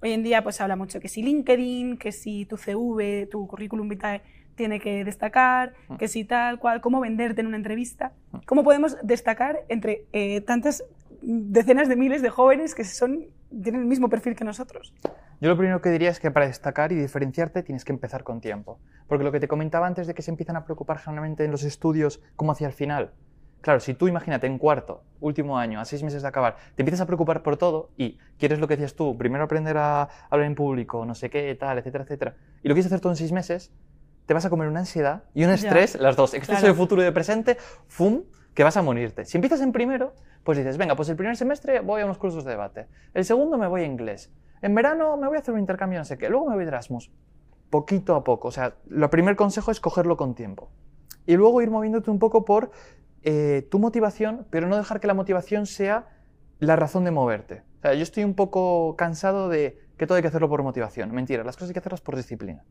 hoy 0.01 0.13
en 0.13 0.23
día 0.23 0.41
pues 0.41 0.55
se 0.55 0.63
habla 0.63 0.77
mucho 0.77 1.01
que 1.01 1.09
si 1.09 1.21
LinkedIn, 1.21 1.97
que 1.97 2.13
si 2.13 2.45
tu 2.45 2.55
CV, 2.55 3.27
tu 3.29 3.45
currículum 3.45 3.89
vitae 3.89 4.21
tiene 4.55 4.79
que 4.79 5.03
destacar, 5.03 5.73
mm. 5.89 5.97
que 5.97 6.07
si 6.07 6.23
tal 6.23 6.59
cual, 6.59 6.79
cómo 6.79 7.01
venderte 7.01 7.41
en 7.41 7.47
una 7.47 7.57
entrevista, 7.57 8.13
cómo 8.45 8.63
podemos 8.63 8.95
destacar 9.03 9.65
entre 9.67 10.05
eh, 10.13 10.39
tantas 10.39 10.85
decenas 11.21 11.89
de 11.89 11.97
miles 11.97 12.21
de 12.21 12.29
jóvenes 12.29 12.73
que 12.73 12.85
son, 12.85 13.25
tienen 13.49 13.81
el 13.81 13.87
mismo 13.87 14.07
perfil 14.07 14.33
que 14.33 14.45
nosotros. 14.45 14.93
Yo 15.41 15.49
lo 15.49 15.57
primero 15.57 15.81
que 15.81 15.89
diría 15.89 16.09
es 16.09 16.19
que 16.19 16.31
para 16.31 16.47
destacar 16.47 16.91
y 16.91 16.95
diferenciarte 16.95 17.61
tienes 17.61 17.83
que 17.83 17.91
empezar 17.91 18.23
con 18.23 18.39
tiempo. 18.39 18.79
Porque 19.07 19.23
lo 19.23 19.31
que 19.31 19.39
te 19.39 19.47
comentaba 19.47 19.85
antes 19.85 20.07
de 20.07 20.13
que 20.13 20.21
se 20.21 20.31
empiezan 20.31 20.55
a 20.55 20.63
preocupar 20.63 20.97
generalmente 20.99 21.43
en 21.43 21.51
los 21.51 21.63
estudios 21.63 22.21
como 22.35 22.53
hacia 22.53 22.67
el 22.67 22.73
final. 22.73 23.11
Claro, 23.59 23.79
si 23.79 23.95
tú 23.95 24.07
imagínate 24.07 24.47
en 24.47 24.59
cuarto, 24.59 25.03
último 25.19 25.57
año, 25.57 25.79
a 25.79 25.85
seis 25.85 26.03
meses 26.03 26.21
de 26.21 26.27
acabar, 26.27 26.55
te 26.75 26.83
empiezas 26.83 27.01
a 27.01 27.07
preocupar 27.07 27.41
por 27.41 27.57
todo 27.57 27.89
y 27.97 28.19
quieres 28.37 28.59
lo 28.59 28.67
que 28.67 28.75
decías 28.75 28.95
tú, 28.95 29.17
primero 29.17 29.43
aprender 29.43 29.75
a 29.77 30.07
hablar 30.29 30.45
en 30.45 30.53
público, 30.53 31.03
no 31.03 31.15
sé 31.15 31.31
qué, 31.31 31.55
tal, 31.55 31.79
etcétera, 31.79 32.03
etcétera, 32.03 32.35
y 32.61 32.67
lo 32.69 32.75
quieres 32.75 32.85
hacer 32.85 32.99
todo 32.99 33.11
en 33.11 33.17
seis 33.17 33.31
meses, 33.31 33.73
te 34.27 34.35
vas 34.35 34.45
a 34.45 34.51
comer 34.51 34.67
una 34.67 34.81
ansiedad 34.81 35.23
y 35.33 35.45
un 35.45 35.49
estrés, 35.49 35.99
las 35.99 36.15
dos, 36.15 36.35
exceso 36.35 36.63
de 36.63 36.75
futuro 36.75 37.01
y 37.01 37.05
de 37.05 37.11
presente, 37.11 37.57
¡fum!, 37.87 38.21
que 38.53 38.63
vas 38.63 38.77
a 38.77 38.83
morirte. 38.83 39.25
Si 39.25 39.37
empiezas 39.37 39.61
en 39.61 39.71
primero, 39.71 40.13
pues 40.43 40.59
dices, 40.59 40.77
venga, 40.77 40.95
pues 40.95 41.09
el 41.09 41.15
primer 41.15 41.35
semestre 41.35 41.79
voy 41.79 42.03
a 42.03 42.05
unos 42.05 42.19
cursos 42.19 42.45
de 42.45 42.51
debate, 42.51 42.85
el 43.15 43.25
segundo 43.25 43.57
me 43.57 43.65
voy 43.65 43.81
a 43.81 43.85
inglés, 43.85 44.31
en 44.65 44.73
verano 44.73 45.15
me 45.15 45.27
voy 45.27 45.37
a 45.37 45.41
hacer 45.41 45.53
un 45.53 45.59
intercambio 45.59 45.99
no 45.99 46.05
sé 46.05 46.17
qué, 46.17 46.27
luego 46.27 46.49
me 46.49 46.55
voy 46.55 46.65
a 46.65 46.67
Erasmus. 46.67 47.11
Poquito 47.69 48.15
a 48.15 48.23
poco, 48.23 48.47
o 48.47 48.51
sea, 48.51 48.75
lo 48.87 49.11
primer 49.11 49.35
consejo 49.35 49.69
es 49.69 49.79
cogerlo 49.79 50.17
con 50.17 50.33
tiempo. 50.33 50.71
Y 51.27 51.35
luego 51.35 51.61
ir 51.61 51.69
moviéndote 51.69 52.09
un 52.09 52.17
poco 52.17 52.45
por 52.45 52.71
eh, 53.21 53.67
tu 53.69 53.77
motivación, 53.77 54.47
pero 54.49 54.67
no 54.67 54.75
dejar 54.75 54.99
que 54.99 55.05
la 55.05 55.13
motivación 55.13 55.67
sea 55.67 56.07
la 56.57 56.75
razón 56.75 57.03
de 57.03 57.11
moverte. 57.11 57.61
O 57.77 57.81
sea, 57.81 57.93
yo 57.93 58.01
estoy 58.01 58.23
un 58.23 58.33
poco 58.33 58.95
cansado 58.95 59.49
de 59.49 59.79
que 59.97 60.07
todo 60.07 60.15
hay 60.15 60.23
que 60.23 60.29
hacerlo 60.29 60.49
por 60.49 60.63
motivación. 60.63 61.11
Mentira, 61.11 61.43
las 61.43 61.55
cosas 61.55 61.69
hay 61.69 61.73
que 61.73 61.79
hacerlas 61.79 62.01
por 62.01 62.15
disciplina. 62.15 62.63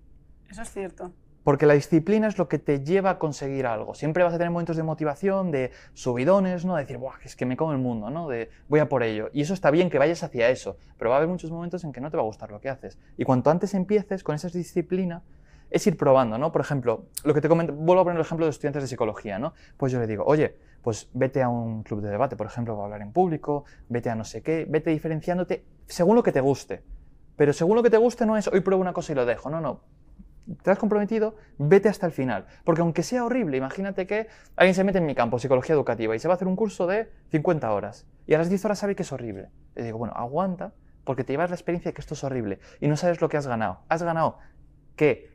Eso 0.50 0.62
es 0.62 0.70
cierto. 0.72 1.12
Porque 1.44 1.66
la 1.66 1.74
disciplina 1.74 2.26
es 2.26 2.38
lo 2.38 2.48
que 2.48 2.58
te 2.58 2.82
lleva 2.82 3.10
a 3.10 3.18
conseguir 3.18 3.66
algo. 3.66 3.94
Siempre 3.94 4.24
vas 4.24 4.32
a 4.32 4.38
tener 4.38 4.50
momentos 4.50 4.78
de 4.78 4.82
motivación, 4.82 5.50
de 5.50 5.72
subidones, 5.92 6.64
¿no? 6.64 6.74
De 6.74 6.82
decir, 6.82 6.96
Buah, 6.96 7.18
es 7.22 7.36
que 7.36 7.44
me 7.44 7.54
como 7.54 7.72
el 7.72 7.78
mundo, 7.78 8.08
¿no? 8.08 8.28
De 8.28 8.48
voy 8.68 8.80
a 8.80 8.88
por 8.88 9.02
ello. 9.02 9.28
Y 9.34 9.42
eso 9.42 9.52
está 9.52 9.70
bien 9.70 9.90
que 9.90 9.98
vayas 9.98 10.22
hacia 10.22 10.48
eso, 10.48 10.78
pero 10.96 11.10
va 11.10 11.16
a 11.16 11.18
haber 11.18 11.28
muchos 11.28 11.50
momentos 11.50 11.84
en 11.84 11.92
que 11.92 12.00
no 12.00 12.10
te 12.10 12.16
va 12.16 12.22
a 12.22 12.26
gustar 12.26 12.50
lo 12.50 12.62
que 12.62 12.70
haces. 12.70 12.98
Y 13.18 13.24
cuanto 13.24 13.50
antes 13.50 13.74
empieces 13.74 14.24
con 14.24 14.34
esa 14.34 14.48
disciplina, 14.48 15.22
es 15.70 15.86
ir 15.86 15.98
probando, 15.98 16.38
¿no? 16.38 16.50
Por 16.50 16.62
ejemplo, 16.62 17.04
lo 17.24 17.34
que 17.34 17.42
te 17.42 17.48
comento, 17.48 17.74
vuelvo 17.74 18.00
a 18.00 18.04
poner 18.04 18.16
el 18.16 18.24
ejemplo 18.24 18.46
de 18.46 18.50
estudiantes 18.50 18.82
de 18.82 18.88
psicología, 18.88 19.38
¿no? 19.38 19.52
Pues 19.76 19.92
yo 19.92 20.00
le 20.00 20.06
digo, 20.06 20.24
oye, 20.24 20.56
pues 20.80 21.10
vete 21.12 21.42
a 21.42 21.50
un 21.50 21.82
club 21.82 22.00
de 22.00 22.08
debate, 22.08 22.36
por 22.36 22.46
ejemplo, 22.46 22.74
para 22.74 22.84
hablar 22.84 23.02
en 23.02 23.12
público, 23.12 23.64
vete 23.90 24.08
a 24.08 24.14
no 24.14 24.24
sé 24.24 24.40
qué, 24.40 24.66
vete 24.66 24.90
diferenciándote 24.90 25.64
según 25.86 26.16
lo 26.16 26.22
que 26.22 26.32
te 26.32 26.40
guste. 26.40 26.82
Pero 27.36 27.52
según 27.52 27.76
lo 27.76 27.82
que 27.82 27.90
te 27.90 27.96
guste 27.98 28.24
no 28.24 28.36
es 28.38 28.48
hoy 28.48 28.60
pruebo 28.60 28.80
una 28.80 28.92
cosa 28.94 29.12
y 29.12 29.14
lo 29.14 29.26
dejo, 29.26 29.50
no, 29.50 29.60
no 29.60 29.80
te 30.62 30.70
has 30.70 30.78
comprometido, 30.78 31.36
vete 31.58 31.88
hasta 31.88 32.06
el 32.06 32.12
final. 32.12 32.46
Porque 32.64 32.82
aunque 32.82 33.02
sea 33.02 33.24
horrible, 33.24 33.56
imagínate 33.56 34.06
que 34.06 34.28
alguien 34.56 34.74
se 34.74 34.84
mete 34.84 34.98
en 34.98 35.06
mi 35.06 35.14
campo, 35.14 35.38
psicología 35.38 35.74
educativa, 35.74 36.14
y 36.14 36.18
se 36.18 36.28
va 36.28 36.34
a 36.34 36.36
hacer 36.36 36.48
un 36.48 36.56
curso 36.56 36.86
de 36.86 37.10
50 37.30 37.72
horas, 37.72 38.06
y 38.26 38.34
a 38.34 38.38
las 38.38 38.48
10 38.48 38.64
horas 38.64 38.78
sabe 38.78 38.94
que 38.94 39.02
es 39.02 39.12
horrible. 39.12 39.50
Le 39.74 39.84
digo, 39.84 39.98
bueno, 39.98 40.14
aguanta, 40.14 40.72
porque 41.04 41.24
te 41.24 41.32
llevas 41.32 41.50
la 41.50 41.56
experiencia 41.56 41.90
de 41.90 41.94
que 41.94 42.00
esto 42.00 42.14
es 42.14 42.24
horrible, 42.24 42.58
y 42.80 42.88
no 42.88 42.96
sabes 42.96 43.20
lo 43.20 43.28
que 43.28 43.36
has 43.36 43.46
ganado. 43.46 43.80
Has 43.88 44.02
ganado 44.02 44.38
que 44.96 45.34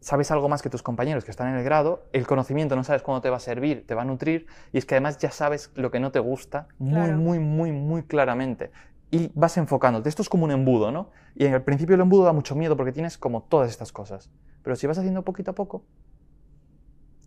sabes 0.00 0.32
algo 0.32 0.48
más 0.48 0.62
que 0.62 0.68
tus 0.68 0.82
compañeros 0.82 1.24
que 1.24 1.30
están 1.30 1.48
en 1.48 1.54
el 1.54 1.64
grado, 1.64 2.06
el 2.12 2.26
conocimiento 2.26 2.74
no 2.74 2.82
sabes 2.82 3.02
cuándo 3.02 3.20
te 3.20 3.30
va 3.30 3.36
a 3.36 3.40
servir, 3.40 3.86
te 3.86 3.94
va 3.94 4.02
a 4.02 4.04
nutrir, 4.04 4.46
y 4.72 4.78
es 4.78 4.84
que 4.84 4.96
además 4.96 5.18
ya 5.18 5.30
sabes 5.30 5.70
lo 5.76 5.92
que 5.92 6.00
no 6.00 6.10
te 6.10 6.18
gusta 6.18 6.66
muy, 6.78 7.12
muy, 7.12 7.38
muy, 7.38 7.70
muy 7.70 8.02
claramente 8.02 8.72
y 9.12 9.30
vas 9.34 9.58
enfocándote. 9.58 10.08
Esto 10.08 10.22
es 10.22 10.30
como 10.30 10.44
un 10.44 10.50
embudo, 10.50 10.90
¿no? 10.90 11.10
Y 11.34 11.44
en 11.44 11.52
el 11.52 11.62
principio 11.62 11.94
el 11.94 12.00
embudo 12.00 12.24
da 12.24 12.32
mucho 12.32 12.56
miedo 12.56 12.78
porque 12.78 12.92
tienes 12.92 13.18
como 13.18 13.42
todas 13.42 13.70
estas 13.70 13.92
cosas. 13.92 14.30
Pero 14.62 14.74
si 14.74 14.86
vas 14.86 14.96
haciendo 14.96 15.22
poquito 15.22 15.50
a 15.50 15.54
poco, 15.54 15.84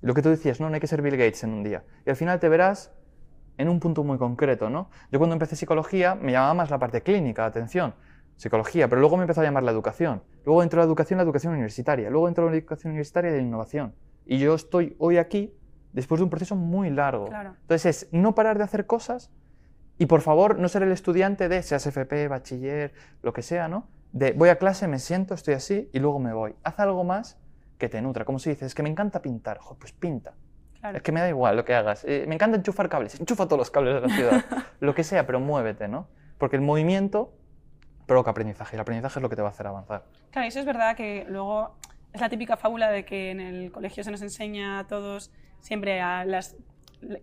lo 0.02 0.16
que 0.16 0.24
tú 0.24 0.30
decías, 0.30 0.60
no, 0.60 0.68
no 0.68 0.74
hay 0.74 0.82
que 0.82 0.88
ser 0.88 1.04
Bill 1.04 1.16
Gates 1.16 1.44
en 1.44 1.54
un 1.54 1.64
día. 1.64 1.84
Y 2.04 2.10
al 2.10 2.16
final 2.16 2.40
te 2.40 2.50
verás 2.50 2.92
en 3.58 3.70
un 3.70 3.80
punto 3.80 4.04
muy 4.04 4.18
concreto, 4.18 4.68
¿no? 4.68 4.90
Yo 5.12 5.20
cuando 5.20 5.36
empecé 5.36 5.56
psicología 5.56 6.16
me 6.16 6.32
llamaba 6.32 6.56
más 6.56 6.72
la 6.72 6.80
parte 6.80 7.04
clínica, 7.04 7.46
atención, 7.46 7.94
psicología, 8.36 8.90
pero 8.90 9.00
luego 9.00 9.16
me 9.18 9.24
empezó 9.24 9.42
a 9.42 9.44
llamar 9.44 9.62
la 9.62 9.72
educación. 9.72 10.24
Luego 10.44 10.64
entró 10.64 10.80
la 10.80 10.86
educación, 10.86 11.18
la 11.18 11.24
educación 11.24 11.54
universitaria. 11.54 12.10
Luego 12.10 12.28
entró 12.28 12.50
la 12.50 12.58
educación 12.58 12.92
universitaria 12.94 13.32
de 13.32 13.38
la 13.38 13.44
innovación. 13.44 13.94
Y 14.26 14.40
yo 14.40 14.56
estoy 14.56 14.96
hoy 14.98 15.18
aquí 15.18 15.54
después 15.94 16.18
de 16.18 16.24
un 16.24 16.32
proceso 16.32 16.56
muy 16.56 16.90
largo. 16.90 17.28
Entonces 17.28 17.86
es 17.86 18.10
no 18.12 18.34
parar 18.34 18.58
de 18.58 18.64
hacer 18.64 18.88
cosas 18.88 19.32
y 19.98 20.08
por 20.08 20.22
favor, 20.22 20.60
no 20.60 20.68
ser 20.68 20.84
el 20.84 20.92
estudiante 20.92 21.48
de, 21.48 21.64
seas 21.64 21.86
FP, 21.86 22.28
bachiller, 22.28 22.94
lo 23.22 23.34
que 23.34 23.42
sea, 23.42 23.68
¿no? 23.68 23.88
De 24.12 24.34
voy 24.34 24.50
a 24.50 24.58
clase, 24.58 24.88
me 24.88 25.00
siento, 25.00 25.34
estoy 25.34 25.54
así 25.54 25.90
y 25.94 26.00
luego 26.00 26.20
me 26.20 26.34
voy. 26.34 26.56
Haz 26.64 26.80
algo 26.80 27.04
más 27.04 27.38
que 27.78 27.90
te 27.90 28.02
nutra. 28.02 28.26
Como 28.26 28.40
si 28.40 28.50
dices, 28.50 28.68
es 28.68 28.76
que 28.76 28.84
me 28.84 28.90
encanta 28.90 29.22
pintar, 29.22 29.60
pues 29.80 29.92
pinta. 29.92 30.34
Es 30.94 31.02
que 31.02 31.12
me 31.12 31.20
da 31.20 31.30
igual 31.30 31.56
lo 31.56 31.66
que 31.66 31.74
hagas. 31.74 32.06
Eh, 32.06 32.26
me 32.28 32.36
encanta 32.36 32.58
enchufar 32.58 32.90
cables, 32.90 33.20
enchufa 33.20 33.46
todos 33.46 33.58
los 33.58 33.72
cables 33.72 33.96
de 33.96 34.08
la 34.08 34.16
ciudad. 34.16 34.46
lo 34.80 34.94
que 34.94 35.04
sea, 35.04 35.26
pero 35.26 35.40
muévete, 35.40 35.88
¿no? 35.88 36.08
Porque 36.38 36.58
el 36.58 36.62
movimiento 36.62 37.34
provoca 38.06 38.32
aprendizaje 38.32 38.76
y 38.76 38.78
el 38.78 38.82
aprendizaje 38.82 39.18
es 39.20 39.24
lo 39.24 39.30
que 39.30 39.36
te 39.36 39.42
va 39.42 39.48
a 39.48 39.52
hacer 39.52 39.66
avanzar. 39.66 40.04
Claro, 40.30 40.48
eso 40.48 40.60
es 40.60 40.66
verdad 40.66 40.96
que 40.96 41.26
luego 41.28 41.76
es 42.14 42.22
la 42.22 42.30
típica 42.30 42.56
fábula 42.56 42.92
de 42.92 43.04
que 43.04 43.32
en 43.32 43.40
el 43.40 43.72
colegio 43.72 44.04
se 44.04 44.12
nos 44.12 44.22
enseña 44.22 44.80
a 44.80 44.88
todos 44.88 45.32
siempre 45.60 46.02
a 46.02 46.24
las, 46.24 46.56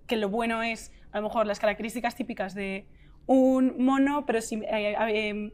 que 0.06 0.16
lo 0.16 0.28
bueno 0.28 0.62
es 0.62 0.92
a 1.12 1.18
lo 1.18 1.28
mejor 1.28 1.46
las 1.46 1.60
características 1.60 2.14
típicas 2.14 2.54
de 2.54 2.86
un 3.26 3.76
mono, 3.78 4.24
pero 4.26 4.40
si, 4.40 4.56
eh, 4.56 4.96
eh, 5.08 5.52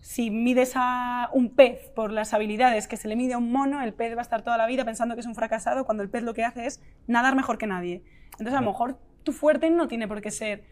si 0.00 0.30
mides 0.30 0.72
a 0.76 1.30
un 1.32 1.54
pez 1.54 1.90
por 1.90 2.12
las 2.12 2.34
habilidades 2.34 2.86
que 2.86 2.96
se 2.96 3.08
le 3.08 3.16
mide 3.16 3.34
a 3.34 3.38
un 3.38 3.50
mono, 3.50 3.82
el 3.82 3.94
pez 3.94 4.14
va 4.14 4.20
a 4.20 4.22
estar 4.22 4.42
toda 4.42 4.56
la 4.56 4.66
vida 4.66 4.84
pensando 4.84 5.14
que 5.14 5.20
es 5.20 5.26
un 5.26 5.34
fracasado 5.34 5.84
cuando 5.84 6.02
el 6.02 6.10
pez 6.10 6.22
lo 6.22 6.34
que 6.34 6.44
hace 6.44 6.66
es 6.66 6.80
nadar 7.06 7.34
mejor 7.34 7.58
que 7.58 7.66
nadie. 7.66 8.02
Entonces, 8.32 8.54
a 8.54 8.60
lo 8.60 8.70
mejor 8.70 8.98
tu 9.24 9.32
fuerte 9.32 9.70
no 9.70 9.88
tiene 9.88 10.06
por 10.06 10.20
qué 10.20 10.30
ser 10.30 10.64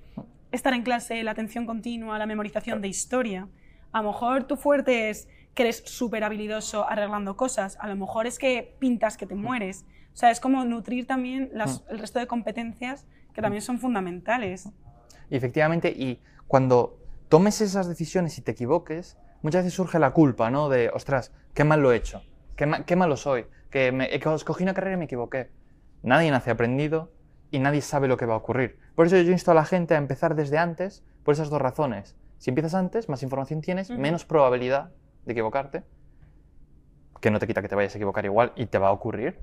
estar 0.52 0.72
en 0.74 0.82
clase, 0.82 1.22
la 1.22 1.32
atención 1.32 1.66
continua, 1.66 2.18
la 2.18 2.26
memorización 2.26 2.80
de 2.80 2.88
historia. 2.88 3.48
A 3.92 4.02
lo 4.02 4.12
mejor 4.12 4.44
tu 4.44 4.56
fuerte 4.56 5.10
es 5.10 5.28
que 5.54 5.62
eres 5.62 5.82
súper 5.86 6.22
habilidoso 6.22 6.88
arreglando 6.88 7.36
cosas. 7.36 7.76
A 7.80 7.88
lo 7.88 7.96
mejor 7.96 8.26
es 8.26 8.38
que 8.38 8.76
pintas 8.78 9.16
que 9.16 9.26
te 9.26 9.34
mueres. 9.34 9.84
O 10.16 10.18
sea, 10.18 10.30
es 10.30 10.40
como 10.40 10.64
nutrir 10.64 11.06
también 11.06 11.50
el 11.90 11.98
resto 11.98 12.18
de 12.18 12.26
competencias 12.26 13.04
que 13.34 13.42
también 13.42 13.60
son 13.60 13.78
fundamentales. 13.78 14.66
Y 15.28 15.36
efectivamente, 15.36 15.90
y 15.90 16.22
cuando 16.46 16.98
tomes 17.28 17.60
esas 17.60 17.86
decisiones 17.86 18.38
y 18.38 18.40
te 18.40 18.52
equivoques, 18.52 19.18
muchas 19.42 19.64
veces 19.64 19.74
surge 19.74 19.98
la 19.98 20.12
culpa, 20.12 20.50
¿no? 20.50 20.70
De, 20.70 20.88
ostras, 20.88 21.34
qué 21.52 21.64
mal 21.64 21.82
lo 21.82 21.92
he 21.92 21.96
hecho, 21.96 22.22
qué, 22.56 22.82
qué 22.86 22.96
malo 22.96 23.18
soy, 23.18 23.44
que 23.68 23.92
me, 23.92 24.08
escogí 24.14 24.62
una 24.62 24.72
carrera 24.72 24.94
y 24.94 24.98
me 25.00 25.04
equivoqué. 25.04 25.50
Nadie 26.02 26.30
nace 26.30 26.50
aprendido 26.50 27.12
y 27.50 27.58
nadie 27.58 27.82
sabe 27.82 28.08
lo 28.08 28.16
que 28.16 28.24
va 28.24 28.32
a 28.32 28.38
ocurrir. 28.38 28.78
Por 28.94 29.08
eso 29.08 29.18
yo 29.18 29.32
insto 29.32 29.50
a 29.50 29.54
la 29.54 29.66
gente 29.66 29.96
a 29.96 29.98
empezar 29.98 30.34
desde 30.34 30.56
antes, 30.56 31.04
por 31.24 31.34
esas 31.34 31.50
dos 31.50 31.60
razones. 31.60 32.16
Si 32.38 32.48
empiezas 32.48 32.72
antes, 32.72 33.10
más 33.10 33.22
información 33.22 33.60
tienes, 33.60 33.90
menos 33.90 34.24
probabilidad 34.24 34.92
de 35.26 35.32
equivocarte, 35.32 35.82
que 37.20 37.30
no 37.30 37.38
te 37.38 37.46
quita 37.46 37.60
que 37.60 37.68
te 37.68 37.74
vayas 37.74 37.94
a 37.94 37.98
equivocar 37.98 38.24
igual 38.24 38.54
y 38.56 38.64
te 38.64 38.78
va 38.78 38.88
a 38.88 38.92
ocurrir, 38.92 39.40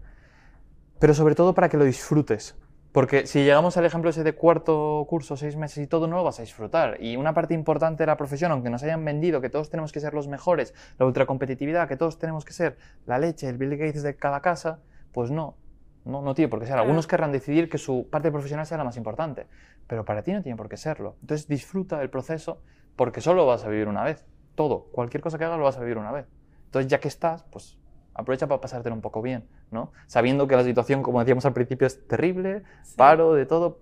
pero 0.99 1.13
sobre 1.13 1.35
todo 1.35 1.53
para 1.53 1.69
que 1.69 1.77
lo 1.77 1.85
disfrutes. 1.85 2.55
Porque 2.93 3.25
si 3.25 3.43
llegamos 3.43 3.75
al 3.75 3.85
ejemplo 3.85 4.11
ese 4.11 4.23
de 4.23 4.35
cuarto 4.35 5.03
curso, 5.09 5.35
seis 5.35 5.55
meses 5.55 5.83
y 5.83 5.87
todo, 5.87 6.07
no 6.07 6.15
lo 6.15 6.23
vas 6.23 6.37
a 6.37 6.43
disfrutar. 6.43 6.97
Y 7.01 7.15
una 7.15 7.33
parte 7.33 7.55
importante 7.55 8.03
de 8.03 8.07
la 8.07 8.17
profesión, 8.17 8.51
aunque 8.51 8.69
nos 8.69 8.83
hayan 8.83 9.03
vendido 9.03 9.41
que 9.41 9.49
todos 9.49 9.71
tenemos 9.71 9.91
que 9.91 9.99
ser 9.99 10.13
los 10.13 10.27
mejores, 10.27 10.75
la 10.99 11.07
ultracompetitividad, 11.07 11.87
que 11.87 11.97
todos 11.97 12.19
tenemos 12.19 12.45
que 12.45 12.53
ser 12.53 12.77
la 13.07 13.17
leche, 13.17 13.49
el 13.49 13.57
Bill 13.57 13.77
Gates 13.77 14.03
de 14.03 14.15
cada 14.15 14.41
casa, 14.41 14.79
pues 15.11 15.31
no. 15.31 15.57
No, 16.05 16.21
no 16.21 16.35
tiene 16.35 16.49
por 16.49 16.59
qué 16.59 16.67
ser. 16.67 16.77
Algunos 16.77 17.07
querrán 17.07 17.31
decidir 17.31 17.67
que 17.67 17.79
su 17.79 18.09
parte 18.11 18.29
profesional 18.29 18.67
sea 18.67 18.77
la 18.77 18.83
más 18.83 18.97
importante, 18.97 19.47
pero 19.87 20.05
para 20.05 20.21
ti 20.21 20.31
no 20.31 20.43
tiene 20.43 20.55
por 20.55 20.69
qué 20.69 20.77
serlo. 20.77 21.15
Entonces 21.21 21.47
disfruta 21.47 21.97
del 21.97 22.11
proceso 22.11 22.61
porque 22.95 23.21
solo 23.21 23.47
vas 23.47 23.63
a 23.63 23.69
vivir 23.69 23.87
una 23.87 24.03
vez. 24.03 24.23
Todo, 24.53 24.89
cualquier 24.91 25.21
cosa 25.21 25.39
que 25.39 25.45
hagas 25.45 25.57
lo 25.57 25.63
vas 25.63 25.77
a 25.77 25.79
vivir 25.79 25.97
una 25.97 26.11
vez. 26.11 26.27
Entonces 26.65 26.91
ya 26.91 26.99
que 26.99 27.07
estás, 27.07 27.43
pues 27.43 27.79
aprovecha 28.15 28.47
para 28.47 28.61
pasártelo 28.61 28.95
un 28.95 29.01
poco 29.01 29.21
bien, 29.21 29.45
¿no? 29.71 29.91
Sabiendo 30.07 30.47
que 30.47 30.55
la 30.55 30.63
situación, 30.63 31.03
como 31.03 31.19
decíamos 31.19 31.45
al 31.45 31.53
principio, 31.53 31.87
es 31.87 32.07
terrible, 32.07 32.63
paro 32.95 33.33
de 33.33 33.45
todo, 33.45 33.79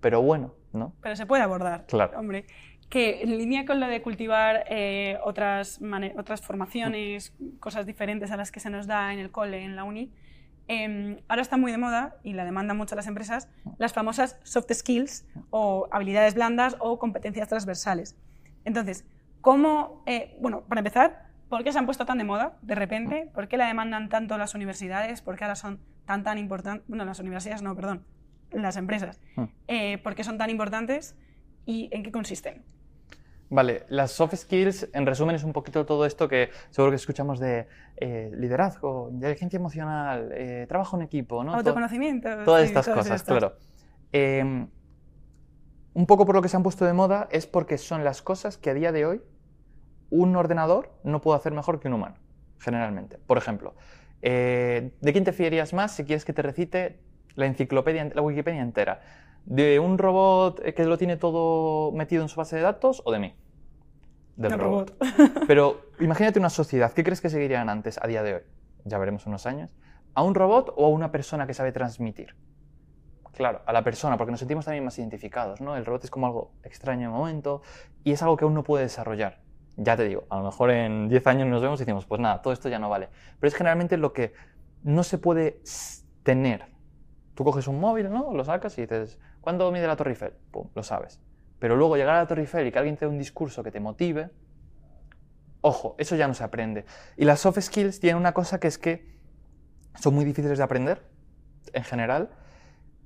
pero 0.00 0.22
bueno, 0.22 0.54
¿no? 0.72 0.92
Pero 1.02 1.16
se 1.16 1.26
puede 1.26 1.42
abordar, 1.42 1.86
claro. 1.86 2.18
hombre. 2.18 2.46
Que 2.88 3.22
en 3.22 3.36
línea 3.36 3.64
con 3.66 3.80
lo 3.80 3.88
de 3.88 4.00
cultivar 4.00 4.64
eh, 4.68 5.18
otras, 5.24 5.80
otras 6.16 6.40
formaciones, 6.40 7.34
cosas 7.58 7.84
diferentes 7.84 8.30
a 8.30 8.36
las 8.36 8.52
que 8.52 8.60
se 8.60 8.70
nos 8.70 8.86
da 8.86 9.12
en 9.12 9.18
el 9.18 9.32
cole, 9.32 9.64
en 9.64 9.74
la 9.74 9.82
uni, 9.82 10.12
em, 10.68 11.18
ahora 11.26 11.42
está 11.42 11.56
muy 11.56 11.72
de 11.72 11.78
moda 11.78 12.16
y 12.22 12.34
la 12.34 12.44
demandan 12.44 12.76
mucho 12.76 12.94
las 12.94 13.08
empresas, 13.08 13.48
las 13.78 13.92
famosas 13.92 14.38
soft 14.44 14.72
skills 14.72 15.26
o 15.50 15.88
habilidades 15.90 16.34
blandas 16.34 16.76
o 16.78 17.00
competencias 17.00 17.48
transversales. 17.48 18.16
Entonces, 18.64 19.04
¿cómo, 19.40 20.04
eh, 20.06 20.36
bueno, 20.40 20.62
para 20.68 20.80
empezar, 20.80 21.25
¿Por 21.48 21.62
qué 21.62 21.72
se 21.72 21.78
han 21.78 21.86
puesto 21.86 22.06
tan 22.06 22.18
de 22.18 22.24
moda 22.24 22.58
de 22.62 22.74
repente? 22.74 23.30
¿Por 23.32 23.48
qué 23.48 23.56
la 23.56 23.66
demandan 23.66 24.08
tanto 24.08 24.36
las 24.36 24.54
universidades? 24.54 25.22
¿Por 25.22 25.36
qué 25.36 25.44
ahora 25.44 25.54
son 25.54 25.80
tan 26.04 26.24
tan 26.24 26.38
importantes? 26.38 26.86
Bueno, 26.88 27.04
las 27.04 27.20
universidades 27.20 27.62
no, 27.62 27.74
perdón, 27.76 28.04
las 28.50 28.76
empresas. 28.76 29.20
Hmm. 29.36 29.44
Eh, 29.68 29.98
¿Por 29.98 30.14
qué 30.14 30.24
son 30.24 30.38
tan 30.38 30.50
importantes 30.50 31.16
y 31.64 31.88
en 31.92 32.02
qué 32.02 32.10
consisten? 32.10 32.64
Vale, 33.48 33.84
las 33.88 34.10
soft 34.10 34.34
skills, 34.34 34.88
en 34.92 35.06
resumen, 35.06 35.36
es 35.36 35.44
un 35.44 35.52
poquito 35.52 35.86
todo 35.86 36.04
esto 36.04 36.28
que 36.28 36.50
seguro 36.70 36.90
que 36.90 36.96
escuchamos 36.96 37.38
de 37.38 37.68
eh, 37.96 38.32
liderazgo, 38.34 39.08
inteligencia 39.12 39.56
emocional, 39.56 40.32
eh, 40.32 40.66
trabajo 40.68 40.96
en 40.96 41.02
equipo, 41.02 41.44
¿no? 41.44 41.54
Autoconocimiento. 41.54 42.28
todas 42.44 42.64
estas 42.64 42.88
cosas, 42.88 43.22
claro. 43.22 43.56
Em, 44.10 44.68
un 45.94 46.06
poco 46.06 46.26
por 46.26 46.34
lo 46.34 46.42
que 46.42 46.48
se 46.48 46.56
han 46.56 46.64
puesto 46.64 46.84
de 46.84 46.92
moda 46.92 47.28
es 47.30 47.46
porque 47.46 47.78
son 47.78 48.02
las 48.02 48.20
cosas 48.20 48.58
que 48.58 48.70
a 48.70 48.74
día 48.74 48.90
de 48.90 49.06
hoy 49.06 49.22
un 50.10 50.36
ordenador 50.36 50.90
no 51.04 51.20
puede 51.20 51.38
hacer 51.38 51.52
mejor 51.52 51.80
que 51.80 51.88
un 51.88 51.94
humano, 51.94 52.16
generalmente. 52.58 53.18
Por 53.18 53.38
ejemplo, 53.38 53.74
eh, 54.22 54.92
¿de 55.00 55.12
quién 55.12 55.24
te 55.24 55.32
fiarías 55.32 55.72
más 55.72 55.92
si 55.92 56.04
quieres 56.04 56.24
que 56.24 56.32
te 56.32 56.42
recite 56.42 57.00
la 57.34 57.46
enciclopedia, 57.46 58.10
la 58.14 58.22
Wikipedia 58.22 58.62
entera? 58.62 59.00
¿De 59.44 59.78
un 59.78 59.98
robot 59.98 60.60
que 60.60 60.84
lo 60.84 60.98
tiene 60.98 61.16
todo 61.16 61.92
metido 61.92 62.22
en 62.22 62.28
su 62.28 62.36
base 62.36 62.56
de 62.56 62.62
datos 62.62 63.02
o 63.04 63.12
de 63.12 63.18
mí? 63.18 63.34
Del 64.36 64.58
robot. 64.58 64.96
Pero 65.46 65.82
imagínate 66.00 66.38
una 66.38 66.50
sociedad, 66.50 66.92
¿qué 66.92 67.04
crees 67.04 67.20
que 67.20 67.30
seguirían 67.30 67.68
antes 67.68 67.98
a 68.02 68.06
día 68.06 68.22
de 68.22 68.34
hoy? 68.34 68.42
Ya 68.84 68.98
veremos 68.98 69.26
unos 69.26 69.46
años. 69.46 69.74
¿A 70.14 70.22
un 70.22 70.34
robot 70.34 70.72
o 70.76 70.86
a 70.86 70.88
una 70.88 71.12
persona 71.12 71.46
que 71.46 71.54
sabe 71.54 71.72
transmitir? 71.72 72.34
Claro, 73.32 73.60
a 73.66 73.72
la 73.72 73.84
persona, 73.84 74.16
porque 74.16 74.30
nos 74.30 74.40
sentimos 74.40 74.64
también 74.64 74.84
más 74.84 74.98
identificados, 74.98 75.60
¿no? 75.60 75.76
El 75.76 75.84
robot 75.84 76.04
es 76.04 76.10
como 76.10 76.26
algo 76.26 76.52
extraño 76.62 77.08
en 77.08 77.14
el 77.14 77.18
momento 77.18 77.60
y 78.02 78.12
es 78.12 78.22
algo 78.22 78.36
que 78.36 78.44
aún 78.44 78.54
no 78.54 78.64
puede 78.64 78.84
desarrollar 78.84 79.45
ya 79.76 79.96
te 79.96 80.04
digo, 80.04 80.24
a 80.30 80.38
lo 80.38 80.44
mejor 80.44 80.70
en 80.70 81.08
10 81.08 81.26
años 81.26 81.48
nos 81.48 81.62
vemos 81.62 81.80
y 81.80 81.84
decimos, 81.84 82.06
pues 82.06 82.20
nada, 82.20 82.40
todo 82.42 82.52
esto 82.52 82.68
ya 82.68 82.78
no 82.78 82.88
vale. 82.88 83.08
Pero 83.38 83.48
es 83.48 83.54
generalmente 83.54 83.96
lo 83.96 84.12
que 84.12 84.32
no 84.82 85.02
se 85.02 85.18
puede 85.18 85.60
tener. 86.22 86.66
Tú 87.34 87.44
coges 87.44 87.68
un 87.68 87.78
móvil, 87.78 88.10
¿no? 88.10 88.32
Lo 88.32 88.44
sacas 88.44 88.76
y 88.78 88.82
dices, 88.82 89.18
¿cuándo 89.40 89.70
mide 89.70 89.86
la 89.86 89.96
Torre 89.96 90.12
Eiffel? 90.12 90.32
Pum, 90.50 90.68
lo 90.74 90.82
sabes. 90.82 91.20
Pero 91.58 91.76
luego 91.76 91.96
llegar 91.96 92.14
a 92.14 92.18
la 92.22 92.26
Torre 92.26 92.42
Eiffel 92.42 92.66
y 92.66 92.72
que 92.72 92.78
alguien 92.78 92.96
te 92.96 93.04
dé 93.04 93.10
un 93.10 93.18
discurso 93.18 93.62
que 93.62 93.70
te 93.70 93.80
motive, 93.80 94.30
ojo, 95.60 95.94
eso 95.98 96.16
ya 96.16 96.26
no 96.26 96.34
se 96.34 96.44
aprende. 96.44 96.86
Y 97.16 97.24
las 97.24 97.40
soft 97.40 97.60
skills 97.60 98.00
tienen 98.00 98.16
una 98.16 98.32
cosa 98.32 98.58
que 98.58 98.68
es 98.68 98.78
que 98.78 99.16
son 99.94 100.14
muy 100.14 100.24
difíciles 100.24 100.58
de 100.58 100.64
aprender, 100.64 101.02
en 101.72 101.84
general, 101.84 102.30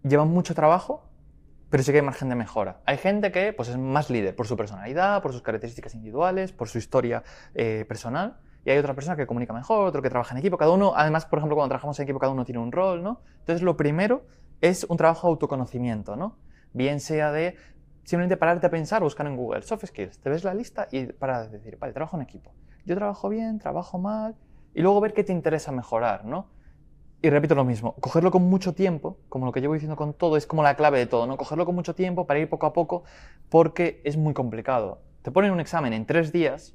llevan 0.03 0.29
mucho 0.29 0.55
trabajo 0.55 1.10
pero 1.71 1.83
sí 1.83 1.93
que 1.93 1.99
hay 1.99 2.05
margen 2.05 2.29
de 2.29 2.35
mejora. 2.35 2.81
Hay 2.85 2.99
gente 2.99 3.33
que 3.33 3.53
pues, 3.53 3.69
es 3.69 3.79
más 3.79 4.11
líder 4.11 4.35
por 4.37 4.47
su 4.47 4.57
personalidad, 4.57 5.23
por 5.23 5.33
sus 5.33 5.43
características 5.43 5.95
individuales, 5.95 6.53
por 6.53 6.69
su 6.69 6.79
historia 6.79 7.23
eh, 7.55 7.85
personal, 7.89 8.39
y 8.65 8.71
hay 8.71 8.79
otra 8.79 8.95
persona 8.95 9.17
que 9.17 9.27
comunica 9.27 9.53
mejor, 9.55 9.87
otro 9.87 10.03
que 10.03 10.11
trabaja 10.11 10.35
en 10.35 10.39
equipo. 10.39 10.59
Cada 10.59 10.73
uno, 10.73 10.93
además, 10.95 11.25
por 11.25 11.39
ejemplo, 11.39 11.57
cuando 11.57 11.71
trabajamos 11.71 11.99
en 11.99 12.03
equipo, 12.03 12.19
cada 12.19 12.33
uno 12.33 12.45
tiene 12.45 12.59
un 12.59 12.73
rol, 12.73 13.03
¿no? 13.03 13.23
Entonces, 13.39 13.63
lo 13.63 13.77
primero 13.77 14.27
es 14.61 14.85
un 14.85 14.97
trabajo 14.97 15.29
de 15.29 15.33
autoconocimiento, 15.33 16.17
¿no? 16.17 16.37
Bien 16.73 17.01
sea 17.01 17.33
de 17.33 17.57
simplemente 18.05 18.37
pararte 18.37 18.67
a 18.67 18.71
pensar, 18.71 19.03
buscar 19.03 19.27
en 19.27 19.37
Google 19.37 19.63
soft 19.63 19.87
skills, 19.87 20.19
te 20.19 20.31
ves 20.31 20.45
la 20.45 20.53
lista 20.53 20.89
y 20.91 21.07
para 21.07 21.47
decir, 21.47 21.79
vale, 21.79 21.93
trabajo 21.93 22.17
en 22.17 22.23
equipo. 22.23 22.53
Yo 22.85 22.97
trabajo 22.97 23.29
bien, 23.29 23.59
trabajo 23.59 23.99
mal, 23.99 24.37
y 24.75 24.83
luego 24.83 25.01
ver 25.01 25.13
qué 25.15 25.25
te 25.25 25.33
interesa 25.33 25.73
mejorar, 25.73 26.25
¿no? 26.25 26.49
Y 27.23 27.29
repito 27.29 27.55
lo 27.55 27.65
mismo, 27.65 27.95
cogerlo 28.01 28.31
con 28.31 28.43
mucho 28.43 28.75
tiempo, 28.75 29.19
como 29.29 29.45
lo 29.45 29.53
que 29.53 29.61
llevo 29.61 29.75
diciendo 29.75 29.97
con 29.97 30.15
todo, 30.15 30.39
es 30.39 30.47
como 30.47 30.63
la 30.63 30.75
clave 30.75 30.99
de 30.99 31.07
todo, 31.07 31.27
¿no? 31.27 31.37
Cogerlo 31.37 31.67
con 31.67 31.75
mucho 31.75 31.95
tiempo 31.95 32.27
para 32.27 32.41
ir 32.41 32.49
poco 32.49 32.67
a 32.67 32.73
poco, 32.73 33.05
porque 33.51 34.01
es 34.05 34.17
muy 34.17 34.33
complicado. 34.33 35.03
Te 35.23 35.31
ponen 35.31 35.51
un 35.51 35.61
examen 35.61 35.93
en 35.93 36.07
tres 36.07 36.33
días 36.33 36.75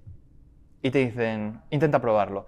y 0.83 0.91
te 0.91 0.99
dicen, 0.99 1.61
intenta 1.71 1.99
probarlo. 1.99 2.45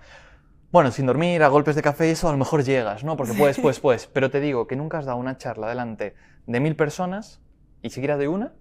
Bueno, 0.72 0.92
sin 0.92 1.08
dormir, 1.08 1.42
a 1.42 1.48
golpes 1.48 1.76
de 1.76 1.82
café, 1.82 2.12
eso 2.12 2.28
a 2.28 2.32
lo 2.32 2.38
mejor 2.38 2.64
llegas, 2.64 3.04
¿no? 3.04 3.18
Porque 3.18 3.34
puedes, 3.34 3.60
pues, 3.62 3.80
pues. 3.80 4.06
Pero 4.06 4.30
te 4.30 4.40
digo 4.40 4.68
que 4.68 4.76
nunca 4.76 5.00
has 5.00 5.06
dado 5.06 5.18
una 5.18 5.38
charla 5.38 5.68
delante 5.68 6.14
de 6.46 6.60
mil 6.60 6.76
personas, 6.76 7.42
y 7.82 7.90
siquiera 7.90 8.18
de 8.18 8.28
una, 8.28 8.54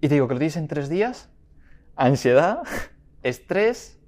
y 0.00 0.08
te 0.08 0.14
digo 0.14 0.28
que 0.28 0.34
lo 0.34 0.38
tienes 0.38 0.56
en 0.56 0.68
tres 0.68 0.88
días, 0.88 1.28
ansiedad, 1.96 2.62
estrés, 3.22 3.98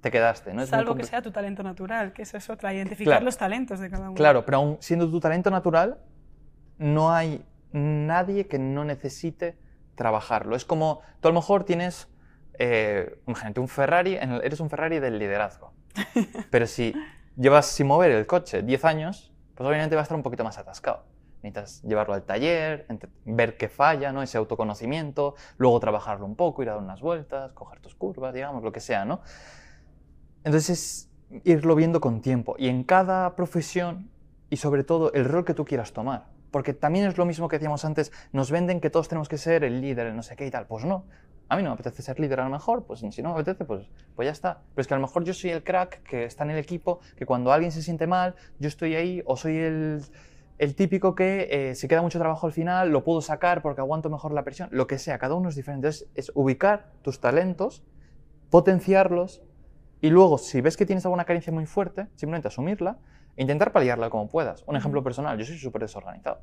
te 0.00 0.10
quedaste. 0.10 0.54
¿no? 0.54 0.62
Es 0.62 0.70
Salvo 0.70 0.94
que 0.94 1.04
sea 1.04 1.22
tu 1.22 1.30
talento 1.30 1.62
natural, 1.62 2.12
que 2.12 2.22
eso 2.22 2.36
es 2.36 2.48
otra, 2.50 2.72
identificar 2.72 3.22
los 3.22 3.36
talentos 3.36 3.80
de 3.80 3.90
cada 3.90 4.10
uno. 4.10 4.14
Claro, 4.14 4.44
pero 4.44 4.58
aún 4.58 4.76
siendo 4.80 5.10
tu 5.10 5.20
talento 5.20 5.50
natural, 5.50 5.98
no 6.78 7.12
hay 7.12 7.44
nadie 7.72 8.46
que 8.46 8.58
no 8.58 8.84
necesite 8.84 9.58
trabajarlo. 9.94 10.56
Es 10.56 10.64
como, 10.64 11.00
tú 11.20 11.28
a 11.28 11.30
lo 11.32 11.34
mejor 11.34 11.64
tienes, 11.64 12.08
eh, 12.58 13.20
imagínate, 13.26 13.60
un 13.60 13.68
Ferrari, 13.68 14.14
eres 14.14 14.60
un 14.60 14.70
Ferrari 14.70 15.00
del 15.00 15.18
liderazgo. 15.18 15.72
Pero 16.50 16.66
si 16.66 16.94
llevas 17.36 17.66
sin 17.66 17.88
mover 17.88 18.12
el 18.12 18.26
coche 18.26 18.62
10 18.62 18.84
años, 18.84 19.32
pues 19.54 19.68
obviamente 19.68 19.96
va 19.96 20.02
a 20.02 20.04
estar 20.04 20.16
un 20.16 20.22
poquito 20.22 20.44
más 20.44 20.58
atascado. 20.58 21.04
Necesitas 21.42 21.82
llevarlo 21.82 22.14
al 22.14 22.22
taller, 22.22 22.86
ver 23.24 23.56
qué 23.56 23.68
falla, 23.68 24.12
¿no? 24.12 24.22
ese 24.22 24.38
autoconocimiento, 24.38 25.36
luego 25.56 25.78
trabajarlo 25.78 26.26
un 26.26 26.34
poco, 26.34 26.62
ir 26.62 26.68
a 26.68 26.74
dar 26.74 26.82
unas 26.82 27.00
vueltas, 27.00 27.52
coger 27.52 27.80
tus 27.80 27.94
curvas, 27.94 28.34
digamos, 28.34 28.62
lo 28.64 28.72
que 28.72 28.80
sea, 28.80 29.04
¿no? 29.04 29.20
Entonces 30.44 30.70
es 30.70 31.08
irlo 31.44 31.74
viendo 31.74 32.00
con 32.00 32.20
tiempo 32.20 32.56
y 32.58 32.68
en 32.68 32.84
cada 32.84 33.36
profesión 33.36 34.10
y 34.50 34.56
sobre 34.56 34.84
todo 34.84 35.12
el 35.12 35.24
rol 35.24 35.44
que 35.44 35.54
tú 35.54 35.64
quieras 35.64 35.92
tomar. 35.92 36.26
Porque 36.50 36.72
también 36.72 37.06
es 37.06 37.18
lo 37.18 37.26
mismo 37.26 37.48
que 37.48 37.56
decíamos 37.56 37.84
antes, 37.84 38.10
nos 38.32 38.50
venden 38.50 38.80
que 38.80 38.88
todos 38.88 39.08
tenemos 39.08 39.28
que 39.28 39.36
ser 39.36 39.64
el 39.64 39.80
líder, 39.82 40.06
el 40.06 40.16
no 40.16 40.22
sé 40.22 40.36
qué 40.36 40.46
y 40.46 40.50
tal. 40.50 40.66
Pues 40.66 40.84
no, 40.84 41.04
a 41.48 41.56
mí 41.56 41.62
no 41.62 41.70
me 41.70 41.74
apetece 41.74 42.02
ser 42.02 42.18
líder 42.18 42.40
a 42.40 42.44
lo 42.44 42.50
mejor, 42.50 42.84
pues 42.84 43.00
si 43.00 43.22
no 43.22 43.34
me 43.34 43.40
apetece, 43.40 43.64
pues, 43.64 43.86
pues 44.16 44.26
ya 44.26 44.32
está. 44.32 44.62
Pero 44.74 44.80
es 44.82 44.86
que 44.86 44.94
a 44.94 44.96
lo 44.96 45.02
mejor 45.02 45.24
yo 45.24 45.34
soy 45.34 45.50
el 45.50 45.62
crack 45.62 46.02
que 46.02 46.24
está 46.24 46.44
en 46.44 46.50
el 46.50 46.58
equipo, 46.58 47.00
que 47.16 47.26
cuando 47.26 47.52
alguien 47.52 47.70
se 47.70 47.82
siente 47.82 48.06
mal, 48.06 48.34
yo 48.58 48.68
estoy 48.68 48.94
ahí, 48.94 49.22
o 49.26 49.36
soy 49.36 49.58
el, 49.58 50.02
el 50.58 50.74
típico 50.74 51.14
que 51.14 51.48
eh, 51.50 51.74
si 51.74 51.86
queda 51.88 52.00
mucho 52.00 52.18
trabajo 52.18 52.46
al 52.46 52.52
final, 52.52 52.90
lo 52.90 53.04
puedo 53.04 53.20
sacar 53.20 53.60
porque 53.60 53.82
aguanto 53.82 54.08
mejor 54.08 54.32
la 54.32 54.44
presión, 54.44 54.70
lo 54.72 54.86
que 54.86 54.98
sea, 54.98 55.18
cada 55.18 55.34
uno 55.34 55.50
es 55.50 55.56
diferente. 55.56 55.88
Entonces 55.88 56.08
es 56.14 56.32
ubicar 56.34 56.92
tus 57.02 57.20
talentos 57.20 57.82
potenciarlos 58.50 59.42
y 60.00 60.10
luego, 60.10 60.38
si 60.38 60.60
ves 60.60 60.76
que 60.76 60.86
tienes 60.86 61.04
alguna 61.04 61.24
carencia 61.24 61.52
muy 61.52 61.66
fuerte, 61.66 62.06
simplemente 62.14 62.48
asumirla 62.48 62.98
e 63.36 63.42
intentar 63.42 63.72
paliarla 63.72 64.10
como 64.10 64.28
puedas. 64.28 64.62
Un 64.66 64.76
ejemplo 64.76 65.02
personal, 65.02 65.36
yo 65.38 65.44
soy 65.44 65.58
súper 65.58 65.82
desorganizado. 65.82 66.40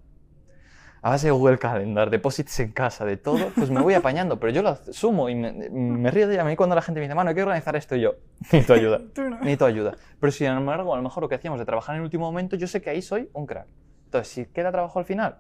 A 1.01 1.09
base 1.11 1.27
de 1.27 1.31
Google 1.31 1.57
Calendar, 1.59 2.09
deposits 2.09 2.59
en 2.61 2.71
casa, 2.71 3.05
de 3.05 3.15
todo, 3.15 3.51
pues 3.55 3.69
me 3.69 3.79
voy 3.81 3.93
apañando, 3.95 4.39
pero 4.39 4.51
yo 4.51 4.61
lo 4.61 4.69
asumo 4.69 5.29
y 5.29 5.35
me, 5.35 6.11
río 6.11 6.27
de 6.27 6.33
ella. 6.33 6.41
A 6.41 6.45
mí 6.45 6.55
cuando 6.55 6.75
la 6.75 6.81
gente 6.81 6.99
me 6.99 7.05
dice, 7.05 7.15
mano, 7.15 7.29
hay 7.29 7.35
que 7.35 7.43
organizar 7.43 7.75
esto, 7.75 7.95
y 7.95 8.01
yo, 8.01 8.15
necesito 8.41 8.73
ayuda, 8.75 9.01
necesito 9.39 9.65
ayuda. 9.65 9.95
Pero 10.19 10.31
sin 10.31 10.47
embargo, 10.47 10.93
a 10.93 10.97
lo 10.97 11.03
mejor 11.03 11.23
lo 11.23 11.29
que 11.29 11.35
hacíamos 11.35 11.59
de 11.59 11.65
trabajar 11.65 11.95
en 11.95 11.99
el 11.99 12.05
último 12.05 12.25
momento, 12.25 12.55
yo 12.55 12.67
sé 12.67 12.81
que 12.81 12.89
ahí 12.89 13.01
soy 13.01 13.29
un 13.33 13.45
crack. 13.45 13.67
Entonces, 14.05 14.33
si 14.33 14.45
queda 14.47 14.71
trabajo 14.71 14.99
al 14.99 15.05
final, 15.05 15.37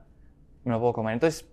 me 0.63 0.71
lo 0.71 0.79
puedo 0.79 0.93
comer. 0.93 1.13
Entonces, 1.13 1.47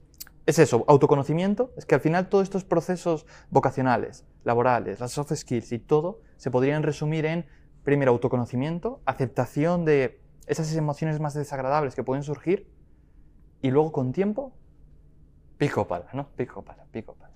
es 0.47 0.59
eso, 0.59 0.85
autoconocimiento, 0.89 1.73
es 1.77 1.87
que 1.87 1.95
al 1.95 2.01
final 2.01 2.29
todos 2.29 2.45
estos 2.45 2.65
procesos 2.65 3.27
vocacionales, 3.51 4.27
laborales, 4.45 4.99
las 5.01 5.13
soft 5.13 5.33
skills 5.35 5.73
y 5.73 5.79
todo 5.79 6.21
se 6.37 6.51
podrían 6.51 6.83
resumir 6.83 7.27
en, 7.27 7.47
primero, 7.85 8.11
autoconocimiento, 8.11 9.01
aceptación 9.07 9.85
de 9.85 10.21
esas 10.47 10.75
emociones 10.75 11.21
más 11.21 11.35
desagradables 11.35 11.95
que 11.95 12.03
pueden 12.03 12.25
surgir 12.25 12.69
y 13.61 13.71
luego 13.71 13.93
con 13.93 14.13
tiempo, 14.13 14.53
pico 15.59 15.87
pala, 15.87 16.09
¿no? 16.13 16.29
Pico 16.31 16.63
pala, 16.63 16.85
pico 16.91 17.15
pala. 17.15 17.33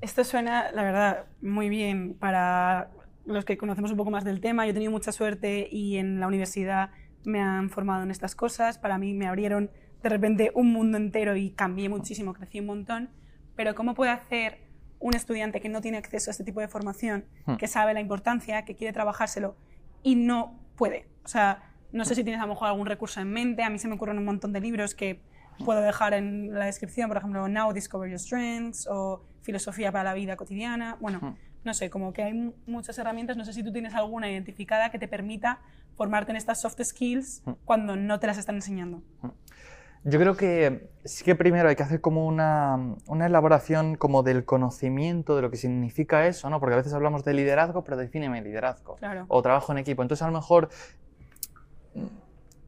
Esto 0.00 0.24
suena, 0.24 0.72
la 0.72 0.82
verdad, 0.82 1.26
muy 1.40 1.68
bien 1.68 2.14
para 2.14 2.90
los 3.26 3.44
que 3.44 3.56
conocemos 3.56 3.92
un 3.92 3.96
poco 3.96 4.10
más 4.10 4.24
del 4.24 4.40
tema. 4.40 4.64
Yo 4.64 4.70
he 4.70 4.74
tenido 4.74 4.90
mucha 4.90 5.12
suerte 5.12 5.68
y 5.70 5.98
en 5.98 6.18
la 6.18 6.26
universidad 6.26 6.90
me 7.24 7.40
han 7.40 7.70
formado 7.70 8.02
en 8.02 8.10
estas 8.10 8.34
cosas. 8.34 8.78
Para 8.78 8.98
mí 8.98 9.14
me 9.14 9.28
abrieron 9.28 9.70
de 10.02 10.08
repente 10.08 10.50
un 10.54 10.72
mundo 10.72 10.96
entero 10.96 11.36
y 11.36 11.50
cambié 11.50 11.88
muchísimo, 11.88 12.32
crecí 12.32 12.60
un 12.60 12.66
montón, 12.66 13.10
pero 13.56 13.74
¿cómo 13.74 13.94
puede 13.94 14.10
hacer 14.10 14.58
un 14.98 15.14
estudiante 15.14 15.60
que 15.60 15.68
no 15.68 15.80
tiene 15.80 15.98
acceso 15.98 16.30
a 16.30 16.32
este 16.32 16.44
tipo 16.44 16.60
de 16.60 16.68
formación, 16.68 17.24
hmm. 17.46 17.56
que 17.56 17.66
sabe 17.66 17.94
la 17.94 18.00
importancia, 18.00 18.64
que 18.64 18.74
quiere 18.74 18.92
trabajárselo 18.92 19.56
y 20.02 20.14
no 20.14 20.58
puede? 20.76 21.08
O 21.24 21.28
sea, 21.28 21.62
no 21.92 22.04
sé 22.04 22.14
si 22.14 22.24
tienes 22.24 22.40
a 22.40 22.46
lo 22.46 22.54
mejor 22.54 22.68
algún 22.68 22.86
recurso 22.86 23.20
en 23.20 23.30
mente, 23.30 23.62
a 23.62 23.70
mí 23.70 23.78
se 23.78 23.88
me 23.88 23.94
ocurren 23.94 24.18
un 24.18 24.24
montón 24.24 24.52
de 24.52 24.60
libros 24.60 24.94
que 24.94 25.20
puedo 25.64 25.80
dejar 25.82 26.14
en 26.14 26.54
la 26.54 26.66
descripción, 26.66 27.08
por 27.08 27.18
ejemplo, 27.18 27.46
Now 27.48 27.72
Discover 27.72 28.08
Your 28.08 28.18
Strengths 28.18 28.86
o 28.90 29.24
Filosofía 29.42 29.92
para 29.92 30.04
la 30.04 30.14
Vida 30.14 30.36
Cotidiana, 30.36 30.96
bueno, 31.00 31.18
hmm. 31.20 31.36
no 31.64 31.74
sé, 31.74 31.90
como 31.90 32.12
que 32.12 32.22
hay 32.22 32.54
muchas 32.66 32.98
herramientas, 32.98 33.36
no 33.36 33.44
sé 33.44 33.52
si 33.52 33.62
tú 33.62 33.72
tienes 33.72 33.94
alguna 33.94 34.30
identificada 34.30 34.90
que 34.90 34.98
te 34.98 35.08
permita 35.08 35.60
formarte 35.96 36.30
en 36.30 36.36
estas 36.36 36.60
soft 36.60 36.80
skills 36.82 37.42
hmm. 37.44 37.52
cuando 37.64 37.96
no 37.96 38.18
te 38.20 38.26
las 38.26 38.38
están 38.38 38.54
enseñando. 38.54 39.02
Yo 40.02 40.18
creo 40.18 40.34
que 40.34 40.88
sí 41.04 41.24
que 41.24 41.34
primero 41.34 41.68
hay 41.68 41.76
que 41.76 41.82
hacer 41.82 42.00
como 42.00 42.26
una, 42.26 42.96
una, 43.06 43.26
elaboración 43.26 43.96
como 43.96 44.22
del 44.22 44.46
conocimiento 44.46 45.36
de 45.36 45.42
lo 45.42 45.50
que 45.50 45.58
significa 45.58 46.26
eso, 46.26 46.48
¿no? 46.48 46.58
Porque 46.58 46.74
a 46.74 46.76
veces 46.78 46.94
hablamos 46.94 47.22
de 47.24 47.34
liderazgo, 47.34 47.84
pero 47.84 47.98
defíneme 47.98 48.40
liderazgo. 48.40 48.96
O 49.28 49.42
trabajo 49.42 49.72
en 49.72 49.78
equipo. 49.78 50.00
Entonces 50.00 50.22
a 50.22 50.26
lo 50.26 50.32
mejor 50.32 50.70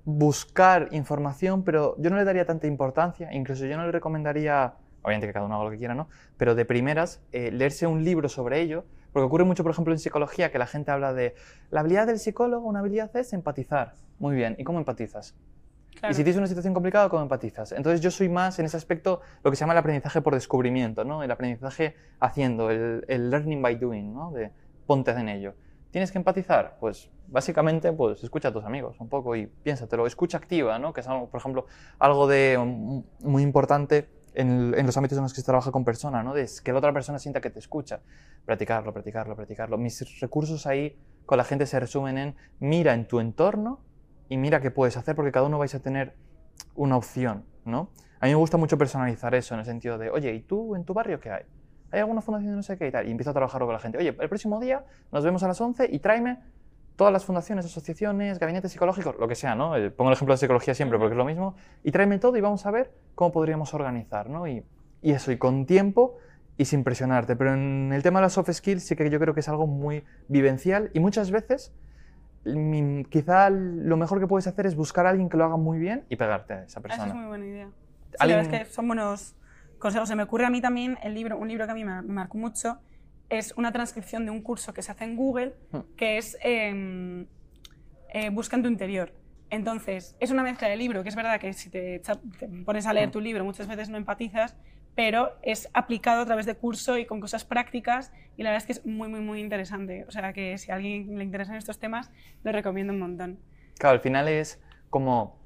buscar 0.04 0.88
información, 0.92 1.62
pero 1.62 1.94
yo 1.98 2.10
no 2.10 2.16
le 2.16 2.24
daría 2.24 2.44
tanta 2.44 2.66
importancia, 2.66 3.32
incluso 3.32 3.66
yo 3.66 3.76
no 3.76 3.86
le 3.86 3.92
recomendaría, 3.92 4.74
obviamente 5.02 5.26
que 5.26 5.32
cada 5.32 5.46
uno 5.46 5.54
haga 5.54 5.64
lo 5.64 5.70
que 5.70 5.78
quiera, 5.78 5.94
¿no? 5.94 6.08
Pero 6.36 6.54
de 6.54 6.64
primeras, 6.64 7.22
eh, 7.32 7.50
leerse 7.50 7.86
un 7.86 8.04
libro 8.04 8.28
sobre 8.28 8.60
ello, 8.60 8.84
porque 9.12 9.26
ocurre 9.26 9.44
mucho, 9.44 9.62
por 9.62 9.72
ejemplo, 9.72 9.92
en 9.92 9.98
psicología, 9.98 10.50
que 10.50 10.58
la 10.58 10.66
gente 10.66 10.90
habla 10.90 11.12
de 11.12 11.34
la 11.70 11.80
habilidad 11.80 12.06
del 12.06 12.18
psicólogo, 12.18 12.66
una 12.66 12.80
habilidad 12.80 13.14
es 13.16 13.32
empatizar. 13.32 13.94
Muy 14.18 14.34
bien, 14.34 14.56
¿y 14.58 14.64
cómo 14.64 14.78
empatizas? 14.78 15.34
Y 16.10 16.14
si 16.14 16.24
tienes 16.24 16.36
una 16.36 16.46
situación 16.48 16.74
complicada, 16.74 17.08
¿cómo 17.08 17.22
empatizas? 17.22 17.72
Entonces 17.72 18.00
yo 18.00 18.10
soy 18.10 18.28
más 18.28 18.58
en 18.58 18.66
ese 18.66 18.76
aspecto 18.76 19.20
lo 19.44 19.50
que 19.50 19.56
se 19.56 19.60
llama 19.60 19.72
el 19.72 19.78
aprendizaje 19.78 20.20
por 20.20 20.34
descubrimiento, 20.34 21.04
¿no? 21.04 21.22
El 21.22 21.30
aprendizaje 21.30 21.94
haciendo, 22.18 22.70
el, 22.70 23.04
el 23.08 23.30
learning 23.30 23.62
by 23.62 23.76
doing, 23.76 24.12
¿no? 24.12 24.32
De 24.32 24.50
ponte 24.86 25.12
en 25.12 25.28
ello. 25.28 25.54
¿Tienes 25.92 26.10
que 26.10 26.18
empatizar? 26.18 26.76
Pues 26.80 27.10
básicamente 27.28 27.92
pues 27.92 28.22
escucha 28.24 28.48
a 28.48 28.52
tus 28.52 28.64
amigos 28.64 28.96
un 28.98 29.08
poco 29.08 29.36
y 29.36 29.46
piénsatelo. 29.46 30.06
Escucha 30.06 30.38
activa, 30.38 30.78
¿no? 30.78 30.92
Que 30.92 31.02
es 31.02 31.08
algo, 31.08 31.28
por 31.28 31.38
ejemplo, 31.38 31.66
algo 31.98 32.26
de 32.26 32.58
muy 33.20 33.42
importante 33.42 34.08
en, 34.34 34.74
en, 34.76 34.86
los 34.86 34.96
ámbitos 34.96 35.18
en 35.18 35.24
los 35.24 35.32
que 35.32 35.40
se 35.40 35.46
trabaja 35.46 35.70
con 35.70 35.84
personas, 35.84 36.24
¿no? 36.24 36.34
De 36.34 36.48
que 36.64 36.72
la 36.72 36.78
otra 36.78 36.92
persona 36.92 37.18
sienta 37.18 37.40
que 37.40 37.50
te 37.50 37.58
escucha. 37.58 38.00
Practicarlo, 38.44 38.92
practicarlo, 38.92 39.36
practicarlo. 39.36 39.78
Mis 39.78 40.20
recursos 40.20 40.66
ahí 40.66 40.98
con 41.26 41.38
la 41.38 41.44
gente 41.44 41.66
se 41.66 41.78
resumen 41.78 42.18
en 42.18 42.34
mira 42.58 42.94
en 42.94 43.06
tu 43.06 43.20
entorno 43.20 43.80
y 44.28 44.36
mira 44.36 44.60
qué 44.60 44.70
puedes 44.70 44.96
hacer 44.96 45.14
porque 45.14 45.32
cada 45.32 45.46
uno 45.46 45.58
vais 45.58 45.74
a 45.74 45.80
tener 45.80 46.14
una 46.74 46.96
opción, 46.96 47.44
¿no? 47.64 47.90
A 48.20 48.26
mí 48.26 48.30
me 48.30 48.36
gusta 48.36 48.56
mucho 48.56 48.78
personalizar 48.78 49.34
eso 49.34 49.54
en 49.54 49.60
el 49.60 49.66
sentido 49.66 49.98
de, 49.98 50.10
oye, 50.10 50.32
¿y 50.32 50.40
tú 50.42 50.76
en 50.76 50.84
tu 50.84 50.94
barrio 50.94 51.18
qué 51.20 51.30
hay? 51.30 51.42
¿Hay 51.90 52.00
alguna 52.00 52.22
fundación 52.22 52.52
de 52.52 52.56
no 52.56 52.62
sé 52.62 52.78
qué 52.78 52.86
y 52.86 52.90
tal? 52.90 53.06
Y 53.06 53.10
empiezo 53.10 53.30
a 53.30 53.34
trabajar 53.34 53.60
con 53.62 53.72
la 53.72 53.78
gente. 53.78 53.98
Oye, 53.98 54.16
el 54.18 54.28
próximo 54.28 54.60
día 54.60 54.84
nos 55.10 55.24
vemos 55.24 55.42
a 55.42 55.48
las 55.48 55.60
11 55.60 55.88
y 55.92 55.98
tráeme 55.98 56.38
todas 56.96 57.12
las 57.12 57.24
fundaciones, 57.24 57.66
asociaciones, 57.66 58.38
gabinetes 58.38 58.72
psicológicos, 58.72 59.16
lo 59.18 59.28
que 59.28 59.34
sea, 59.34 59.54
¿no? 59.54 59.76
Eh, 59.76 59.90
pongo 59.90 60.10
el 60.10 60.14
ejemplo 60.14 60.34
de 60.34 60.38
psicología 60.38 60.74
siempre 60.74 60.98
porque 60.98 61.14
es 61.14 61.18
lo 61.18 61.24
mismo. 61.24 61.54
Y 61.82 61.90
tráeme 61.90 62.18
todo 62.18 62.36
y 62.36 62.40
vamos 62.40 62.64
a 62.64 62.70
ver 62.70 62.92
cómo 63.14 63.32
podríamos 63.32 63.74
organizar, 63.74 64.30
¿no? 64.30 64.46
Y, 64.46 64.64
y 65.02 65.12
eso, 65.12 65.32
y 65.32 65.36
con 65.36 65.66
tiempo 65.66 66.16
y 66.56 66.64
sin 66.66 66.84
presionarte. 66.84 67.36
Pero 67.36 67.54
en 67.54 67.92
el 67.92 68.02
tema 68.02 68.20
de 68.20 68.26
las 68.26 68.34
soft 68.34 68.52
skills 68.52 68.84
sí 68.84 68.96
que 68.96 69.10
yo 69.10 69.18
creo 69.18 69.34
que 69.34 69.40
es 69.40 69.48
algo 69.48 69.66
muy 69.66 70.04
vivencial 70.28 70.90
y 70.94 71.00
muchas 71.00 71.30
veces 71.30 71.72
quizá 73.10 73.50
lo 73.50 73.96
mejor 73.96 74.20
que 74.20 74.26
puedes 74.26 74.46
hacer 74.46 74.66
es 74.66 74.74
buscar 74.74 75.06
a 75.06 75.10
alguien 75.10 75.28
que 75.28 75.36
lo 75.36 75.44
haga 75.44 75.56
muy 75.56 75.78
bien 75.78 76.04
y 76.08 76.16
pegarte 76.16 76.54
a 76.54 76.64
esa 76.64 76.80
persona. 76.80 77.04
Esa 77.04 77.12
es 77.12 77.18
muy 77.18 77.26
buena 77.26 77.46
idea. 77.46 77.68
Sí, 78.10 78.16
la 78.18 78.36
verdad 78.36 78.54
es 78.54 78.66
que 78.66 78.74
son 78.74 78.86
buenos 78.86 79.34
consejos. 79.78 80.08
Se 80.08 80.16
me 80.16 80.22
ocurre 80.22 80.46
a 80.46 80.50
mí 80.50 80.60
también 80.60 80.98
el 81.02 81.14
libro, 81.14 81.38
un 81.38 81.48
libro 81.48 81.66
que 81.66 81.70
a 81.72 81.74
mí 81.74 81.84
me, 81.84 82.02
marcó 82.02 82.38
mucho, 82.38 82.78
es 83.28 83.54
una 83.56 83.72
transcripción 83.72 84.24
de 84.24 84.30
un 84.30 84.42
curso 84.42 84.74
que 84.74 84.82
se 84.82 84.92
hace 84.92 85.04
en 85.04 85.16
Google, 85.16 85.54
hmm. 85.70 85.78
que 85.96 86.18
es 86.18 86.36
eh, 86.42 87.26
eh, 88.12 88.30
Busca 88.30 88.56
en 88.56 88.62
tu 88.62 88.68
interior. 88.68 89.12
Entonces, 89.48 90.16
es 90.18 90.30
una 90.30 90.42
mezcla 90.42 90.68
de 90.68 90.76
libro, 90.76 91.02
que 91.02 91.10
es 91.10 91.16
verdad 91.16 91.38
que 91.38 91.52
si 91.52 91.68
te, 91.70 92.00
te 92.00 92.48
pones 92.64 92.86
a 92.86 92.92
leer 92.92 93.08
hmm. 93.08 93.12
tu 93.12 93.20
libro 93.20 93.44
muchas 93.44 93.68
veces 93.68 93.88
no 93.88 93.96
empatizas, 93.96 94.56
pero 94.94 95.32
es 95.42 95.68
aplicado 95.74 96.22
a 96.22 96.26
través 96.26 96.46
de 96.46 96.54
curso 96.54 96.98
y 96.98 97.06
con 97.06 97.20
cosas 97.20 97.44
prácticas 97.44 98.12
y 98.36 98.42
la 98.42 98.50
verdad 98.50 98.62
es 98.62 98.66
que 98.66 98.72
es 98.72 98.86
muy, 98.86 99.08
muy, 99.08 99.20
muy 99.20 99.40
interesante. 99.40 100.04
O 100.08 100.10
sea 100.10 100.32
que 100.32 100.58
si 100.58 100.70
a 100.70 100.74
alguien 100.74 101.16
le 101.16 101.24
interesan 101.24 101.56
estos 101.56 101.78
temas, 101.78 102.10
lo 102.42 102.52
recomiendo 102.52 102.92
un 102.92 102.98
montón. 102.98 103.38
Claro, 103.78 103.94
al 103.94 104.00
final 104.00 104.28
es 104.28 104.60
como 104.90 105.40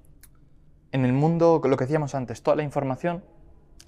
en 0.92 1.04
el 1.04 1.12
mundo, 1.12 1.60
lo 1.64 1.76
que 1.76 1.84
decíamos 1.84 2.14
antes, 2.14 2.42
toda 2.42 2.56
la 2.56 2.62
información 2.62 3.24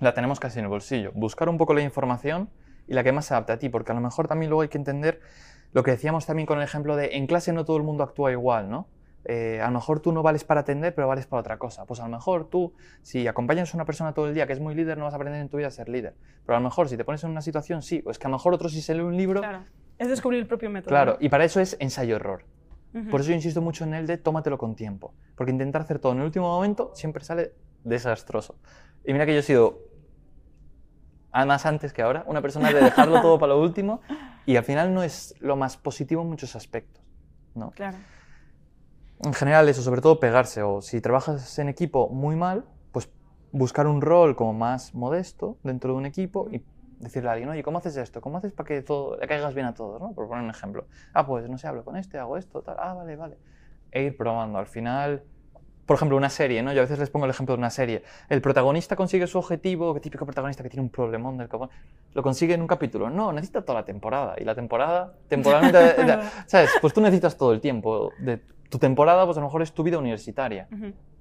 la 0.01 0.14
tenemos 0.14 0.38
casi 0.40 0.59
en 0.59 0.66
el 0.66 0.68
bolsillo. 0.68 1.12
Buscar 1.14 1.49
un 1.49 1.59
poco 1.59 1.75
la 1.75 1.83
información 1.83 2.51
y 2.87 2.94
la 2.94 3.03
que 3.05 3.12
más 3.12 3.27
se 3.27 3.35
adapte 3.35 3.53
a 3.53 3.59
ti, 3.59 3.68
porque 3.68 3.92
a 3.92 3.94
lo 3.94 4.01
mejor 4.01 4.29
también 4.29 4.51
luego 4.51 4.62
hay 4.62 4.68
que 4.68 4.79
entender 4.79 5.21
lo 5.73 5.83
que 5.83 5.90
decíamos 5.90 6.27
también 6.27 6.47
con 6.47 6.59
el 6.59 6.64
ejemplo 6.64 6.97
de 6.97 7.16
en 7.16 7.27
clase 7.27 7.53
no 7.53 7.64
todo 7.64 7.77
el 7.77 7.83
mundo 7.83 8.05
actúa 8.05 8.33
igual, 8.33 8.71
¿no? 8.71 8.88
Eh, 9.24 9.61
a 9.61 9.66
lo 9.66 9.72
mejor 9.74 10.00
tú 10.00 10.12
no 10.12 10.22
vales 10.22 10.44
para 10.44 10.61
atender, 10.61 10.94
pero 10.94 11.09
vales 11.09 11.26
para 11.26 11.40
otra 11.40 11.59
cosa. 11.59 11.85
Pues 11.85 12.00
a 12.00 12.04
lo 12.04 12.11
mejor 12.11 12.48
tú, 12.48 12.72
si 13.02 13.26
acompañas 13.26 13.74
a 13.74 13.76
una 13.76 13.85
persona 13.85 14.14
todo 14.14 14.28
el 14.28 14.35
día 14.35 14.46
que 14.46 14.52
es 14.52 14.61
muy 14.61 14.74
líder, 14.74 14.98
no 14.98 15.04
vas 15.04 15.14
a 15.14 15.16
aprender 15.16 15.40
en 15.40 15.48
tu 15.48 15.57
vida 15.57 15.66
a 15.66 15.70
ser 15.70 15.88
líder. 15.88 16.14
Pero 16.46 16.57
a 16.57 16.61
lo 16.61 16.64
mejor 16.64 16.88
si 16.88 16.96
te 16.96 17.04
pones 17.04 17.22
en 17.24 17.31
una 17.31 17.42
situación, 17.42 17.83
sí, 17.83 18.02
o 18.07 18.11
es 18.11 18.18
que 18.18 18.26
a 18.26 18.31
lo 18.31 18.37
mejor 18.37 18.54
otro 18.54 18.68
si 18.68 18.81
se 18.81 18.94
lee 18.94 19.02
un 19.02 19.16
libro... 19.16 19.40
Claro, 19.40 19.64
es 19.98 20.09
descubrir 20.09 20.40
el 20.40 20.46
propio 20.46 20.70
método. 20.70 20.88
Claro, 20.88 21.16
y 21.20 21.28
para 21.28 21.44
eso 21.44 21.61
es 21.61 21.76
ensayo-error. 21.81 22.44
Por 23.11 23.20
eso 23.20 23.28
yo 23.28 23.35
insisto 23.35 23.61
mucho 23.61 23.85
en 23.85 23.94
el 23.94 24.07
de 24.07 24.16
tómatelo 24.16 24.57
con 24.57 24.74
tiempo. 24.74 25.12
Porque 25.37 25.52
intentar 25.52 25.83
hacer 25.83 25.98
todo 25.98 26.12
en 26.12 26.18
el 26.18 26.24
último 26.24 26.48
momento 26.48 26.90
siempre 26.94 27.22
sale 27.22 27.52
desastroso. 27.85 28.57
Y 29.04 29.12
mira 29.12 29.26
que 29.26 29.35
yo 29.35 29.40
he 29.40 29.42
sido, 29.42 29.78
además 31.31 31.66
antes 31.66 31.92
que 31.92 32.00
ahora, 32.00 32.24
una 32.26 32.40
persona 32.40 32.72
de 32.72 32.81
dejarlo 32.81 33.20
todo 33.20 33.38
para 33.40 33.52
lo 33.52 33.61
último 33.61 34.00
y 34.46 34.57
al 34.57 34.64
final 34.64 34.94
no 34.94 35.02
es 35.02 35.35
lo 35.38 35.54
más 35.54 35.76
positivo 35.76 36.22
en 36.22 36.28
muchos 36.28 36.57
aspectos. 36.57 37.04
¿no? 37.54 37.70
Claro 37.72 37.98
en 39.24 39.35
general 39.35 39.68
eso, 39.68 39.83
sobre 39.83 40.00
todo 40.00 40.20
pegarse, 40.20 40.62
o 40.62 40.81
si 40.81 41.00
trabajas 41.00 41.59
en 41.59 41.68
equipo 41.68 42.09
muy 42.09 42.37
mal, 42.37 42.64
pues 42.92 43.11
buscar 43.50 43.87
un 43.87 44.00
rol 44.00 44.37
como 44.37 44.52
más 44.52 44.94
modesto 44.94 45.59
dentro 45.62 45.92
de 45.92 45.98
un 45.98 46.07
equipo 46.07 46.48
y 46.50 46.64
decirle 46.98 47.28
a 47.28 47.33
alguien, 47.33 47.48
oye, 47.50 47.62
¿cómo 47.62 47.78
haces 47.78 47.96
esto? 47.96 48.20
¿Cómo 48.20 48.38
haces 48.38 48.52
para 48.52 48.66
que 48.66 48.83
todo, 48.83 49.16
le 49.16 49.26
caigas 49.26 49.54
bien 49.54 49.66
a 49.66 49.74
todos? 49.74 50.00
¿no? 50.00 50.12
Por 50.14 50.28
poner 50.28 50.44
un 50.44 50.50
ejemplo. 50.50 50.87
Ah, 51.12 51.26
pues 51.26 51.48
no 51.48 51.59
sé, 51.59 51.66
hablo 51.68 51.85
con 51.85 51.96
este, 51.96 52.18
hago 52.18 52.37
esto, 52.37 52.62
tal. 52.62 52.76
Ah, 52.78 52.94
vale, 52.94 53.16
vale. 53.16 53.38
E 53.90 54.02
ir 54.02 54.16
probando. 54.16 54.59
Al 54.59 54.66
final, 54.66 55.24
por 55.88 55.94
ejemplo, 55.94 56.18
una 56.18 56.29
serie, 56.29 56.62
¿no? 56.62 56.70
Yo 56.74 56.81
a 56.81 56.83
veces 56.83 56.98
les 56.98 57.09
pongo 57.09 57.24
el 57.24 57.31
ejemplo 57.31 57.55
de 57.55 57.61
una 57.61 57.70
serie. 57.70 58.03
El 58.29 58.42
protagonista 58.42 58.94
consigue 58.94 59.27
su 59.27 59.38
objetivo, 59.38 59.94
que 59.94 60.01
típico 60.01 60.27
protagonista 60.27 60.62
que 60.62 60.68
tiene 60.68 60.83
un 60.83 60.90
problemón 60.90 61.38
del 61.38 61.48
copón, 61.48 61.70
lo 62.12 62.22
consigue 62.22 62.53
en 62.53 62.61
un 62.61 62.66
capítulo. 62.66 63.09
No, 63.09 63.33
necesita 63.33 63.62
toda 63.62 63.81
la 63.81 63.87
temporada. 63.87 64.35
Y 64.38 64.44
la 64.44 64.55
temporada, 64.55 65.14
temporalmente, 65.29 65.79
¿sabes? 66.46 66.72
Pues 66.83 66.92
tú 66.92 67.01
necesitas 67.01 67.38
todo 67.38 67.55
el 67.55 67.62
tiempo 67.62 68.12
de 68.18 68.38
tu 68.68 68.79
temporada, 68.79 69.24
pues 69.24 69.38
a 69.38 69.40
lo 69.40 69.46
mejor 69.46 69.62
es 69.62 69.72
tu 69.72 69.83
vida 69.83 69.96
universitaria. 69.96 70.68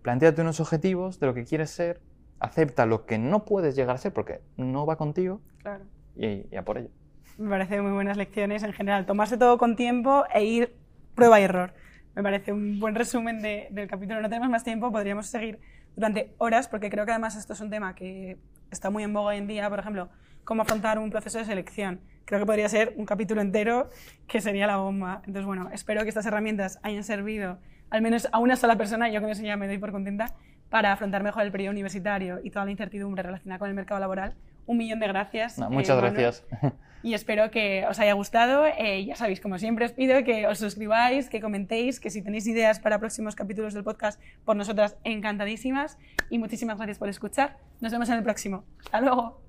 Plantéate 0.01 0.41
unos 0.41 0.59
objetivos 0.59 1.17
de 1.21 1.27
lo 1.27 1.33
que 1.33 1.45
quieres 1.45 1.69
ser, 1.69 2.01
acepta 2.41 2.85
lo 2.85 3.05
que 3.05 3.17
no 3.17 3.45
puedes 3.45 3.73
llegar 3.73 3.95
a 3.95 3.99
ser 3.99 4.11
porque 4.11 4.41
no 4.57 4.85
va 4.85 4.97
contigo 4.97 5.39
claro. 5.63 5.85
y, 6.17 6.53
a 6.53 6.63
por 6.63 6.77
ello. 6.77 6.89
Me 7.37 7.49
parece 7.49 7.81
muy 7.81 7.93
buenas 7.93 8.17
lecciones 8.17 8.63
en 8.63 8.73
general. 8.73 9.05
Tomarse 9.05 9.37
todo 9.37 9.57
con 9.57 9.77
tiempo 9.77 10.25
e 10.33 10.43
ir 10.43 10.75
prueba 11.15 11.39
y 11.39 11.43
error. 11.43 11.73
Me 12.17 12.23
parece 12.23 12.51
un 12.51 12.79
buen 12.79 12.95
resumen 12.95 13.43
del 13.43 13.87
capítulo. 13.87 14.19
No 14.23 14.27
tenemos 14.27 14.49
más 14.49 14.63
tiempo, 14.63 14.91
podríamos 14.91 15.27
seguir 15.27 15.59
durante 15.95 16.33
horas, 16.39 16.67
porque 16.67 16.89
creo 16.89 17.05
que 17.05 17.11
además 17.11 17.35
esto 17.35 17.53
es 17.53 17.61
un 17.61 17.69
tema 17.69 17.93
que 17.93 18.39
está 18.71 18.89
muy 18.89 19.03
en 19.03 19.13
boga 19.13 19.27
hoy 19.27 19.37
en 19.37 19.45
día, 19.45 19.69
por 19.69 19.77
ejemplo, 19.77 20.09
cómo 20.43 20.63
afrontar 20.63 20.97
un 20.97 21.11
proceso 21.11 21.37
de 21.37 21.45
selección. 21.45 22.01
Creo 22.25 22.39
que 22.39 22.47
podría 22.47 22.67
ser 22.69 22.95
un 22.97 23.05
capítulo 23.05 23.39
entero 23.39 23.91
que 24.27 24.41
sería 24.41 24.65
la 24.65 24.77
bomba. 24.77 25.21
Entonces, 25.27 25.45
bueno, 25.45 25.69
espero 25.71 26.01
que 26.01 26.09
estas 26.09 26.25
herramientas 26.25 26.79
hayan 26.81 27.03
servido 27.03 27.59
al 27.91 28.01
menos 28.01 28.27
a 28.31 28.39
una 28.39 28.55
sola 28.55 28.77
persona, 28.77 29.09
yo 29.09 29.21
con 29.21 29.29
eso 29.29 29.43
ya 29.43 29.55
me 29.55 29.67
doy 29.67 29.77
por 29.77 29.91
contenta, 29.91 30.33
para 30.71 30.93
afrontar 30.93 31.21
mejor 31.21 31.43
el 31.43 31.51
periodo 31.51 31.73
universitario 31.73 32.39
y 32.43 32.49
toda 32.49 32.65
la 32.65 32.71
incertidumbre 32.71 33.21
relacionada 33.21 33.59
con 33.59 33.69
el 33.69 33.75
mercado 33.75 33.99
laboral. 33.99 34.33
Un 34.65 34.77
millón 34.77 34.99
de 34.99 35.07
gracias. 35.07 35.59
No, 35.59 35.69
muchas 35.69 35.95
eh, 35.95 36.01
Manu, 36.01 36.13
gracias. 36.15 36.47
Y 37.07 37.13
espero 37.13 37.49
que 37.51 37.85
os 37.87 37.99
haya 37.99 38.11
gustado. 38.11 38.65
Eh, 38.65 39.05
ya 39.05 39.15
sabéis, 39.15 39.39
como 39.39 39.57
siempre 39.57 39.85
os 39.85 39.93
pido 39.93 40.25
que 40.25 40.45
os 40.45 40.59
suscribáis, 40.59 41.29
que 41.29 41.39
comentéis, 41.39 42.01
que 42.01 42.09
si 42.09 42.21
tenéis 42.21 42.45
ideas 42.47 42.81
para 42.81 42.99
próximos 42.99 43.33
capítulos 43.33 43.73
del 43.73 43.85
podcast, 43.85 44.19
por 44.43 44.57
nosotras 44.57 44.97
encantadísimas. 45.05 45.97
Y 46.29 46.37
muchísimas 46.37 46.75
gracias 46.75 46.97
por 46.97 47.07
escuchar. 47.07 47.59
Nos 47.79 47.93
vemos 47.93 48.09
en 48.09 48.15
el 48.15 48.23
próximo. 48.23 48.65
Hasta 48.83 48.99
luego. 48.99 49.46